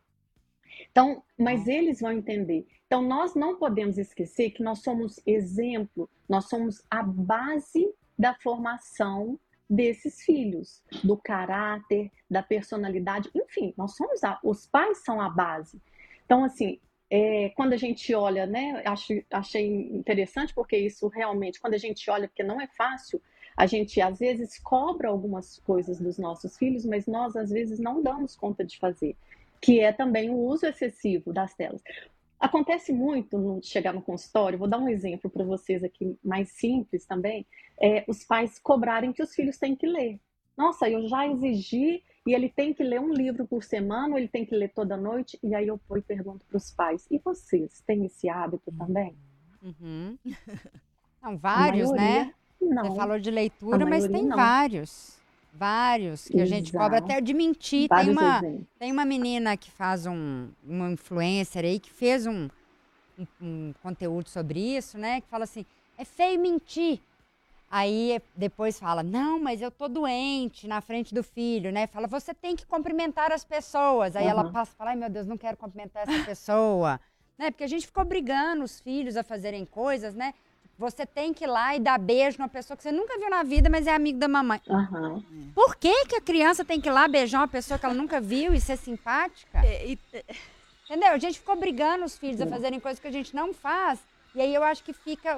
Então, 0.91 1.23
mas 1.39 1.67
eles 1.69 2.01
vão 2.01 2.13
entender. 2.13 2.67
Então, 2.87 3.03
nós 3.03 3.35
não 3.35 3.57
podemos 3.57 3.99
esquecer 3.99 4.51
que 4.51 4.63
nós 4.63 4.81
somos 4.81 5.21
exemplo, 5.27 6.09
nós 6.29 6.49
somos 6.49 6.83
a 6.91 7.03
base 7.03 7.93
da 8.19 8.35
formação 8.35 9.39
desses 9.69 10.23
filhos, 10.23 10.83
do 11.03 11.17
caráter, 11.17 12.11
da 12.31 12.43
personalidade, 12.43 13.31
enfim, 13.35 13.73
nós 13.77 13.97
somos 13.97 14.23
a, 14.23 14.39
os 14.43 14.67
pais 14.67 15.03
são 15.05 15.21
a 15.21 15.29
base. 15.29 15.81
Então, 16.25 16.45
assim, 16.45 16.79
é, 17.11 17.51
quando 17.51 17.73
a 17.73 17.77
gente 17.77 18.15
olha, 18.15 18.47
né, 18.47 18.83
acho, 18.85 19.13
achei 19.31 19.67
interessante 19.67 20.55
porque 20.55 20.77
isso 20.77 21.09
realmente, 21.09 21.61
quando 21.61 21.75
a 21.75 21.79
gente 21.79 22.11
olha, 22.11 22.29
porque 22.29 22.43
não 22.43 22.61
é 22.61 22.67
fácil, 22.67 23.21
a 23.57 23.67
gente 23.67 24.01
às 24.01 24.19
vezes 24.19 24.59
cobra 24.59 25.09
algumas 25.09 25.59
coisas 25.61 26.01
dos 26.01 26.19
nossos 26.19 26.57
filhos, 26.57 26.85
mas 26.85 27.07
nós 27.07 27.37
às 27.37 27.51
vezes 27.51 27.79
não 27.79 28.03
damos 28.03 28.35
conta 28.35 28.65
de 28.65 28.79
fazer, 28.79 29.17
que 29.61 29.81
é 29.81 29.93
também 29.93 30.31
o 30.31 30.37
uso 30.37 30.67
excessivo 30.67 31.33
das 31.33 31.55
telas. 31.55 31.83
Acontece 32.39 32.93
muito 32.93 33.39
no 33.39 33.63
chegar 33.63 33.93
no 33.93 34.03
consultório, 34.03 34.59
vou 34.59 34.69
dar 34.69 34.79
um 34.79 34.89
exemplo 34.89 35.31
para 35.31 35.45
vocês 35.45 35.83
aqui 35.83 36.19
mais 36.23 36.51
simples 36.51 37.07
também, 37.07 37.47
é, 37.81 38.05
os 38.07 38.25
pais 38.25 38.59
cobrarem 38.59 39.13
que 39.13 39.23
os 39.23 39.35
filhos 39.35 39.57
têm 39.57 39.75
que 39.75 39.87
ler. 39.87 40.21
Nossa, 40.57 40.89
eu 40.89 41.09
já 41.09 41.27
exigi 41.27 42.03
e 42.27 42.35
ele 42.35 42.49
tem 42.49 42.73
que 42.73 42.83
ler 42.83 43.01
um 43.01 43.13
livro 43.13 43.47
por 43.47 43.63
semana, 43.63 44.15
ou 44.15 44.19
ele 44.19 44.29
tem 44.29 44.47
que 44.47 44.55
ler 44.55 44.71
toda 44.71 44.97
noite, 44.97 45.39
e 45.43 45.55
aí 45.55 45.67
eu 45.67 45.79
vou 45.89 45.99
e 45.99 46.03
pergunto 46.03 46.45
para 46.47 46.57
os 46.57 46.71
pais, 46.71 47.07
e 47.11 47.19
vocês 47.19 47.83
têm 47.87 48.07
esse 48.07 48.29
hábito 48.29 48.73
também? 48.73 49.17
Uhum. 49.63 50.19
Não, 51.23 51.33
A 51.33 51.37
vários, 51.37 51.91
maioria, 51.91 52.25
né? 52.27 52.35
Não. 52.61 52.85
Você 52.85 52.97
falou 52.97 53.19
de 53.19 53.31
leitura, 53.31 53.87
mas 53.87 54.07
tem 54.07 54.25
não. 54.25 54.37
vários. 54.37 55.19
Vários 55.57 56.27
que 56.27 56.41
a 56.41 56.47
gente 56.47 56.73
cobra 56.73 56.99
Exato. 56.99 57.13
até 57.13 57.21
de 57.21 57.33
mentir. 57.33 57.89
Tem 57.89 58.11
uma, 58.11 58.39
exemplos. 58.39 58.67
tem 58.77 58.93
uma 58.93 59.05
menina 59.05 59.57
que 59.57 59.71
faz 59.71 60.05
um, 60.05 60.49
uma 60.65 60.91
influencer 60.91 61.65
aí 61.65 61.79
que 61.79 61.93
fez 61.93 62.27
um, 62.27 62.49
um, 63.17 63.27
um 63.41 63.75
conteúdo 63.81 64.29
sobre 64.29 64.59
isso, 64.59 64.99
né? 64.99 65.21
Que 65.21 65.29
fala 65.29 65.45
assim: 65.45 65.65
é 65.97 66.05
feio 66.05 66.41
mentir. 66.41 67.01
Aí 67.71 68.21
depois 68.37 68.81
fala: 68.81 69.03
não, 69.05 69.39
mas 69.39 69.63
eu 69.63 69.71
tô 69.71 69.87
doente 69.87 70.67
na 70.67 70.81
frente 70.81 71.15
do 71.15 71.23
filho, 71.23 71.71
né? 71.71 71.87
Fala: 71.87 72.09
você 72.09 72.35
tem 72.35 72.57
que 72.57 72.67
cumprimentar 72.67 73.31
as 73.31 73.45
pessoas. 73.45 74.17
Aí 74.17 74.27
ela 74.27 74.43
Aham. 74.43 74.53
passa 74.53 74.73
e 74.75 74.77
fala: 74.77 74.91
ai 74.91 74.97
meu 74.97 75.09
Deus, 75.09 75.27
não 75.27 75.39
quero 75.39 75.57
cumprimentar 75.57 76.03
essa 76.09 76.25
pessoa. 76.25 77.01
né? 77.39 77.53
Porque 77.53 77.65
a 77.65 77.69
gente 77.69 77.87
ficou 77.87 78.03
obrigando 78.03 78.65
os 78.65 78.81
filhos 78.81 79.17
a 79.17 79.23
fazerem 79.23 79.65
coisas, 79.65 80.15
né? 80.15 80.35
Você 80.79 81.07
tem 81.07 81.33
que 81.33 81.45
ir 81.45 81.47
lá 81.47 81.75
e 81.77 81.81
dar 81.81 81.99
beijo 81.99 82.39
numa 82.39 82.49
pessoa 82.49 82.77
que 82.77 82.83
você 82.83 82.91
nunca 82.93 83.19
viu 83.19 83.31
na 83.31 83.43
vida, 83.43 83.71
mas 83.71 83.87
é 83.87 83.93
amigo 83.95 84.19
da 84.19 84.29
mamãe. 84.29 84.61
Aham. 84.69 85.23
Por 85.55 85.77
que, 85.77 86.07
que 86.07 86.17
a 86.17 86.21
criança 86.21 86.65
tem 86.65 86.81
que 86.81 86.89
ir 86.89 86.93
lá 86.93 87.07
beijar 87.07 87.39
uma 87.41 87.49
pessoa 87.49 87.79
que 87.79 87.87
ela 87.87 87.95
nunca 87.95 88.21
viu 88.21 88.53
e 88.53 88.61
ser 88.61 88.77
simpática? 88.77 89.61
É, 89.65 89.87
e- 89.93 89.99
Entendeu? 90.89 91.13
A 91.13 91.19
gente 91.19 91.39
ficou 91.39 91.55
obrigando 91.55 92.05
os 92.05 92.19
filhos 92.19 92.41
a 92.41 92.45
É. 92.45 92.51
fazerem 92.51 92.81
coisas 92.81 92.99
que 93.01 93.07
a 93.07 93.11
gente 93.11 93.35
não 93.35 93.53
faz. 93.55 94.07
E 94.35 94.41
aí 94.41 94.53
eu 94.55 94.63
acho 94.65 94.83
que 94.85 94.93
fica. 94.93 95.37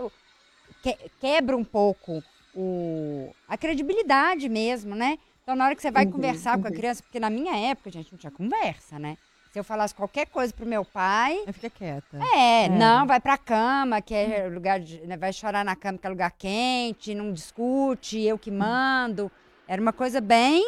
que- 0.83 1.11
quebra 1.21 1.57
um 1.57 1.65
pouco 1.65 2.25
o, 2.53 3.35
a 3.47 3.57
credibilidade 3.59 4.49
mesmo, 4.49 4.95
né? 4.95 5.19
Então, 5.43 5.55
na 5.55 5.65
hora 5.67 5.77
que 5.77 5.83
você 5.83 5.91
vai 5.91 6.05
Uhum, 6.05 6.13
conversar 6.13 6.59
com 6.59 6.67
a 6.67 6.71
uhum. 6.71 6.77
criança, 6.77 7.03
porque 7.03 7.21
na 7.21 7.31
minha 7.31 7.57
época, 7.71 7.91
gente, 7.91 8.11
não 8.11 8.19
tinha 8.19 8.31
conversa, 8.33 8.99
né? 8.99 9.17
Se 9.57 9.61
eu 9.61 9.65
falasse 9.65 9.95
qualquer 9.95 10.27
coisa 10.27 10.53
pro 10.53 10.67
meu 10.67 10.85
pai, 10.85 11.43
Aí 11.47 11.51
fica 11.55 11.71
quieta. 11.71 12.19
é, 12.37 12.69
não, 12.69 13.07
vai 13.07 13.19
pra 13.19 13.39
cama, 13.39 14.03
que 14.03 14.13
é 14.15 14.47
lugar 14.49 14.79
de, 14.79 15.01
né, 15.07 15.17
vai 15.17 15.33
chorar 15.33 15.65
na 15.65 15.75
cama 15.75 15.97
que 15.97 16.07
é 16.07 16.11
lugar 16.11 16.31
quente, 16.33 17.15
não 17.15 17.33
discute, 17.33 18.21
eu 18.21 18.39
que 18.39 18.51
mando. 18.51 19.33
Era 19.67 19.81
uma 19.81 19.95
coisa 19.95 20.21
bem, 20.21 20.63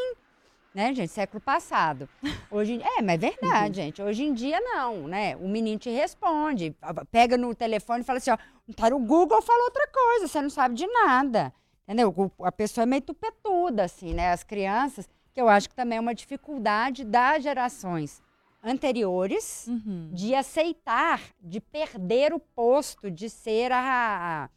né, 0.74 0.94
gente? 0.94 1.10
Século 1.12 1.38
passado. 1.38 2.08
Hoje, 2.50 2.80
é, 2.82 3.02
mas 3.02 3.16
é 3.22 3.30
verdade, 3.30 3.74
gente. 3.76 4.00
Hoje 4.00 4.24
em 4.24 4.32
dia, 4.32 4.58
não, 4.58 5.06
né? 5.06 5.36
O 5.36 5.46
menino 5.46 5.78
te 5.78 5.90
responde, 5.90 6.74
pega 7.12 7.36
no 7.36 7.54
telefone 7.54 8.00
e 8.00 8.04
fala 8.04 8.16
assim, 8.16 8.30
ó, 8.30 8.38
tá 8.74 8.88
no 8.88 9.00
Google, 9.00 9.42
fala 9.42 9.64
outra 9.64 9.86
coisa, 9.92 10.28
você 10.28 10.40
não 10.40 10.48
sabe 10.48 10.74
de 10.74 10.86
nada. 10.86 11.52
Entendeu? 11.86 12.08
O- 12.16 12.42
A 12.46 12.50
pessoa 12.50 12.84
é 12.84 12.86
meio 12.86 13.02
tupetuda, 13.02 13.84
assim, 13.84 14.14
né? 14.14 14.32
As 14.32 14.42
crianças, 14.42 15.06
que 15.34 15.40
eu 15.42 15.46
acho 15.46 15.68
que 15.68 15.74
também 15.74 15.98
é 15.98 16.00
uma 16.00 16.14
dificuldade 16.14 17.04
das 17.04 17.42
gerações 17.42 18.26
anteriores 18.68 19.66
Uhum. 19.66 20.10
de 20.12 20.34
aceitar, 20.34 21.20
de 21.40 21.60
perder 21.60 22.32
o 22.32 22.38
posto 22.38 23.10
de 23.10 23.28
ser 23.28 23.72
a. 23.72 24.50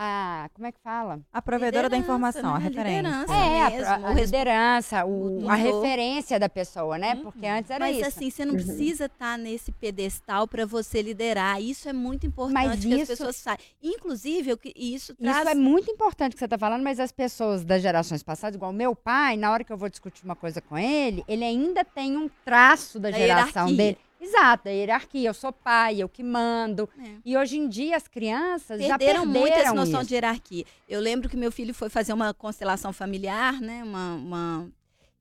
a 0.00 0.48
como 0.54 0.66
é 0.68 0.70
que 0.72 0.78
fala? 0.80 1.18
A 1.32 1.42
provedora 1.42 1.88
da 1.88 1.96
Liderança, 1.96 2.04
informação, 2.38 2.54
a 2.54 2.58
né? 2.60 2.64
referência. 2.68 3.00
Liderança. 3.02 3.34
É, 3.34 3.62
a, 3.62 3.70
mesmo, 3.70 3.86
a- 3.86 4.08
a 4.10 4.14
liderança, 4.14 5.04
o- 5.04 5.48
a 5.50 5.54
referência 5.54 6.38
da 6.38 6.48
pessoa, 6.48 6.96
né? 6.96 7.16
Porque 7.16 7.46
antes 7.46 7.70
era 7.70 7.84
Mas 7.86 7.96
isso. 7.96 8.06
assim, 8.06 8.30
você 8.30 8.44
não 8.44 8.54
precisa 8.54 9.06
estar 9.06 9.36
nesse 9.36 9.72
pedestal 9.72 10.46
para 10.46 10.64
você 10.64 11.02
liderar. 11.02 11.60
Isso 11.60 11.88
é 11.88 11.92
muito 11.92 12.26
importante 12.26 12.54
Mas 12.54 12.80
que 12.84 12.94
as 12.94 13.00
isso- 13.02 13.06
pessoas 13.12 13.36
saibam. 13.36 13.64
Inclusive, 13.82 14.50
eu 14.50 14.56
que- 14.56 14.72
isso 14.76 15.14
traz 15.16 15.38
Isso 15.38 15.48
é 15.48 15.54
muito 15.54 15.90
importante 15.90 16.32
que 16.34 16.38
você 16.38 16.44
está 16.44 16.56
falando, 16.58 16.82
mas 16.82 17.00
as 17.00 17.10
pessoas 17.10 17.64
das 17.64 17.82
gerações 17.82 18.22
passadas, 18.22 18.54
igual 18.54 18.72
meu 18.72 18.94
pai, 18.94 19.36
na 19.36 19.50
hora 19.50 19.64
que 19.64 19.72
eu 19.72 19.76
vou 19.76 19.88
discutir 19.88 20.24
uma 20.24 20.36
coisa 20.36 20.60
com 20.60 20.78
ele, 20.78 21.24
ele 21.26 21.44
ainda 21.44 21.84
tem 21.84 22.16
um 22.16 22.28
traço 22.44 23.00
da, 23.00 23.10
Da 23.10 23.18
geração 23.18 23.68
hierarquia. 23.68 23.76
dele. 23.76 23.98
Exato, 24.20 24.64
da 24.64 24.70
hierarquia. 24.70 25.28
Eu 25.28 25.34
sou 25.34 25.52
pai, 25.52 26.02
eu 26.02 26.08
que 26.08 26.22
mando. 26.22 26.88
É. 26.98 27.10
E 27.24 27.36
hoje 27.36 27.56
em 27.58 27.68
dia 27.68 27.96
as 27.96 28.08
crianças 28.08 28.80
já 28.80 28.98
perderam 28.98 29.22
perderam 29.22 29.26
muito 29.26 29.52
essa 29.54 29.74
noção 29.74 30.00
isso. 30.00 30.08
de 30.08 30.14
hierarquia. 30.14 30.64
Eu 30.88 31.00
lembro 31.00 31.28
que 31.28 31.36
meu 31.36 31.52
filho 31.52 31.72
foi 31.74 31.88
fazer 31.88 32.12
uma 32.12 32.34
constelação 32.34 32.92
familiar, 32.92 33.60
né? 33.60 33.82
Uma, 33.84 34.14
uma- 34.14 34.68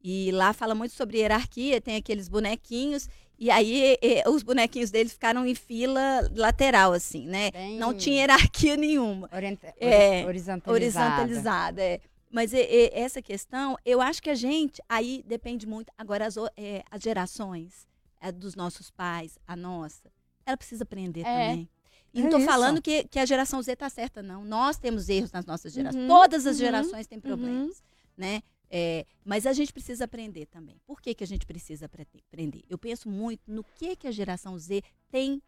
E 0.04 0.32
lá 0.32 0.54
fala 0.54 0.74
muito 0.74 0.94
sobre 0.94 1.18
hierarquia, 1.20 1.80
tem 1.82 1.96
aqueles 1.96 2.28
bonequinhos. 2.28 3.08
E 3.40 3.52
aí 3.52 3.98
eh, 4.02 4.24
os 4.28 4.42
bonequinhos 4.42 4.90
deles 4.90 5.14
ficaram 5.14 5.46
em 5.46 5.54
fila 5.54 6.28
lateral, 6.36 6.92
assim, 6.94 7.28
né? 7.28 7.52
Bem 7.52 7.78
Não 7.78 7.94
tinha 7.94 8.22
hierarquia 8.22 8.76
nenhuma. 8.78 9.30
orienta- 9.32 9.74
É, 9.80 10.26
horizontalizada. 10.26 10.72
horizontalizada. 10.72 11.82
É. 11.84 12.00
Mas 12.32 12.52
e- 12.52 12.58
e- 12.58 12.90
essa 12.94 13.22
questão, 13.22 13.78
eu 13.86 14.02
acho 14.02 14.22
que 14.24 14.30
a 14.30 14.36
gente, 14.36 14.82
aí 14.90 15.24
depende 15.28 15.68
muito. 15.68 15.92
Agora, 15.98 16.26
as, 16.26 16.36
é, 16.58 16.84
as 16.90 17.02
gerações 17.02 17.86
é, 18.20 18.32
dos 18.32 18.56
nossos 18.56 18.90
pais, 18.90 19.38
a 19.48 19.56
nossa, 19.56 20.12
ela 20.46 20.58
precisa 20.58 20.84
aprender 20.84 21.22
É. 21.22 21.24
também. 21.24 21.70
E 22.14 22.20
É 22.20 22.22
não 22.22 22.30
estou 22.30 22.42
falando 22.42 22.82
que, 22.82 23.04
que 23.06 23.20
a 23.20 23.26
geração 23.26 23.62
Z 23.62 23.74
está 23.74 23.90
certa, 23.90 24.24
não. 24.24 24.44
Nós 24.46 24.78
temos 24.78 25.10
erros 25.10 25.32
nas 25.32 25.46
nossas 25.46 25.74
gerações. 25.74 26.02
Uhum, 26.02 26.08
Todas 26.08 26.46
as 26.48 26.56
uhum, 26.56 26.60
gerações 26.66 27.06
têm 27.08 27.20
problemas, 27.20 27.84
né? 28.16 28.42
É, 28.70 29.06
mas 29.24 29.46
a 29.46 29.54
gente 29.54 29.72
precisa 29.72 30.06
aprender 30.06 30.46
também. 30.48 30.78
Por 30.86 31.02
que, 31.02 31.14
que 31.14 31.24
a 31.24 31.28
gente 31.28 31.46
precisa 31.46 31.86
apre- 31.86 32.08
aprender? 32.32 32.64
Eu 32.70 32.78
penso 32.78 33.10
muito 33.10 33.42
no 33.52 33.64
que, 33.64 33.96
que 33.96 34.08
a 34.08 34.12
geração 34.12 34.58
Z 34.58 34.82
tem 35.10 35.42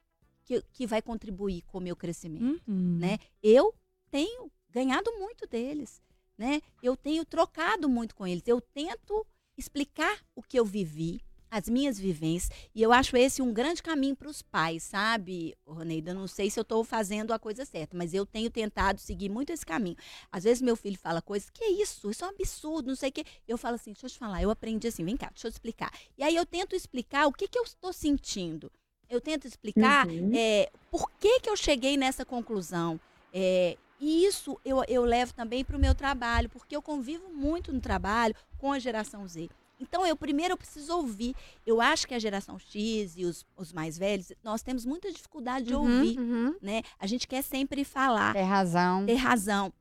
que, 0.45 0.61
que 0.71 0.85
vai 0.87 1.01
contribuir 1.01 1.61
com 1.63 1.77
o 1.77 1.81
meu 1.81 1.95
crescimento 1.95 2.61
Uhum. 2.67 2.97
né? 2.99 3.17
Eu 3.41 3.73
tenho 4.11 4.51
ganhado 4.69 5.11
muito 5.17 5.47
deles, 5.47 6.01
né? 6.37 6.61
Eu 6.83 6.95
tenho 6.95 7.25
trocado 7.25 7.89
muito 7.89 8.15
com 8.15 8.25
eles. 8.27 8.43
Eu 8.47 8.59
tento 8.61 9.25
explicar 9.57 10.19
o 10.35 10.41
que 10.43 10.57
eu 10.59 10.65
vivi, 10.65 11.21
as 11.51 11.67
minhas 11.67 11.99
vivências, 11.99 12.51
e 12.73 12.81
eu 12.81 12.91
acho 12.91 13.17
esse 13.17 13.41
um 13.41 13.51
grande 13.51 13.81
caminho 13.81 14.15
para 14.15 14.29
os 14.29 14.41
pais, 14.41 14.83
sabe, 14.83 15.55
Roneida? 15.65 16.13
Não 16.13 16.27
sei 16.27 16.49
se 16.49 16.59
eu 16.59 16.61
estou 16.61 16.83
fazendo 16.83 17.33
a 17.33 17.39
coisa 17.39 17.65
certa, 17.65 17.97
mas 17.97 18.13
eu 18.13 18.25
tenho 18.25 18.49
tentado 18.49 18.99
seguir 18.99 19.29
muito 19.29 19.51
esse 19.51 19.65
caminho. 19.65 19.95
Às 20.31 20.43
vezes 20.43 20.61
meu 20.61 20.75
filho 20.75 20.97
fala 20.97 21.21
coisas, 21.21 21.49
que 21.49 21.63
é 21.63 21.71
isso? 21.71 22.09
Isso 22.09 22.23
é 22.23 22.27
um 22.27 22.31
absurdo, 22.31 22.87
não 22.87 22.95
sei 22.95 23.09
o 23.09 23.11
quê. 23.11 23.25
Eu 23.47 23.57
falo 23.57 23.75
assim, 23.75 23.91
deixa 23.91 24.05
eu 24.05 24.09
te 24.09 24.17
falar, 24.17 24.41
eu 24.41 24.49
aprendi 24.51 24.87
assim, 24.87 25.03
vem 25.03 25.17
cá, 25.17 25.29
deixa 25.29 25.47
eu 25.47 25.51
te 25.51 25.55
explicar. 25.55 25.91
E 26.17 26.23
aí 26.23 26.35
eu 26.35 26.45
tento 26.45 26.75
explicar 26.75 27.27
o 27.27 27.33
que, 27.33 27.47
que 27.47 27.57
eu 27.57 27.63
estou 27.63 27.91
sentindo. 27.91 28.71
Eu 29.09 29.19
tento 29.19 29.47
explicar 29.47 30.07
Uhum. 30.07 30.31
é, 30.33 30.69
por 30.91 31.09
que, 31.19 31.39
que 31.39 31.49
eu 31.49 31.57
cheguei 31.57 31.97
nessa 31.97 32.23
conclusão. 32.23 32.99
É, 33.33 33.75
e 33.99 34.25
isso 34.25 34.57
eu, 34.63 34.83
eu 34.87 35.03
levo 35.03 35.33
também 35.33 35.65
para 35.65 35.75
o 35.75 35.79
meu 35.79 35.93
trabalho, 35.93 36.47
porque 36.49 36.75
eu 36.75 36.81
convivo 36.81 37.27
muito 37.29 37.73
no 37.73 37.81
trabalho 37.81 38.35
com 38.57 38.71
a 38.71 38.79
geração 38.79 39.27
Z. 39.27 39.49
Então, 39.79 40.05
eu 40.05 40.15
primeiro 40.15 40.53
eu 40.53 40.57
preciso 40.57 40.93
ouvir. 40.95 41.35
Eu 41.65 41.79
acho 41.79 42.07
que 42.07 42.13
a 42.13 42.19
geração 42.19 42.59
X 42.59 43.13
e 43.15 43.25
os, 43.25 43.45
os 43.55 43.71
mais 43.71 43.97
velhos, 43.97 44.31
nós 44.43 44.61
temos 44.61 44.85
muita 44.85 45.11
dificuldade 45.11 45.65
de 45.67 45.73
Uhum, 45.73 45.81
ouvir, 45.81 46.19
uhum. 46.19 46.55
né? 46.61 46.81
A 46.99 47.07
gente 47.07 47.27
quer 47.27 47.41
sempre 47.41 47.83
falar, 47.85 48.33
Tem 48.33 48.43
razão. 48.45 49.05
ter 49.05 49.15
razão. 49.15 49.73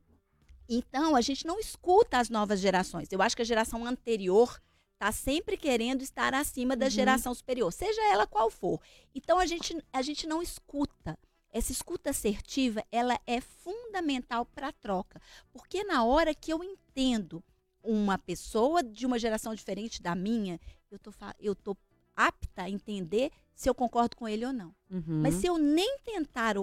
Então, 0.67 1.15
a 1.15 1.21
gente 1.21 1.45
não 1.47 1.59
escuta 1.59 2.19
as 2.19 2.29
novas 2.29 2.59
gerações. 2.59 3.11
Eu 3.11 3.21
acho 3.21 3.35
que 3.35 3.41
a 3.41 3.45
geração 3.45 3.85
anterior 3.85 4.61
está 4.93 5.11
sempre 5.11 5.57
querendo 5.57 6.01
estar 6.01 6.33
acima 6.33 6.75
da 6.75 6.85
Uhum. 6.85 6.91
geração 6.91 7.33
superior, 7.33 7.71
seja 7.71 8.01
ela 8.11 8.27
qual 8.27 8.49
for. 8.51 8.79
Então, 9.15 9.39
a 9.39 9.45
gente, 9.45 9.77
a 9.91 10.01
gente 10.01 10.27
não 10.27 10.41
escuta. 10.41 11.17
Essa 11.51 11.71
escuta 11.71 12.11
assertiva, 12.11 12.83
ela 12.91 13.19
é 13.25 13.41
fundamental 13.41 14.45
para 14.45 14.67
a 14.67 14.71
troca. 14.71 15.19
Porque 15.51 15.83
na 15.83 16.03
hora 16.03 16.35
que 16.35 16.53
eu 16.53 16.63
entendo 16.63 17.43
uma 17.83 18.17
pessoa 18.17 18.83
de 18.83 19.05
uma 19.05 19.19
geração 19.19 19.53
diferente 19.55 20.01
da 20.01 20.15
minha, 20.15 20.59
eu 20.91 20.99
tô, 20.99 21.11
eu 21.39 21.55
tô 21.55 21.77
apta 22.15 22.63
a 22.63 22.69
entender 22.69 23.31
se 23.55 23.69
eu 23.69 23.75
concordo 23.75 24.15
com 24.15 24.27
ele 24.27 24.45
ou 24.45 24.53
não. 24.53 24.75
Uhum. 24.89 25.21
Mas 25.21 25.35
se 25.35 25.47
eu 25.47 25.57
nem 25.57 25.99
tentar 25.99 26.55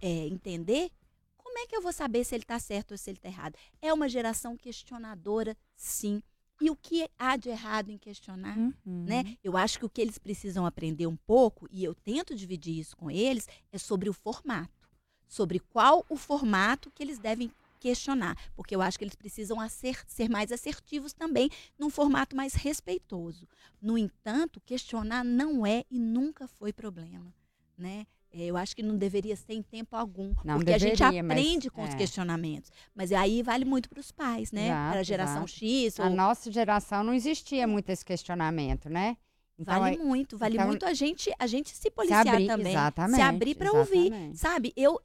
é, 0.00 0.26
entender, 0.26 0.90
como 1.36 1.58
é 1.58 1.66
que 1.66 1.76
eu 1.76 1.82
vou 1.82 1.92
saber 1.92 2.24
se 2.24 2.34
ele 2.34 2.42
está 2.42 2.58
certo 2.58 2.92
ou 2.92 2.98
se 2.98 3.10
ele 3.10 3.18
está 3.18 3.28
errado? 3.28 3.56
É 3.80 3.92
uma 3.92 4.08
geração 4.08 4.56
questionadora, 4.56 5.56
sim. 5.76 6.20
E 6.60 6.70
o 6.70 6.76
que 6.76 7.08
há 7.18 7.36
de 7.36 7.48
errado 7.48 7.90
em 7.90 7.98
questionar? 7.98 8.56
Uhum. 8.58 8.72
Né? 9.04 9.36
Eu 9.42 9.56
acho 9.56 9.78
que 9.78 9.84
o 9.84 9.88
que 9.88 10.00
eles 10.00 10.18
precisam 10.18 10.66
aprender 10.66 11.06
um 11.06 11.16
pouco, 11.16 11.68
e 11.70 11.84
eu 11.84 11.94
tento 11.94 12.34
dividir 12.34 12.78
isso 12.78 12.96
com 12.96 13.10
eles, 13.10 13.48
é 13.72 13.78
sobre 13.78 14.08
o 14.08 14.12
formato. 14.12 14.88
Sobre 15.28 15.58
qual 15.58 16.04
o 16.08 16.16
formato 16.16 16.90
que 16.90 17.02
eles 17.02 17.18
devem 17.18 17.50
questionar. 17.84 18.34
Porque 18.56 18.74
eu 18.74 18.80
acho 18.80 18.98
que 18.98 19.04
eles 19.04 19.14
precisam 19.14 19.58
ser 20.06 20.28
mais 20.30 20.50
assertivos 20.50 21.12
também, 21.12 21.50
num 21.78 21.90
formato 21.90 22.34
mais 22.34 22.54
respeitoso. 22.54 23.46
No 23.80 23.98
entanto, 23.98 24.60
questionar 24.64 25.22
não 25.22 25.66
é 25.66 25.84
e 25.90 25.98
nunca 25.98 26.48
foi 26.48 26.72
problema. 26.72 27.32
Né? 27.76 28.06
É, 28.32 28.44
Eu 28.46 28.56
acho 28.56 28.74
que 28.74 28.82
não 28.82 28.96
deveria 28.96 29.36
ser 29.36 29.52
em 29.52 29.62
tempo 29.62 29.94
algum. 29.94 30.32
Não 30.44 30.56
porque 30.56 30.72
a 30.72 30.78
gente 30.78 30.98
deveria, 30.98 31.22
mas, 31.22 31.38
aprende 31.38 31.70
com 31.70 31.82
os 31.84 31.90
é. 31.90 31.96
questionamentos. 31.96 32.70
Mas 32.94 33.12
aí 33.12 33.42
vale 33.42 33.64
muito 33.64 33.88
para 33.88 34.00
os 34.00 34.10
pais, 34.10 34.50
né? 34.50 34.68
Para 34.70 35.00
a 35.00 35.02
geração 35.02 35.44
exato. 35.44 35.52
X. 35.52 36.00
A 36.00 36.04
ou- 36.08 36.10
nossa 36.16 36.50
geração 36.50 37.04
não 37.04 37.12
existia 37.12 37.66
muito 37.66 37.90
esse 37.90 38.04
questionamento, 38.04 38.88
né? 38.88 39.16
Então, 39.56 39.78
Vale 39.78 39.94
é- 39.94 39.98
muito, 39.98 40.36
vale 40.36 40.54
então, 40.56 40.66
muito 40.66 40.84
a 40.84 40.92
gente, 40.92 41.32
a 41.38 41.46
gente 41.46 41.70
se 41.76 41.88
policiar 41.90 42.26
abrir, 42.26 42.46
também. 42.48 42.72
exatamente, 42.72 43.16
se 43.16 43.22
abrir 43.22 43.54
para 43.54 43.72
ouvir. 43.72 44.12
Sabe? 44.34 44.72
Eu, 44.76 45.00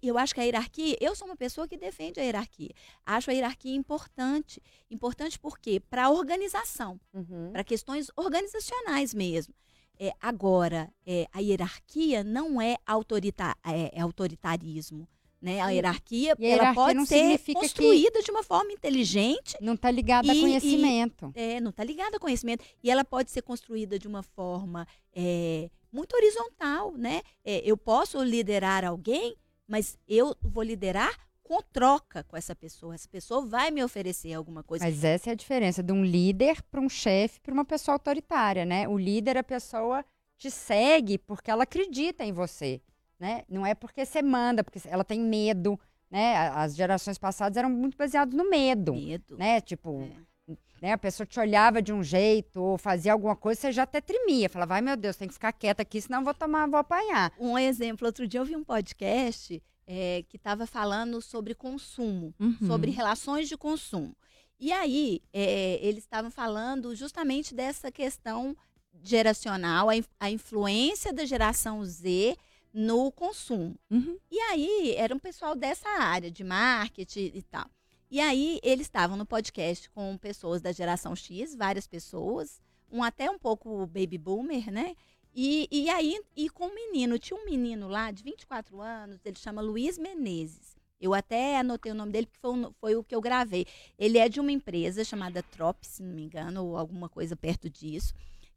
eu 0.00 0.16
acho 0.16 0.32
que 0.34 0.40
a 0.40 0.44
hierarquia, 0.44 0.96
eu 1.00 1.16
sou 1.16 1.26
uma 1.26 1.36
pessoa 1.36 1.66
que 1.66 1.76
defende 1.76 2.20
a 2.20 2.22
hierarquia. 2.22 2.70
Acho 3.04 3.30
a 3.30 3.34
hierarquia 3.34 3.74
importante. 3.74 4.62
Importante 4.88 5.36
por 5.38 5.58
quê? 5.58 5.80
Para 5.80 6.10
organização, 6.10 7.00
Uhum. 7.12 7.50
para 7.52 7.64
questões 7.64 8.08
organizacionais 8.16 9.12
mesmo. 9.12 9.52
É, 9.98 10.12
agora, 10.20 10.92
é, 11.04 11.26
a 11.32 11.40
hierarquia 11.40 12.22
não 12.22 12.62
é, 12.62 12.76
autorita 12.86 13.56
é, 13.66 13.98
é 13.98 14.00
autoritarismo. 14.00 15.08
Né? 15.40 15.60
A 15.60 15.72
E- 15.72 15.76
hierarquia, 15.76 16.34
e 16.38 16.44
a 16.46 16.48
ela 16.48 16.56
hierarquia 16.56 16.74
pode 16.74 16.94
não 16.94 17.06
ser 17.06 17.38
construída 17.54 18.20
de 18.22 18.30
uma 18.30 18.42
forma 18.42 18.72
inteligente 18.72 19.56
Não 19.60 19.74
está 19.74 19.88
ligado 19.90 20.28
a 20.28 20.34
E- 20.34 20.38
e- 20.38 20.40
conhecimento. 20.40 21.32
é, 21.36 21.60
não 21.60 21.70
está 21.70 21.84
ligada 21.84 22.16
a 22.16 22.20
conhecimento. 22.20 22.64
E 22.82 22.90
ela 22.90 23.04
pode 23.04 23.30
ser 23.30 23.42
construída 23.42 23.98
de 23.98 24.08
uma 24.08 24.22
forma 24.22 24.86
é, 25.14 25.70
muito 25.92 26.14
horizontal, 26.16 26.92
né? 26.96 27.22
É, 27.44 27.62
eu 27.64 27.76
posso 27.76 28.22
liderar 28.22 28.84
alguém, 28.84 29.36
mas 29.66 29.96
eu 30.08 30.34
vou 30.42 30.62
liderar 30.64 31.16
com 31.42 31.62
troca 31.72 32.24
com 32.24 32.36
essa 32.36 32.54
pessoa. 32.54 32.94
Essa 32.94 33.08
pessoa 33.08 33.40
vai 33.46 33.70
me 33.70 33.82
oferecer 33.82 34.34
alguma 34.34 34.62
coisa. 34.62 34.84
Mas 34.84 35.02
essa 35.02 35.30
é 35.30 35.32
a 35.32 35.36
diferença 35.36 35.82
de 35.82 35.92
um 35.92 36.04
líder 36.04 36.62
para 36.64 36.80
um 36.80 36.88
chefe 36.88 37.40
para 37.40 37.54
uma 37.54 37.64
pessoa 37.64 37.94
autoritária, 37.94 38.64
né? 38.66 38.86
O 38.88 38.98
líder, 38.98 39.36
a 39.38 39.42
pessoa 39.44 40.04
te 40.36 40.50
segue 40.50 41.16
porque 41.16 41.50
ela 41.50 41.62
acredita 41.62 42.24
em 42.24 42.32
você, 42.32 42.80
né? 43.18 43.42
Não 43.48 43.64
é 43.66 43.74
porque 43.74 44.04
você 44.04 44.22
manda, 44.22 44.62
porque 44.64 44.80
ela 44.86 45.04
tem 45.04 45.20
medo, 45.20 45.78
né? 46.10 46.36
As 46.50 46.74
gerações 46.76 47.18
passadas 47.18 47.56
eram 47.56 47.70
muito 47.70 47.96
baseadas 47.96 48.34
no 48.34 48.48
medo, 48.48 48.94
Medo. 48.94 49.36
né? 49.36 49.60
Tipo, 49.60 50.02
É. 50.48 50.56
né? 50.80 50.92
A 50.92 50.98
pessoa 50.98 51.26
te 51.26 51.38
olhava 51.40 51.82
de 51.82 51.92
um 51.92 52.02
jeito 52.02 52.62
ou 52.62 52.78
fazia 52.78 53.12
alguma 53.12 53.34
coisa, 53.36 53.60
você 53.60 53.72
já 53.72 53.82
até 53.82 54.00
tremia. 54.00 54.48
Falava, 54.48 54.74
ai 54.74 54.80
meu 54.80 54.96
Deus, 54.96 55.16
tem 55.16 55.28
que 55.28 55.34
ficar 55.34 55.52
quieta 55.52 55.82
aqui, 55.82 56.00
senão 56.00 56.24
vou 56.24 56.32
tomar, 56.34 56.66
vou 56.68 56.78
apanhar. 56.78 57.32
Um 57.38 57.58
exemplo, 57.58 58.06
outro 58.06 58.26
dia 58.26 58.40
eu 58.40 58.44
vi 58.44 58.54
um 58.56 58.64
podcast 58.64 59.60
é, 59.86 60.22
que 60.28 60.36
estava 60.36 60.66
falando 60.66 61.20
sobre 61.20 61.54
consumo. 61.54 62.34
Uhum. 62.38 62.56
sobre 62.66 62.90
relações 62.90 63.48
de 63.48 63.56
consumo. 63.56 64.14
E 64.60 64.72
aí, 64.72 65.22
é, 65.32 65.78
eles 65.80 66.02
estavam 66.04 66.30
falando 66.30 66.94
justamente 66.94 67.54
dessa 67.54 67.92
questão 67.92 68.56
geracional, 69.02 69.88
a, 69.88 69.92
a 70.20 70.30
influência 70.30 71.12
da 71.12 71.24
geração 71.24 71.84
Z 71.84 72.36
no 72.72 73.10
consumo. 73.10 73.76
Uhum. 73.90 74.18
E 74.30 74.38
aí, 74.38 74.94
era 74.96 75.14
um 75.14 75.18
pessoal 75.18 75.54
dessa 75.54 75.88
área 75.88 76.30
de 76.30 76.44
marketing 76.44 77.32
e 77.34 77.42
tal. 77.42 77.68
E 78.10 78.20
aí 78.20 78.58
eles 78.62 78.86
estavam 78.86 79.18
no 79.18 79.26
podcast 79.26 79.90
com 79.90 80.16
pessoas 80.16 80.62
da 80.62 80.72
geração 80.72 81.14
X, 81.14 81.54
várias 81.54 81.86
pessoas, 81.86 82.58
um 82.90 83.02
até 83.02 83.30
um 83.30 83.38
pouco 83.38 83.86
baby 83.86 84.16
boomer, 84.16 84.72
né? 84.72 84.96
E, 85.34 85.68
e 85.70 85.90
aí, 85.90 86.18
e 86.34 86.48
com 86.48 86.68
um 86.68 86.74
menino, 86.74 87.18
tinha 87.18 87.38
um 87.38 87.44
menino 87.44 87.86
lá 87.86 88.10
de 88.10 88.22
24 88.22 88.80
anos, 88.80 89.20
ele 89.26 89.38
chama 89.38 89.60
Luiz 89.60 89.98
Menezes. 89.98 90.74
Eu 90.98 91.14
até 91.14 91.58
anotei 91.58 91.92
o 91.92 91.94
nome 91.94 92.10
dele, 92.10 92.26
porque 92.26 92.40
foi, 92.40 92.72
foi, 92.80 92.96
o 92.96 93.04
que 93.04 93.14
eu 93.14 93.20
gravei. 93.20 93.66
Ele 93.98 94.18
é 94.18 94.28
de 94.28 94.40
uma 94.40 94.50
empresa 94.50 95.04
chamada 95.04 95.42
Trop, 95.42 95.78
se 95.82 96.02
não 96.02 96.12
me 96.12 96.24
engano, 96.24 96.64
ou 96.64 96.76
alguma 96.76 97.08
coisa 97.08 97.36
perto 97.36 97.70
disso, 97.70 98.14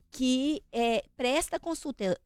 que 0.09 0.64
é, 0.72 1.03
presta 1.16 1.59
consulta, 1.59 2.20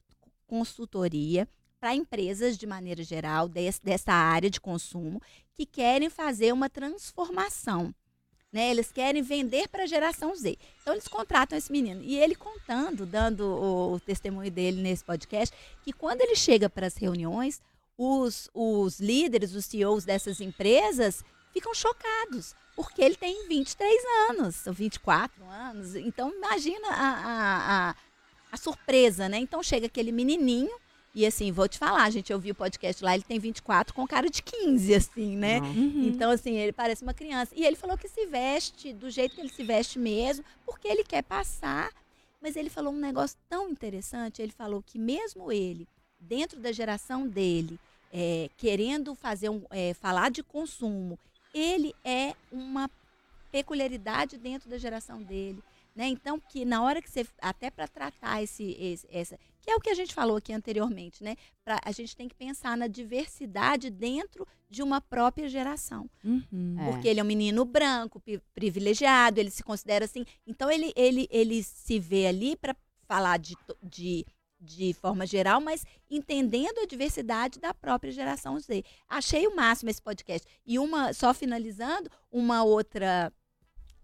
consultoria 0.48 1.50
para 1.86 1.94
empresas 1.94 2.58
de 2.58 2.66
maneira 2.66 3.04
geral 3.04 3.48
des, 3.48 3.78
dessa 3.78 4.12
área 4.12 4.50
de 4.50 4.60
consumo 4.60 5.22
que 5.54 5.68
querem 5.68 6.10
fazer 6.10 6.52
uma 6.52 6.68
transformação. 6.68 7.94
Né? 8.52 8.72
Eles 8.72 8.92
querem 8.92 9.22
vender 9.22 9.68
para 9.68 9.84
a 9.84 9.86
geração 9.86 10.36
Z. 10.36 10.58
Então 10.82 10.96
eles 10.96 11.08
contratam 11.08 11.56
esse 11.56 11.72
menino. 11.72 12.02
E 12.02 12.18
ele 12.18 12.34
contando, 12.34 13.06
dando 13.06 13.42
o, 13.42 13.94
o 13.94 14.00
testemunho 14.00 14.50
dele 14.50 14.82
nesse 14.82 15.04
podcast, 15.04 15.56
que 15.84 15.94
quando 15.94 16.22
ele 16.22 16.36
chega 16.36 16.68
para 16.68 16.88
as 16.88 16.98
reuniões, 16.98 17.62
os, 17.96 18.50
os 18.52 19.00
líderes, 19.00 19.54
os 19.54 19.66
CEOs 19.66 20.06
dessas 20.06 20.42
empresas 20.42 21.24
ficam 21.54 21.76
chocados, 21.76 22.56
porque 22.76 23.04
ele 23.04 23.16
tem 23.16 23.48
23 23.48 24.04
anos, 24.32 24.66
ou 24.66 24.74
24 24.74 25.46
anos. 25.46 25.96
Então, 25.96 26.34
imagina 26.34 26.88
a, 26.88 27.12
a, 27.12 27.90
a, 27.92 27.96
a, 28.54 28.58
surpresa, 28.58 29.30
né? 29.30 29.38
Então, 29.38 29.62
chega 29.62 29.86
aquele 29.86 30.12
menininho, 30.12 30.76
e 31.16 31.26
assim, 31.26 31.50
vou 31.50 31.66
te 31.66 31.78
falar, 31.78 32.10
gente 32.10 32.34
ouviu 32.34 32.52
o 32.52 32.56
podcast 32.56 33.02
lá, 33.02 33.16
ele 33.16 33.24
tem 33.24 33.40
24 33.40 33.94
com 33.94 34.06
cara 34.06 34.30
de 34.30 34.44
15, 34.44 34.94
assim, 34.94 35.38
né? 35.38 35.62
Uhum. 35.62 36.10
Então, 36.10 36.30
assim, 36.30 36.58
ele 36.58 36.74
parece 36.74 37.04
uma 37.04 37.14
criança. 37.14 37.54
E 37.56 37.64
ele 37.64 37.78
falou 37.78 37.98
que 37.98 38.10
se 38.10 38.26
veste 38.26 38.92
do 38.92 39.10
jeito 39.10 39.34
que 39.34 39.40
ele 39.40 39.50
se 39.50 39.64
veste 39.64 39.98
mesmo, 39.98 40.44
porque 40.66 40.90
ele 40.90 41.06
quer 41.06 41.24
passar. 41.24 41.90
Mas 42.42 42.58
ele 42.58 42.70
falou 42.70 42.92
um 42.92 43.00
negócio 43.00 43.38
tão 43.50 43.70
interessante, 43.70 44.42
ele 44.42 44.52
falou 44.52 44.84
que 44.86 45.00
mesmo 45.00 45.54
ele 45.54 45.88
dentro 46.20 46.60
da 46.60 46.74
geração 46.74 47.26
dele, 47.26 47.80
é, 48.12 48.50
querendo 48.58 49.16
fazer 49.16 49.48
um, 49.48 49.64
é, 49.70 49.94
falar 49.94 50.30
de 50.30 50.44
consumo, 50.44 51.18
ele 51.54 51.96
é 52.04 52.36
uma 52.52 52.90
peculiaridade 53.54 54.38
dentro 54.38 54.70
da 54.70 54.78
geração 54.78 55.24
dele. 55.24 55.64
Né? 55.96 56.08
Então, 56.10 56.40
que 56.40 56.66
na 56.66 56.84
hora 56.84 57.02
que 57.02 57.10
você. 57.10 57.26
Até 57.42 57.72
para 57.72 57.88
tratar 57.88 58.44
esse, 58.44 58.76
esse, 58.78 59.08
essa. 59.10 59.40
Que 59.62 59.72
é 59.72 59.76
o 59.76 59.80
que 59.80 59.90
a 59.90 59.94
gente 59.94 60.14
falou 60.14 60.36
aqui 60.36 60.52
anteriormente, 60.52 61.24
né? 61.24 61.38
Pra, 61.64 61.80
a 61.84 61.92
gente 61.94 62.16
tem 62.18 62.28
que 62.28 62.36
pensar 62.36 62.76
na 62.76 62.88
diversidade 62.88 63.90
dentro 63.90 64.46
de 64.70 64.84
uma 64.84 65.00
própria 65.00 65.48
geração. 65.48 66.10
Uhum, 66.24 66.76
Porque 66.92 67.08
é. 67.08 67.12
ele 67.12 67.22
é 67.22 67.24
um 67.24 67.28
menino 67.28 67.64
branco, 67.64 68.22
privilegiado, 68.54 69.40
ele 69.40 69.50
se 69.50 69.64
considera 69.64 70.04
assim. 70.04 70.26
Então, 70.46 70.70
ele, 70.70 70.92
ele, 70.98 71.28
ele 71.32 71.64
se 71.64 71.98
vê 71.98 72.28
ali 72.28 72.58
para 72.58 72.76
falar 73.08 73.38
de, 73.38 73.56
de 73.82 74.26
de 74.60 74.94
forma 74.94 75.28
geral, 75.28 75.62
mas 75.62 75.86
entendendo 76.10 76.80
a 76.80 76.88
diversidade 76.88 77.60
da 77.60 77.74
própria 77.74 78.12
geração 78.12 78.60
Z. 78.60 78.84
Achei 79.08 79.46
o 79.46 79.56
máximo 79.56 79.92
esse 79.92 80.02
podcast. 80.02 80.48
E 80.66 80.80
uma, 80.80 81.14
só 81.14 81.34
finalizando, 81.34 82.10
uma 82.32 82.64
outra 82.64 83.32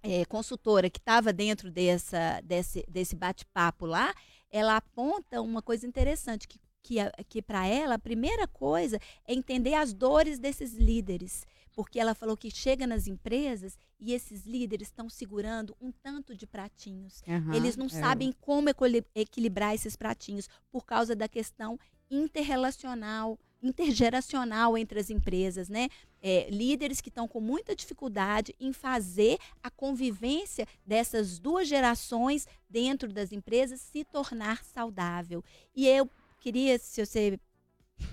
é, 0.03 0.25
consultora 0.25 0.89
que 0.89 0.99
estava 0.99 1.31
dentro 1.31 1.71
dessa, 1.71 2.41
desse, 2.41 2.85
desse 2.87 3.15
bate-papo 3.15 3.85
lá, 3.85 4.13
ela 4.49 4.77
aponta 4.77 5.41
uma 5.41 5.61
coisa 5.61 5.85
interessante, 5.85 6.47
que, 6.47 6.59
que, 6.83 6.95
que 7.29 7.41
para 7.41 7.65
ela, 7.65 7.95
a 7.95 7.99
primeira 7.99 8.47
coisa 8.47 8.99
é 9.27 9.33
entender 9.33 9.75
as 9.75 9.93
dores 9.93 10.39
desses 10.39 10.73
líderes 10.73 11.45
porque 11.73 11.99
ela 11.99 12.13
falou 12.13 12.35
que 12.35 12.51
chega 12.51 12.85
nas 12.85 13.07
empresas 13.07 13.77
e 13.99 14.13
esses 14.13 14.45
líderes 14.45 14.87
estão 14.87 15.09
segurando 15.09 15.75
um 15.79 15.91
tanto 15.91 16.35
de 16.35 16.45
pratinhos. 16.45 17.21
Uhum, 17.27 17.53
Eles 17.53 17.77
não 17.77 17.85
é. 17.85 17.89
sabem 17.89 18.33
como 18.39 18.69
equilibrar 19.15 19.73
esses 19.73 19.95
pratinhos 19.95 20.49
por 20.69 20.85
causa 20.85 21.15
da 21.15 21.27
questão 21.27 21.79
interrelacional, 22.09 23.39
intergeracional 23.61 24.77
entre 24.77 24.99
as 24.99 25.09
empresas, 25.09 25.69
né? 25.69 25.87
É, 26.21 26.49
líderes 26.49 27.01
que 27.01 27.09
estão 27.09 27.27
com 27.27 27.39
muita 27.39 27.75
dificuldade 27.75 28.55
em 28.59 28.73
fazer 28.73 29.37
a 29.61 29.69
convivência 29.69 30.67
dessas 30.85 31.39
duas 31.39 31.67
gerações 31.67 32.47
dentro 32.69 33.11
das 33.11 33.31
empresas 33.31 33.81
se 33.81 34.03
tornar 34.03 34.63
saudável. 34.63 35.43
E 35.75 35.87
eu 35.87 36.09
queria, 36.39 36.77
se 36.79 37.05
você 37.05 37.39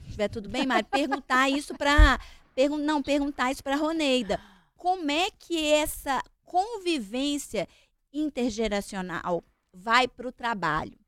estiver 0.07 0.29
tudo 0.29 0.49
bem, 0.49 0.67
Mari, 0.67 0.85
perguntar 0.85 1.49
isso 1.51 1.75
para 1.75 2.19
Pergun 2.59 2.79
não, 2.79 3.01
perguntar 3.01 3.53
isso 3.53 3.63
para 3.63 3.75
a 3.75 3.79
Roneida. 3.79 4.41
Como 4.77 5.09
é 5.13 5.31
que 5.31 5.65
essa 5.71 6.21
convivência 6.45 7.69
intergeracional 8.13 9.45
vai 9.73 10.09
para 10.09 10.27
o 10.27 10.33
trabalho? 10.33 10.99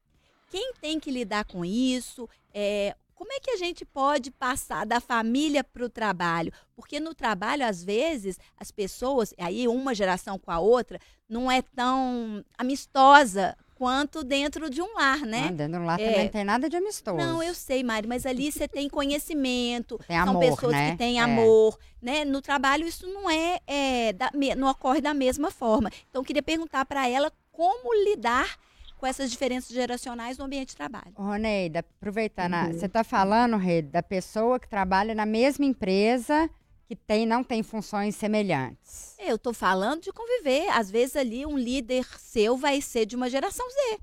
Quem 0.49 0.75
tem 0.81 1.01
que 1.01 1.11
lidar 1.11 1.45
com 1.45 1.65
isso? 1.65 2.29
É, 2.55 2.95
como 3.21 3.35
é 3.35 3.39
que 3.39 3.51
a 3.51 3.57
gente 3.59 3.85
pode 3.85 4.31
passar 4.31 4.87
da 4.87 4.99
família 4.99 5.63
para 5.63 5.85
o 5.85 5.91
trabalho? 5.91 6.51
Porque 6.75 6.99
no 6.99 7.15
trabalho, 7.15 7.67
às 7.67 7.85
vezes, 7.85 8.39
as 8.57 8.71
pessoas, 8.71 9.35
aí 9.37 9.69
uma 9.69 9.95
geração 9.95 10.39
com 10.39 10.51
a 10.51 10.59
outra, 10.59 10.99
não 11.29 11.53
é 11.53 11.61
tão 11.61 12.43
amistosa 12.57 13.55
quanto 13.75 14.25
dentro 14.25 14.71
de 14.71 14.81
um 14.81 14.95
lar, 14.95 15.21
né? 15.21 15.49
Ah, 15.49 15.53
dentro 15.53 15.73
de 15.75 15.79
um 15.81 15.85
lar 15.85 16.01
é. 16.01 16.07
também 16.07 16.25
não 16.25 16.33
tem 16.33 16.45
nada 16.45 16.67
de 16.71 16.77
amistoso. 16.77 17.19
Não, 17.19 17.43
eu 17.43 17.55
sei, 17.55 17.85
Mari, 17.85 18.09
mas 18.09 18.25
ali 18.25 18.51
você 18.51 18.67
tem 18.67 18.89
conhecimento, 18.89 19.99
tem 20.09 20.17
são 20.17 20.31
amor, 20.31 20.41
pessoas 20.41 20.73
né? 20.73 20.93
que 20.93 20.97
têm 20.97 21.19
é. 21.19 21.23
amor, 21.23 21.79
né? 22.01 22.25
No 22.25 22.41
trabalho 22.41 22.87
isso 22.87 23.07
não 23.07 23.29
é, 23.29 23.61
é 23.67 24.15
da, 24.15 24.31
não 24.57 24.71
ocorre 24.71 25.03
da 25.03 25.13
mesma 25.13 25.51
forma. 25.51 25.91
Então 26.09 26.23
eu 26.23 26.25
queria 26.25 26.43
perguntar 26.43 26.87
para 26.87 27.07
ela 27.07 27.31
como 27.53 27.93
lidar 28.03 28.57
com 29.01 29.07
essas 29.07 29.31
diferenças 29.31 29.71
geracionais 29.71 30.37
no 30.37 30.45
ambiente 30.45 30.69
de 30.69 30.77
trabalho. 30.77 31.13
Roneida, 31.17 31.79
aproveitando, 31.79 32.53
uhum. 32.53 32.73
você 32.75 32.85
está 32.85 33.03
falando, 33.03 33.57
Rei, 33.57 33.81
da 33.81 34.03
pessoa 34.03 34.61
que 34.61 34.69
trabalha 34.69 35.15
na 35.15 35.25
mesma 35.25 35.65
empresa 35.65 36.51
que 36.87 36.95
tem, 36.95 37.25
não 37.25 37.43
tem 37.43 37.63
funções 37.63 38.15
semelhantes. 38.15 39.17
Eu 39.19 39.37
estou 39.37 39.55
falando 39.55 40.03
de 40.03 40.13
conviver. 40.13 40.69
Às 40.71 40.91
vezes 40.91 41.17
ali 41.17 41.47
um 41.47 41.57
líder 41.57 42.05
seu 42.19 42.59
vai 42.59 42.81
ser 42.83 43.07
de 43.07 43.17
uma 43.17 43.31
geração 43.31 43.67
Z. 43.71 44.01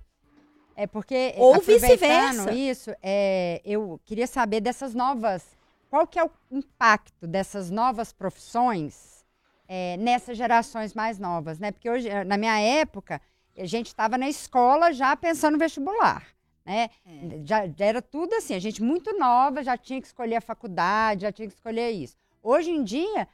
É 0.75 0.87
porque 0.87 1.35
ou 1.37 1.59
vice-versa. 1.61 2.51
Isso, 2.53 2.91
é, 3.03 3.61
eu 3.63 3.99
queria 4.03 4.25
saber 4.25 4.61
dessas 4.61 4.95
novas. 4.95 5.45
Qual 5.89 6.07
que 6.07 6.17
é 6.17 6.23
o 6.23 6.31
impacto 6.49 7.27
dessas 7.27 7.69
novas 7.69 8.11
profissões 8.11 9.25
é, 9.67 9.97
nessas 9.97 10.37
gerações 10.37 10.93
mais 10.93 11.19
novas, 11.19 11.59
né? 11.59 11.71
Porque 11.71 11.89
hoje, 11.89 12.09
na 12.23 12.37
minha 12.37 12.57
época, 12.59 13.21
a 13.61 13.65
gente 13.65 13.87
estava 13.87 14.17
na 14.17 14.29
escola 14.29 14.91
já 14.91 15.15
pensando 15.15 15.53
no 15.53 15.59
vestibular. 15.59 16.27
Né? 16.65 16.89
É. 17.05 17.45
Já, 17.45 17.67
já, 17.67 17.85
era 17.85 18.01
tudo 18.01 18.33
assim, 18.35 18.53
a 18.53 18.59
gente 18.59 18.83
muito 18.83 19.17
nova, 19.17 19.63
já 19.63 19.77
tinha 19.77 20.01
que 20.01 20.07
escolher 20.07 20.35
a 20.35 20.41
faculdade, 20.41 21.21
já 21.21 21.31
tinha 21.31 21.47
que 21.47 21.53
escolher 21.53 21.91
isso. 21.91 22.15
Hoje 22.43 22.71
em 22.71 22.83
dia, 22.83 23.27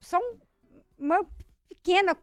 são 0.00 0.20
uma 0.98 1.24
pequena 1.68 2.16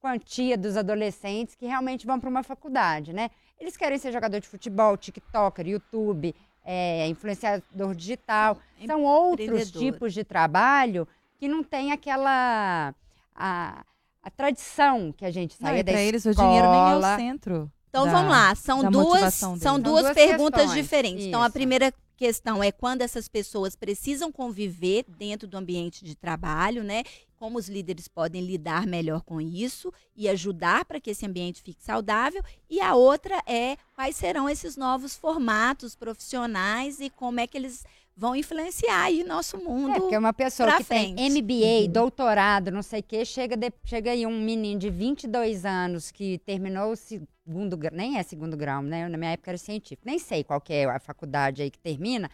quantia 0.00 0.56
dos 0.56 0.76
adolescentes 0.76 1.54
que 1.54 1.66
realmente 1.66 2.06
vão 2.06 2.18
para 2.18 2.30
uma 2.30 2.42
faculdade, 2.42 3.12
né? 3.12 3.30
Eles 3.58 3.76
querem 3.76 3.98
ser 3.98 4.10
jogador 4.10 4.40
de 4.40 4.48
futebol, 4.48 4.96
TikToker, 4.96 5.66
YouTube, 5.66 6.34
é, 6.64 7.06
influenciador 7.08 7.94
digital. 7.94 8.58
São 8.86 9.04
outros 9.04 9.70
tipos 9.70 10.14
de 10.14 10.24
trabalho 10.24 11.06
que 11.36 11.46
não 11.46 11.62
tem 11.62 11.92
aquela 11.92 12.94
a, 13.34 13.84
a 14.22 14.30
tradição 14.30 15.12
que 15.12 15.24
a 15.24 15.30
gente 15.30 15.54
saía 15.54 15.78
não, 15.78 15.84
da 15.84 15.92
escola. 15.92 16.08
eles 16.08 16.24
o 16.26 16.34
dinheiro 16.34 16.70
nem 16.70 16.80
é 16.80 16.96
o 16.96 17.16
centro. 17.16 17.72
Então 17.88 18.04
da, 18.04 18.12
vamos 18.12 18.30
lá, 18.30 18.54
são 18.54 18.90
duas, 18.90 19.34
são 19.34 19.52
duas, 19.52 19.62
são 19.62 19.80
duas 19.80 20.14
perguntas 20.14 20.62
questões. 20.62 20.82
diferentes. 20.82 21.20
Isso. 21.20 21.28
Então 21.28 21.42
a 21.42 21.50
primeira 21.50 21.92
questão 22.16 22.62
é 22.62 22.70
quando 22.70 23.00
essas 23.00 23.28
pessoas 23.28 23.74
precisam 23.74 24.30
conviver 24.30 25.04
dentro 25.08 25.48
do 25.48 25.56
ambiente 25.56 26.04
de 26.04 26.14
trabalho, 26.14 26.84
né? 26.84 27.02
Como 27.34 27.58
os 27.58 27.66
líderes 27.66 28.06
podem 28.06 28.42
lidar 28.44 28.86
melhor 28.86 29.22
com 29.22 29.40
isso 29.40 29.90
e 30.14 30.28
ajudar 30.28 30.84
para 30.84 31.00
que 31.00 31.10
esse 31.10 31.24
ambiente 31.24 31.62
fique 31.62 31.82
saudável. 31.82 32.42
E 32.68 32.78
a 32.80 32.94
outra 32.94 33.42
é 33.46 33.78
quais 33.94 34.16
serão 34.16 34.48
esses 34.48 34.76
novos 34.76 35.16
formatos 35.16 35.96
profissionais 35.96 37.00
e 37.00 37.08
como 37.08 37.40
é 37.40 37.46
que 37.46 37.56
eles 37.56 37.84
vão 38.20 38.36
influenciar 38.36 39.04
aí 39.04 39.24
nosso 39.24 39.56
mundo. 39.56 39.92
É, 39.92 39.98
porque 39.98 40.18
uma 40.18 40.34
pessoa 40.34 40.76
que 40.76 40.84
frente. 40.84 41.16
tem 41.16 41.30
MBA, 41.30 41.86
uhum. 41.86 41.88
doutorado, 41.90 42.70
não 42.70 42.82
sei 42.82 43.00
o 43.00 43.02
quê, 43.02 43.24
chega, 43.24 43.56
de, 43.56 43.72
chega 43.82 44.10
aí 44.10 44.26
um 44.26 44.38
menino 44.38 44.78
de 44.78 44.90
22 44.90 45.64
anos 45.64 46.10
que 46.10 46.36
terminou 46.40 46.92
o 46.92 46.96
segundo 46.96 47.78
grau, 47.78 47.96
nem 47.96 48.18
é 48.18 48.22
segundo 48.22 48.58
grau, 48.58 48.82
né? 48.82 49.08
Na 49.08 49.16
minha 49.16 49.30
época 49.30 49.52
era 49.52 49.56
científico. 49.56 50.02
Nem 50.04 50.18
sei 50.18 50.44
qual 50.44 50.60
que 50.60 50.70
é 50.70 50.84
a 50.84 51.00
faculdade 51.00 51.62
aí 51.62 51.70
que 51.70 51.78
termina 51.78 52.30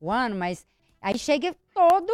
o 0.00 0.08
ano, 0.08 0.36
mas 0.36 0.64
aí 1.00 1.18
chega 1.18 1.52
todo 1.74 2.12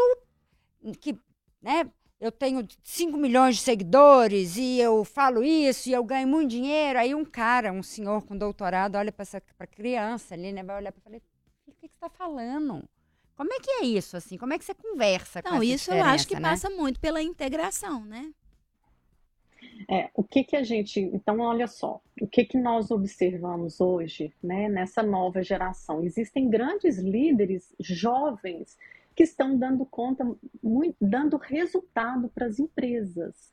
que, 0.98 1.14
né? 1.60 1.90
Eu 2.18 2.32
tenho 2.32 2.66
5 2.82 3.18
milhões 3.18 3.56
de 3.56 3.62
seguidores 3.62 4.56
e 4.56 4.78
eu 4.78 5.04
falo 5.04 5.44
isso 5.44 5.90
e 5.90 5.92
eu 5.92 6.02
ganho 6.04 6.26
muito 6.26 6.50
dinheiro. 6.50 6.98
Aí 6.98 7.14
um 7.14 7.24
cara, 7.24 7.70
um 7.70 7.82
senhor 7.82 8.22
com 8.22 8.34
doutorado, 8.34 8.96
olha 8.96 9.12
para 9.12 9.22
essa 9.22 9.42
pra 9.58 9.66
criança 9.66 10.34
ali, 10.34 10.52
né? 10.52 10.62
Vai 10.62 10.76
olhar 10.76 10.92
para 10.92 11.02
falar: 11.02 11.16
o 11.18 11.20
que, 11.20 11.72
que 11.72 11.80
você 11.80 11.86
está 11.86 12.08
falando? 12.08 12.82
Como 13.40 13.54
é 13.54 13.58
que 13.58 13.70
é 13.70 13.86
isso, 13.86 14.18
assim? 14.18 14.36
Como 14.36 14.52
é 14.52 14.58
que 14.58 14.64
você 14.66 14.74
conversa 14.74 15.42
com 15.42 15.48
Então, 15.48 15.62
essa 15.62 15.74
isso 15.74 15.90
eu 15.90 16.04
acho 16.04 16.28
que 16.28 16.34
né? 16.34 16.42
passa 16.42 16.68
muito 16.68 17.00
pela 17.00 17.22
integração, 17.22 18.04
né? 18.04 18.34
É, 19.88 20.10
o 20.14 20.22
que 20.22 20.44
que 20.44 20.54
a 20.54 20.62
gente, 20.62 21.00
então 21.00 21.40
olha 21.40 21.66
só, 21.66 22.02
o 22.20 22.26
que 22.26 22.44
que 22.44 22.58
nós 22.58 22.90
observamos 22.90 23.80
hoje, 23.80 24.30
né, 24.42 24.68
nessa 24.68 25.02
nova 25.02 25.42
geração? 25.42 26.04
Existem 26.04 26.50
grandes 26.50 26.98
líderes 26.98 27.74
jovens 27.80 28.76
que 29.16 29.22
estão 29.22 29.56
dando 29.56 29.86
conta, 29.86 30.22
muito, 30.62 30.98
dando 31.00 31.38
resultado 31.38 32.28
para 32.28 32.44
as 32.44 32.58
empresas. 32.58 33.50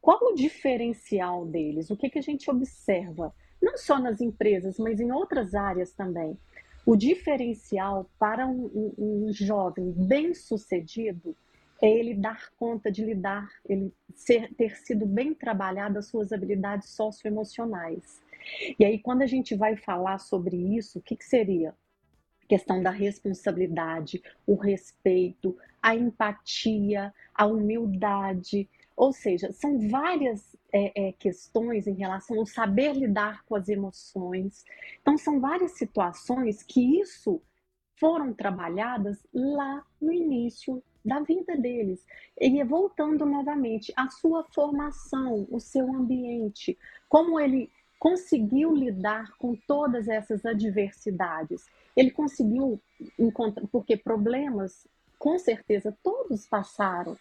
Qual 0.00 0.18
o 0.22 0.34
diferencial 0.34 1.44
deles? 1.44 1.90
O 1.90 1.96
que 1.98 2.08
que 2.08 2.18
a 2.18 2.22
gente 2.22 2.50
observa? 2.50 3.34
Não 3.60 3.76
só 3.76 3.98
nas 3.98 4.22
empresas, 4.22 4.78
mas 4.78 4.98
em 4.98 5.12
outras 5.12 5.54
áreas 5.54 5.92
também. 5.92 6.38
O 6.86 6.94
diferencial 6.94 8.08
para 8.16 8.46
um, 8.46 8.70
um, 8.96 9.26
um 9.26 9.32
jovem 9.32 9.90
bem-sucedido 9.90 11.36
é 11.82 11.90
ele 11.90 12.14
dar 12.14 12.48
conta 12.56 12.92
de 12.92 13.04
lidar, 13.04 13.48
ele 13.68 13.92
ser, 14.14 14.54
ter 14.54 14.76
sido 14.76 15.04
bem 15.04 15.34
trabalhado 15.34 15.98
as 15.98 16.06
suas 16.06 16.32
habilidades 16.32 16.90
socioemocionais. 16.90 18.22
E 18.78 18.84
aí, 18.84 19.00
quando 19.00 19.22
a 19.22 19.26
gente 19.26 19.56
vai 19.56 19.76
falar 19.76 20.18
sobre 20.18 20.56
isso, 20.56 21.00
o 21.00 21.02
que, 21.02 21.16
que 21.16 21.24
seria? 21.24 21.74
A 22.44 22.46
questão 22.46 22.80
da 22.80 22.90
responsabilidade, 22.90 24.22
o 24.46 24.54
respeito, 24.54 25.58
a 25.82 25.92
empatia, 25.92 27.12
a 27.34 27.46
humildade. 27.46 28.70
Ou 28.96 29.12
seja, 29.12 29.50
são 29.52 29.88
várias 29.88 30.56
é, 30.76 31.08
é, 31.08 31.12
questões 31.12 31.86
em 31.86 31.94
relação 31.94 32.38
ao 32.38 32.44
saber 32.44 32.92
lidar 32.92 33.42
com 33.46 33.56
as 33.56 33.66
emoções. 33.66 34.62
Então, 35.00 35.16
são 35.16 35.40
várias 35.40 35.72
situações 35.72 36.62
que 36.62 37.00
isso 37.00 37.40
foram 37.98 38.34
trabalhadas 38.34 39.26
lá 39.32 39.82
no 39.98 40.12
início 40.12 40.82
da 41.02 41.20
vida 41.20 41.56
deles. 41.56 42.04
E 42.38 42.62
voltando 42.62 43.24
novamente, 43.24 43.90
a 43.96 44.10
sua 44.10 44.44
formação, 44.52 45.46
o 45.50 45.58
seu 45.58 45.88
ambiente, 45.94 46.76
como 47.08 47.40
ele 47.40 47.70
conseguiu 47.98 48.74
lidar 48.74 49.34
com 49.38 49.56
todas 49.66 50.08
essas 50.08 50.44
adversidades. 50.44 51.64
Ele 51.96 52.10
conseguiu 52.10 52.78
encontrar, 53.18 53.66
porque 53.68 53.96
problemas, 53.96 54.86
com 55.18 55.38
certeza, 55.38 55.96
todos 56.02 56.46
passaram. 56.46 57.16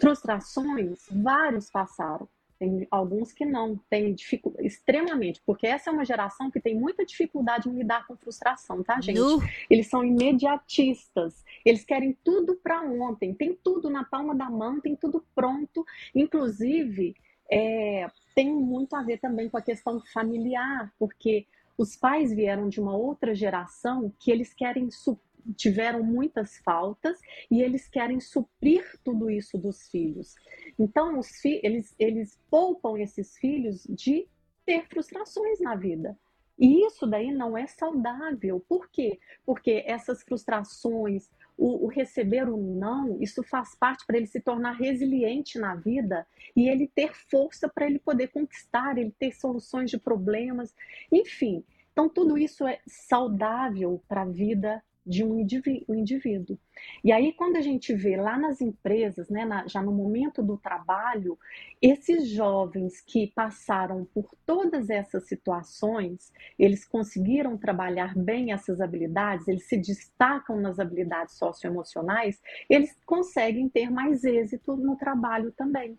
Frustrações, 0.00 1.06
vários 1.10 1.70
passaram. 1.70 2.26
Tem 2.58 2.86
alguns 2.90 3.32
que 3.32 3.44
não, 3.44 3.76
têm 3.88 4.12
dificuldade, 4.12 4.66
extremamente, 4.66 5.40
porque 5.46 5.66
essa 5.66 5.90
é 5.90 5.92
uma 5.92 6.04
geração 6.04 6.50
que 6.50 6.60
tem 6.60 6.74
muita 6.74 7.06
dificuldade 7.06 7.68
em 7.68 7.72
lidar 7.72 8.04
com 8.06 8.16
frustração, 8.16 8.82
tá, 8.82 9.00
gente? 9.00 9.18
Nu. 9.18 9.40
Eles 9.70 9.86
são 9.86 10.04
imediatistas, 10.04 11.44
eles 11.64 11.84
querem 11.84 12.16
tudo 12.24 12.56
para 12.56 12.82
ontem, 12.82 13.32
tem 13.32 13.54
tudo 13.54 13.88
na 13.88 14.04
palma 14.04 14.34
da 14.34 14.50
mão, 14.50 14.80
tem 14.80 14.96
tudo 14.96 15.24
pronto, 15.34 15.84
inclusive 16.14 17.14
é, 17.50 18.08
tem 18.34 18.52
muito 18.52 18.94
a 18.96 19.02
ver 19.02 19.18
também 19.18 19.48
com 19.48 19.56
a 19.56 19.62
questão 19.62 20.00
familiar, 20.12 20.92
porque 20.98 21.46
os 21.76 21.94
pais 21.96 22.32
vieram 22.34 22.68
de 22.68 22.80
uma 22.80 22.96
outra 22.96 23.34
geração 23.34 24.12
que 24.18 24.32
eles 24.32 24.52
querem 24.52 24.90
su- 24.90 25.18
tiveram 25.56 26.02
muitas 26.02 26.58
faltas 26.58 27.18
e 27.50 27.62
eles 27.62 27.88
querem 27.88 28.20
suprir 28.20 28.84
tudo 29.04 29.30
isso 29.30 29.56
dos 29.56 29.88
filhos. 29.88 30.34
Então, 30.78 31.22
fi 31.22 31.60
eles, 31.62 31.94
eles 31.98 32.38
poupam 32.50 32.98
esses 32.98 33.36
filhos 33.36 33.86
de 33.88 34.26
ter 34.64 34.86
frustrações 34.86 35.60
na 35.60 35.74
vida. 35.74 36.16
E 36.58 36.84
isso 36.84 37.06
daí 37.06 37.30
não 37.30 37.56
é 37.56 37.66
saudável. 37.66 38.64
Por 38.68 38.90
quê? 38.90 39.20
Porque 39.46 39.84
essas 39.86 40.22
frustrações, 40.24 41.30
o, 41.56 41.86
o 41.86 41.88
receber 41.88 42.48
o 42.48 42.56
não, 42.56 43.16
isso 43.22 43.42
faz 43.44 43.76
parte 43.76 44.04
para 44.04 44.16
ele 44.16 44.26
se 44.26 44.40
tornar 44.40 44.72
resiliente 44.72 45.58
na 45.58 45.76
vida 45.76 46.26
e 46.56 46.68
ele 46.68 46.90
ter 46.92 47.14
força 47.14 47.68
para 47.68 47.86
ele 47.86 48.00
poder 48.00 48.28
conquistar, 48.28 48.98
ele 48.98 49.14
ter 49.18 49.32
soluções 49.32 49.88
de 49.88 49.98
problemas, 49.98 50.74
enfim. 51.12 51.64
Então, 51.92 52.08
tudo 52.08 52.36
isso 52.36 52.66
é 52.66 52.80
saudável 52.86 54.02
para 54.08 54.22
a 54.22 54.26
vida 54.26 54.82
de 55.08 55.24
um 55.24 55.40
indiví- 55.40 55.84
indivíduo. 55.88 56.58
E 57.02 57.10
aí, 57.10 57.32
quando 57.32 57.56
a 57.56 57.60
gente 57.60 57.94
vê 57.94 58.16
lá 58.16 58.38
nas 58.38 58.60
empresas, 58.60 59.28
né, 59.28 59.44
na- 59.44 59.66
já 59.66 59.82
no 59.82 59.90
momento 59.90 60.42
do 60.42 60.58
trabalho, 60.58 61.38
esses 61.80 62.28
jovens 62.28 63.00
que 63.00 63.32
passaram 63.34 64.04
por 64.14 64.30
todas 64.44 64.90
essas 64.90 65.26
situações, 65.26 66.32
eles 66.58 66.84
conseguiram 66.84 67.56
trabalhar 67.56 68.14
bem 68.16 68.52
essas 68.52 68.80
habilidades, 68.80 69.48
eles 69.48 69.66
se 69.66 69.76
destacam 69.78 70.60
nas 70.60 70.78
habilidades 70.78 71.36
socioemocionais, 71.36 72.40
eles 72.68 72.94
conseguem 73.06 73.68
ter 73.68 73.90
mais 73.90 74.24
êxito 74.24 74.76
no 74.76 74.94
trabalho 74.96 75.50
também. 75.52 75.98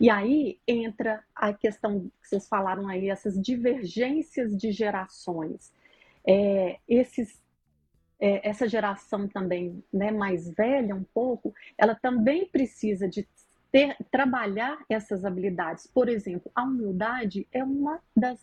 E 0.00 0.08
aí 0.08 0.58
entra 0.66 1.22
a 1.34 1.52
questão 1.52 2.10
que 2.22 2.28
vocês 2.28 2.48
falaram 2.48 2.88
aí, 2.88 3.10
essas 3.10 3.38
divergências 3.40 4.56
de 4.56 4.72
gerações. 4.72 5.72
É, 6.26 6.78
esses 6.88 7.38
é, 8.20 8.48
essa 8.48 8.68
geração 8.68 9.26
também 9.26 9.82
né, 9.92 10.10
mais 10.10 10.50
velha 10.50 10.94
um 10.94 11.04
pouco, 11.14 11.54
ela 11.78 11.94
também 11.94 12.46
precisa 12.46 13.08
de 13.08 13.26
ter, 13.72 13.96
trabalhar 14.10 14.78
essas 14.88 15.24
habilidades. 15.24 15.86
Por 15.86 16.08
exemplo, 16.08 16.50
a 16.54 16.64
humildade 16.64 17.46
é 17.52 17.64
uma 17.64 18.00
das, 18.16 18.40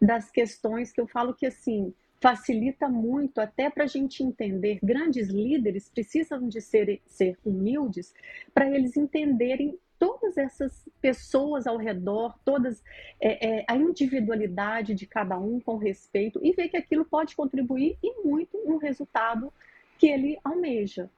das 0.00 0.30
questões 0.30 0.92
que 0.92 1.00
eu 1.00 1.06
falo 1.06 1.34
que 1.34 1.46
assim 1.46 1.94
facilita 2.20 2.88
muito 2.88 3.38
até 3.38 3.68
para 3.68 3.84
a 3.84 3.86
gente 3.86 4.22
entender. 4.22 4.78
Grandes 4.82 5.28
líderes 5.28 5.90
precisam 5.90 6.48
de 6.48 6.58
ser, 6.60 7.02
ser 7.04 7.38
humildes 7.44 8.14
para 8.54 8.66
eles 8.66 8.96
entenderem 8.96 9.78
todas 9.98 10.36
essas 10.36 10.88
pessoas 11.00 11.66
ao 11.66 11.76
redor, 11.76 12.38
todas 12.44 12.82
é, 13.20 13.60
é, 13.60 13.64
a 13.68 13.76
individualidade 13.76 14.94
de 14.94 15.06
cada 15.06 15.38
um 15.38 15.60
com 15.60 15.76
respeito 15.76 16.40
e 16.42 16.52
ver 16.52 16.68
que 16.68 16.76
aquilo 16.76 17.04
pode 17.04 17.36
contribuir 17.36 17.96
e 18.02 18.22
muito 18.22 18.58
no 18.66 18.76
resultado 18.76 19.52
que 19.98 20.06
ele 20.06 20.38
almeja. 20.44 21.10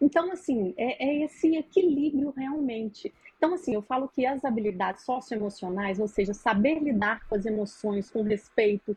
Então, 0.00 0.32
assim, 0.32 0.74
é, 0.76 1.06
é 1.06 1.24
esse 1.24 1.54
equilíbrio 1.56 2.30
realmente. 2.36 3.12
Então, 3.36 3.54
assim, 3.54 3.74
eu 3.74 3.82
falo 3.82 4.08
que 4.08 4.26
as 4.26 4.44
habilidades 4.44 5.04
socioemocionais, 5.04 6.00
ou 6.00 6.08
seja, 6.08 6.34
saber 6.34 6.80
lidar 6.80 7.26
com 7.28 7.36
as 7.36 7.46
emoções, 7.46 8.10
com 8.10 8.22
respeito, 8.22 8.96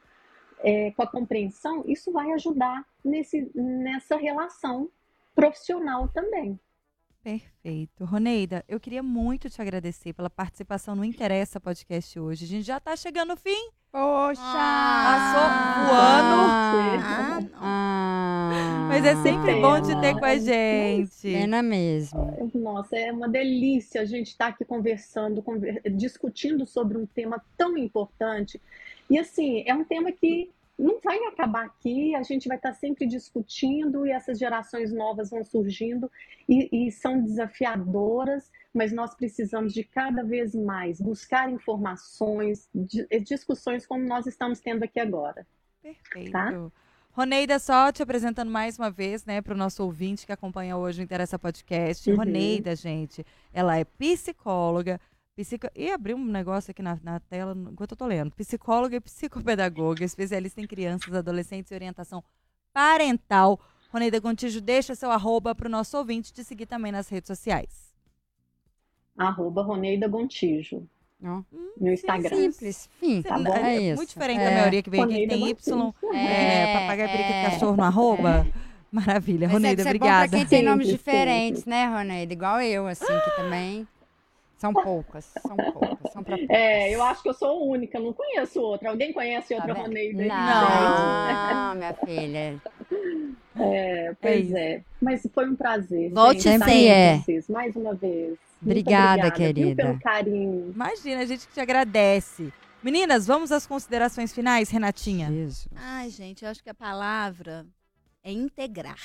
é, 0.59 0.91
com 0.91 1.03
a 1.03 1.07
compreensão, 1.07 1.83
isso 1.85 2.11
vai 2.11 2.31
ajudar 2.31 2.85
nesse, 3.03 3.51
nessa 3.53 4.17
relação 4.17 4.89
profissional 5.35 6.07
também. 6.07 6.59
Perfeito. 7.29 8.05
Roneida, 8.05 8.63
eu 8.69 8.79
queria 8.79 9.01
muito 9.01 9.49
te 9.49 9.59
agradecer 9.59 10.13
pela 10.13 10.29
participação 10.29 10.95
no 10.95 11.03
Interessa 11.03 11.59
Podcast 11.59 12.19
hoje. 12.19 12.45
A 12.45 12.47
gente 12.47 12.61
já 12.63 12.79
tá 12.79 12.95
chegando 12.95 13.29
no 13.29 13.35
fim. 13.35 13.71
Poxa! 13.91 14.39
Passou 14.43 15.49
voando. 15.87 17.01
Ah, 17.03 17.39
não. 17.41 17.49
Ah, 17.55 18.85
Mas 18.89 19.03
é 19.05 19.15
sempre 19.23 19.55
pena. 19.55 19.67
bom 19.67 19.81
te 19.81 19.99
ter 19.99 20.13
com 20.19 20.23
a 20.25 20.37
gente. 20.37 21.19
Pena 21.23 21.63
mesmo. 21.63 22.51
Nossa, 22.53 22.95
é 22.95 23.11
uma 23.11 23.27
delícia 23.27 24.01
a 24.01 24.05
gente 24.05 24.27
estar 24.27 24.49
aqui 24.49 24.63
conversando, 24.63 25.41
conver- 25.41 25.81
discutindo 25.95 26.63
sobre 26.67 26.95
um 26.95 27.07
tema 27.07 27.41
tão 27.57 27.75
importante. 27.75 28.61
E 29.09 29.17
assim, 29.17 29.63
é 29.65 29.73
um 29.73 29.83
tema 29.83 30.11
que 30.11 30.51
não 30.77 30.99
vai 30.99 31.17
acabar 31.25 31.65
aqui, 31.65 32.13
a 32.15 32.23
gente 32.23 32.47
vai 32.47 32.57
estar 32.57 32.73
sempre 32.73 33.07
discutindo 33.07 34.05
e 34.05 34.11
essas 34.11 34.37
gerações 34.37 34.91
novas 34.91 35.29
vão 35.29 35.43
surgindo 35.43 36.11
e, 36.47 36.87
e 36.87 36.91
são 36.91 37.21
desafiadoras, 37.21 38.51
mas 38.73 38.91
nós 38.91 39.15
precisamos 39.15 39.73
de 39.73 39.83
cada 39.83 40.23
vez 40.23 40.53
mais 40.53 40.99
buscar 40.99 41.49
informações, 41.49 42.69
di- 42.75 43.07
discussões 43.21 43.87
como 43.87 44.05
nós 44.05 44.25
estamos 44.27 44.59
tendo 44.59 44.83
aqui 44.83 44.99
agora. 44.99 45.47
Perfeito. 45.81 46.31
Tá? 46.31 46.51
Roneida, 47.11 47.57
só 47.59 47.93
te 47.93 48.03
apresentando 48.03 48.51
mais 48.51 48.77
uma 48.77 48.91
vez, 48.91 49.23
né, 49.23 49.41
para 49.41 49.53
o 49.53 49.57
nosso 49.57 49.81
ouvinte 49.81 50.25
que 50.25 50.33
acompanha 50.33 50.75
hoje 50.75 51.01
o 51.01 51.03
Interessa 51.03 51.39
Podcast. 51.39 52.11
Uhum. 52.11 52.17
Roneida, 52.17 52.75
gente, 52.75 53.25
ela 53.53 53.77
é 53.77 53.85
psicóloga, 53.85 54.99
psico... 55.35 55.67
e 55.75 55.91
abriu 55.91 56.15
um 56.17 56.25
negócio 56.25 56.71
aqui 56.71 56.81
na, 56.81 56.97
na 57.03 57.19
tela 57.19 57.55
enquanto 57.71 57.91
eu 57.91 57.97
tô 57.97 58.05
lendo. 58.05 58.31
Psicóloga 58.35 58.95
e 58.95 58.99
psicopedagoga, 58.99 60.03
especialista 60.03 60.61
em 60.61 60.67
crianças, 60.67 61.13
adolescentes 61.13 61.71
e 61.71 61.75
orientação 61.75 62.23
parental. 62.73 63.59
Roneida 63.91 64.19
Gontijo, 64.19 64.59
deixa 64.61 64.95
seu 64.95 65.09
arroba 65.11 65.55
para 65.55 65.67
o 65.67 65.71
nosso 65.71 65.97
ouvinte 65.97 66.33
te 66.33 66.43
seguir 66.43 66.65
também 66.65 66.91
nas 66.91 67.07
redes 67.07 67.27
sociais. 67.27 67.93
Arroba 69.17 69.61
Roneida 69.61 70.07
Gontijo, 70.07 70.87
Ó, 71.23 71.41
no 71.79 71.89
Instagram. 71.91 72.35
Simples. 72.35 72.89
Fim. 72.99 73.21
Tá 73.21 73.39
bom. 73.39 73.55
É 73.55 73.77
É 73.77 73.81
isso. 73.81 73.95
muito 73.95 74.09
diferente 74.09 74.41
É. 74.41 74.49
da 74.49 74.51
maioria 74.57 74.83
que 74.83 74.89
vem 74.89 75.01
aqui, 75.01 75.27
tem 75.27 75.49
Y, 75.49 75.93
é, 76.13 76.17
É, 76.17 76.79
papagaio, 76.81 77.09
periquito, 77.09 77.33
é. 77.33 77.49
cachorro 77.51 77.77
no 77.77 77.83
arroba. 77.83 78.45
Maravilha. 78.91 79.47
Mas 79.47 79.53
Roneida, 79.53 79.81
é, 79.81 79.83
isso 79.83 79.89
é 79.89 79.91
bom 79.93 79.97
obrigada. 79.97 80.29
pra 80.29 80.37
quem 80.39 80.45
tem 80.47 80.63
nomes 80.63 80.87
diferentes, 80.87 81.65
né, 81.65 81.85
Roneida? 81.87 82.33
Igual 82.33 82.61
eu, 82.61 82.85
assim, 82.87 83.05
que 83.05 83.35
também. 83.37 83.87
São 84.57 84.73
poucas, 84.73 85.25
são 85.41 85.55
poucas, 85.57 86.11
são 86.13 86.23
pra 86.23 86.37
poucas. 86.37 86.55
É, 86.55 86.89
eu 86.95 87.03
acho 87.03 87.21
que 87.21 87.29
eu 87.29 87.33
sou 87.33 87.67
única, 87.67 87.99
não 87.99 88.13
conheço 88.13 88.61
outra. 88.61 88.89
Alguém 88.89 89.11
conhece 89.11 89.53
outra 89.53 89.75
Tá? 89.75 89.81
Roneida? 89.81 90.23
aí, 90.23 90.29
Não, 91.53 91.75
minha 91.75 91.93
filha. 91.93 92.61
É, 93.57 94.15
pois 94.21 94.45
isso. 94.47 94.57
é. 94.57 94.81
Mas 95.01 95.27
foi 95.33 95.49
um 95.49 95.55
prazer. 95.55 96.11
Volte 96.11 96.41
sempre. 96.41 96.87
é. 96.87 97.17
vocês 97.19 97.47
mais 97.49 97.75
uma 97.75 97.93
vez. 97.93 98.37
Obrigada, 98.61 99.23
viu, 99.23 99.31
querida. 99.33 99.83
pelo 99.83 99.99
carinho. 99.99 100.71
Imagina, 100.73 101.21
a 101.21 101.25
gente 101.25 101.47
que 101.47 101.53
te 101.53 101.59
agradece. 101.59 102.51
Meninas, 102.81 103.25
vamos 103.27 103.51
às 103.51 103.65
considerações 103.67 104.33
finais, 104.33 104.69
Renatinha. 104.69 105.27
Jesus. 105.27 105.67
Ai, 105.75 106.09
gente, 106.09 106.43
eu 106.45 106.51
acho 106.51 106.63
que 106.63 106.69
a 106.69 106.73
palavra 106.73 107.65
é 108.23 108.31
integrar. 108.31 108.99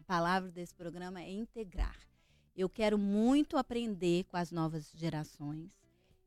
A 0.00 0.02
palavra 0.06 0.50
desse 0.50 0.74
programa 0.74 1.20
é 1.20 1.30
integrar. 1.30 1.96
Eu 2.56 2.68
quero 2.68 2.96
muito 2.96 3.56
aprender 3.56 4.24
com 4.24 4.36
as 4.36 4.52
novas 4.52 4.92
gerações. 4.94 5.70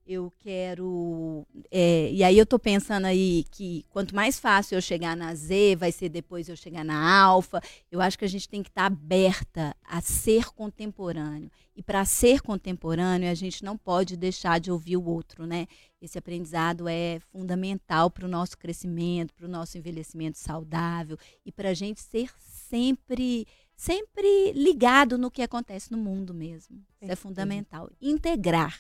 Eu 0.06 0.32
quero. 0.40 1.46
é, 1.70 2.10
e 2.14 2.24
aí 2.24 2.38
eu 2.38 2.46
tô 2.46 2.58
pensando 2.58 3.06
aí 3.06 3.46
que 3.52 3.86
quanto 3.90 4.16
mais 4.16 4.40
fácil 4.40 4.76
eu 4.76 4.82
chegar 4.82 5.18
na 5.18 5.36
Z, 5.36 5.76
vai 5.76 5.92
ser 5.92 6.08
depois 6.08 6.48
eu 6.48 6.56
chegar 6.56 6.86
na 6.86 7.22
Alfa. 7.22 7.62
Eu 7.92 8.00
acho 8.00 8.18
que 8.18 8.24
a 8.24 8.30
gente 8.30 8.48
tem 8.48 8.64
que 8.64 8.70
estar 8.70 8.86
aberta 8.86 9.76
a 9.84 10.00
ser 10.00 10.46
contemporâneo. 10.54 11.52
E 11.76 11.84
para 11.84 12.06
ser 12.06 12.42
contemporâneo, 12.42 13.30
a 13.30 13.34
gente 13.34 13.66
não 13.66 13.78
pode 13.78 14.16
deixar 14.16 14.62
de 14.62 14.72
ouvir 14.72 14.96
o 14.96 15.06
outro, 15.06 15.46
né? 15.46 15.68
Esse 16.02 16.18
aprendizado 16.18 16.88
é 16.88 17.20
fundamental 17.32 18.10
para 18.10 18.26
o 18.26 18.30
nosso 18.30 18.58
crescimento, 18.58 19.34
para 19.34 19.46
o 19.46 19.50
nosso 19.50 19.78
envelhecimento 19.78 20.38
saudável 20.38 21.18
e 21.46 21.52
para 21.52 21.70
a 21.70 21.74
gente 21.74 22.00
ser 22.00 22.32
sempre, 22.40 23.46
sempre 23.78 24.52
ligado 24.54 25.18
no 25.18 25.30
que 25.32 25.42
acontece 25.44 25.92
no 25.92 25.98
mundo 25.98 26.34
mesmo. 26.34 26.84
Isso 27.02 27.12
é 27.12 27.16
fundamental. 27.16 27.90
Integrar. 28.02 28.78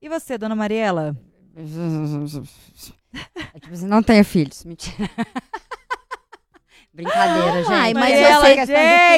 E 0.00 0.08
você, 0.08 0.38
dona 0.38 0.54
Mariela? 0.56 1.14
É 3.54 3.58
tipo 3.60 3.72
assim, 3.74 3.86
não 3.86 4.02
tenha 4.02 4.22
filhos. 4.22 4.64
Mentira. 4.64 5.08
Brincadeira, 6.92 7.62
gente. 7.62 7.72
Ai, 7.72 7.94
mas 7.94 8.10
Não 8.10 8.16
é 8.18 8.22
Mariela, 8.22 8.44
você- 8.66 8.66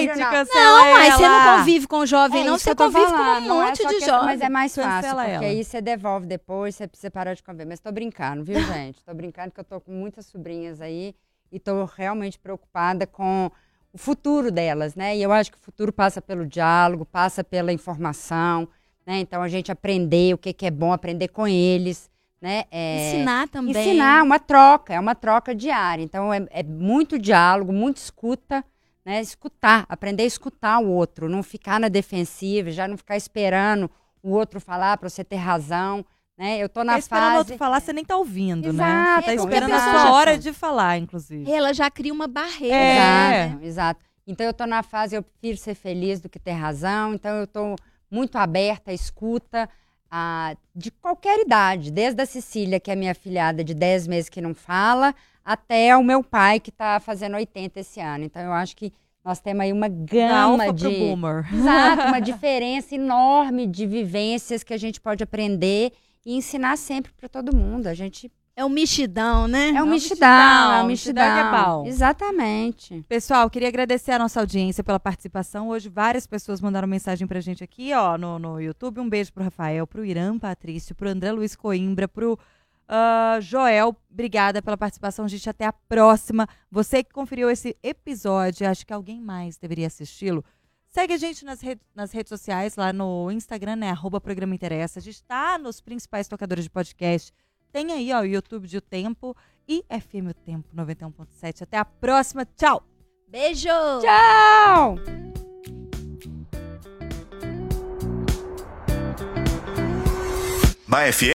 gente, 0.07 0.19
não. 0.19 0.31
cancela 0.31 0.65
Não, 0.85 0.93
mas 0.93 1.15
você 1.15 1.29
não 1.29 1.57
convive 1.59 1.87
com 1.87 2.07
jovem, 2.07 2.41
É 2.43 2.45
não. 2.45 2.59
Você 2.59 2.75
convive 2.75 3.05
com 3.07 3.11
falando, 3.11 3.45
um 3.45 3.49
não 3.49 3.63
é 3.63 3.67
monte 3.67 3.83
só 3.83 3.89
de 3.89 4.01
jovem. 4.01 4.27
Mas 4.27 4.41
é 4.41 4.49
mais 4.49 4.75
fácil, 4.75 4.91
Cancela 4.91 5.23
porque 5.23 5.35
ela. 5.37 5.45
aí 5.47 5.65
você 5.65 5.81
devolve 5.81 6.27
depois, 6.27 6.75
você 6.77 6.87
precisa 6.87 7.11
parar 7.11 7.35
de 7.35 7.43
conviver. 7.43 7.65
Mas 7.67 7.81
tô 7.81 7.91
brincando, 7.93 8.45
viu, 8.45 8.55
gente? 8.63 9.03
Tô 9.05 9.15
brincando 9.15 9.51
que 9.53 9.61
eu 9.61 9.65
tô 9.65 9.81
com 9.81 9.93
muitas 9.93 10.27
sobrinhas 10.27 10.81
aí 10.81 11.15
e 11.51 11.59
tô 11.59 11.85
realmente 11.85 12.39
preocupada 12.39 13.07
com 13.07 13.51
o 13.93 13.99
futuro 13.99 14.51
delas, 14.51 14.95
né? 14.95 15.17
E 15.17 15.23
eu 15.23 15.33
acho 15.33 15.51
que 15.51 15.59
o 15.59 15.61
futuro 15.61 15.93
passa 15.93 16.23
pelo 16.23 16.47
diálogo, 16.47 17.05
passa 17.05 17.43
pela 17.43 17.73
informação, 17.73 18.69
né? 19.07 19.19
Então 19.19 19.43
a 19.43 19.49
gente 19.49 19.73
aprender 19.73 20.35
o 20.35 20.39
que, 20.39 20.53
que 20.53 20.67
é 20.67 20.71
bom 20.71 20.93
aprender 20.93 21.29
com 21.29 21.47
eles, 21.47 22.11
né? 22.41 22.65
É, 22.71 23.15
Ensinar 23.15 23.49
também. 23.49 23.71
Ensinar, 23.71 24.23
uma 24.23 24.39
troca, 24.39 24.95
é 24.95 25.01
uma 25.01 25.15
troca 25.15 25.55
diária. 25.55 26.03
Então, 26.03 26.33
é, 26.33 26.47
é 26.51 26.63
muito 26.63 27.19
diálogo, 27.19 27.73
muito 27.73 27.99
escuta, 27.99 28.65
né? 29.05 29.21
Escutar, 29.21 29.85
aprender 29.89 30.23
a 30.23 30.27
escutar 30.27 30.79
o 30.79 30.89
outro, 30.89 31.29
não 31.29 31.43
ficar 31.43 31.79
na 31.79 31.89
defensiva, 31.89 32.71
já 32.71 32.89
não 32.89 32.97
ficar 32.97 33.17
esperando 33.17 33.91
o 34.23 34.31
outro 34.31 34.61
falar 34.61 34.97
para 34.99 35.09
você 35.09 35.25
ter 35.25 35.37
razão, 35.37 36.05
né? 36.41 36.57
Eu 36.57 36.71
tô 36.71 36.83
na 36.83 36.95
tá 36.95 36.99
esperando 36.99 37.25
fase... 37.25 37.39
outro 37.39 37.59
falar, 37.59 37.81
você 37.81 37.93
nem 37.93 38.03
tá 38.03 38.17
ouvindo, 38.17 38.73
né? 38.73 38.83
Exato, 38.83 39.21
Você 39.21 39.27
tá 39.27 39.33
é, 39.33 39.35
esperando 39.35 39.73
a 39.75 39.79
sua 39.79 40.13
hora 40.13 40.39
de 40.39 40.53
falar, 40.55 40.97
inclusive. 40.97 41.53
Ela 41.53 41.75
já 41.75 41.91
cria 41.91 42.15
uma 42.15 42.27
barreira. 42.27 42.75
É. 42.75 42.99
né? 42.99 43.47
Exato, 43.47 43.65
exato. 43.67 44.05
Então 44.27 44.47
eu 44.47 44.55
tô 44.55 44.65
na 44.65 44.83
fase, 44.83 45.15
eu 45.15 45.23
prefiro 45.23 45.59
ser 45.59 45.75
feliz 45.75 46.19
do 46.19 46.31
que 46.31 46.39
ter 46.39 46.53
razão, 46.53 47.13
então 47.13 47.37
eu 47.37 47.47
tô 47.47 47.77
muito 48.11 48.37
aberta 48.37 48.91
à 48.91 48.95
escuta 48.95 49.69
a, 50.11 50.57
de 50.75 50.91
qualquer 50.91 51.41
idade, 51.41 51.91
desde 51.91 52.23
a 52.23 52.27
Cecília, 52.27 52.81
que 52.81 52.91
é 52.91 52.97
minha 52.97 53.15
filhada 53.15 53.63
de 53.63 53.75
10 53.75 54.07
meses 54.07 54.31
que 54.31 54.41
não 54.41 54.55
fala, 54.55 55.15
até 55.45 55.95
o 55.95 56.03
meu 56.03 56.25
pai, 56.25 56.59
que 56.59 56.71
tá 56.71 56.99
fazendo 57.01 57.37
80 57.37 57.81
esse 57.81 58.01
ano. 58.01 58.25
Então 58.25 58.41
eu 58.41 58.53
acho 58.55 58.75
que 58.77 58.91
nós 59.23 59.41
temos 59.41 59.61
aí 59.61 59.75
uma 59.75 59.89
gama 59.89 60.73
de. 60.73 60.89
boomer. 60.89 61.47
Exato, 61.53 62.09
uma 62.09 62.21
diferença 62.23 62.95
enorme 62.95 63.67
de 63.67 63.87
vivências 63.87 64.65
que 64.65 64.73
a 64.73 64.79
gente 64.79 64.99
pode 64.99 65.23
aprender 65.23 65.93
e 66.25 66.35
ensinar 66.35 66.77
sempre 66.77 67.13
para 67.13 67.29
todo 67.29 67.55
mundo. 67.55 67.87
A 67.87 67.95
gente 67.95 68.31
É 68.57 68.65
um 68.65 68.69
mexidão, 68.69 69.49
né? 69.49 69.71
é 69.71 69.83
um 69.83 69.87
um 69.87 69.91
mexidão, 69.91 70.73
é 70.73 70.83
um 70.83 70.87
mexidão, 70.87 71.25
é 71.25 71.65
bom. 71.65 71.87
Exatamente. 71.87 73.05
Pessoal, 73.09 73.49
queria 73.49 73.69
agradecer 73.69 74.13
a 74.13 74.19
nossa 74.19 74.41
audiência 74.41 74.85
pela 74.85 75.01
participação. 75.01 75.69
Hoje 75.69 75.89
várias 75.89 76.27
pessoas 76.27 76.61
mandaram 76.61 76.87
mensagem 76.87 77.27
pra 77.27 77.41
gente 77.41 77.65
aqui, 77.65 77.93
ó, 77.95 78.19
no, 78.19 78.39
no 78.39 78.61
YouTube. 78.61 79.01
Um 79.01 79.09
beijo 79.09 79.33
pro 79.33 79.45
Rafael, 79.45 79.87
pro 79.87 80.05
Irã 80.05 80.39
Patrício, 80.39 80.95
pro 80.95 81.09
André 81.09 81.33
Luiz 81.33 81.57
Coimbra, 81.57 82.07
pro 82.07 82.39
ah, 82.93 83.39
Joel. 83.41 83.97
Obrigada 84.11 84.61
pela 84.61 84.77
participação, 84.77 85.29
gente. 85.29 85.49
Até 85.49 85.65
a 85.65 85.73
próxima. 85.73 86.49
Você 86.71 87.05
que 87.05 87.13
conferiu 87.13 87.49
esse 87.49 87.77
episódio, 87.85 88.69
acho 88.69 88.85
que 88.85 88.93
alguém 88.93 89.21
mais 89.21 89.57
deveria 89.57 89.87
assisti-lo. 89.87 90.45
Segue 90.91 91.13
a 91.15 91.17
gente 91.17 91.45
nas, 91.45 91.61
re- 91.61 91.79
nas 91.95 92.11
redes 92.11 92.29
sociais, 92.29 92.75
lá 92.77 92.93
no 92.93 93.31
Instagram, 93.31 93.77
né? 93.77 93.91
Arroba 93.91 94.21
Programa 94.21 94.55
Interessa. 94.55 94.99
A 94.99 95.03
gente 95.03 95.23
tá 95.23 95.57
nos 95.57 95.81
principais 95.81 96.27
tocadores 96.27 96.65
de 96.65 96.71
podcast. 96.71 97.33
Tem 97.73 97.93
aí, 97.93 98.13
ó, 98.13 98.21
o 98.23 98.27
YouTube 98.27 98.67
de 98.67 98.77
O 98.79 98.81
Tempo 98.81 99.37
e 99.69 99.85
FM 99.89 100.31
O 100.31 100.35
Tempo 100.35 100.69
91.7. 100.75 101.63
Até 101.63 101.79
a 101.79 101.85
próxima. 101.85 102.45
Tchau! 102.45 102.83
Beijo! 103.29 103.69
Tchau! 104.01 104.97
Na 110.89 111.13
FM 111.13 111.29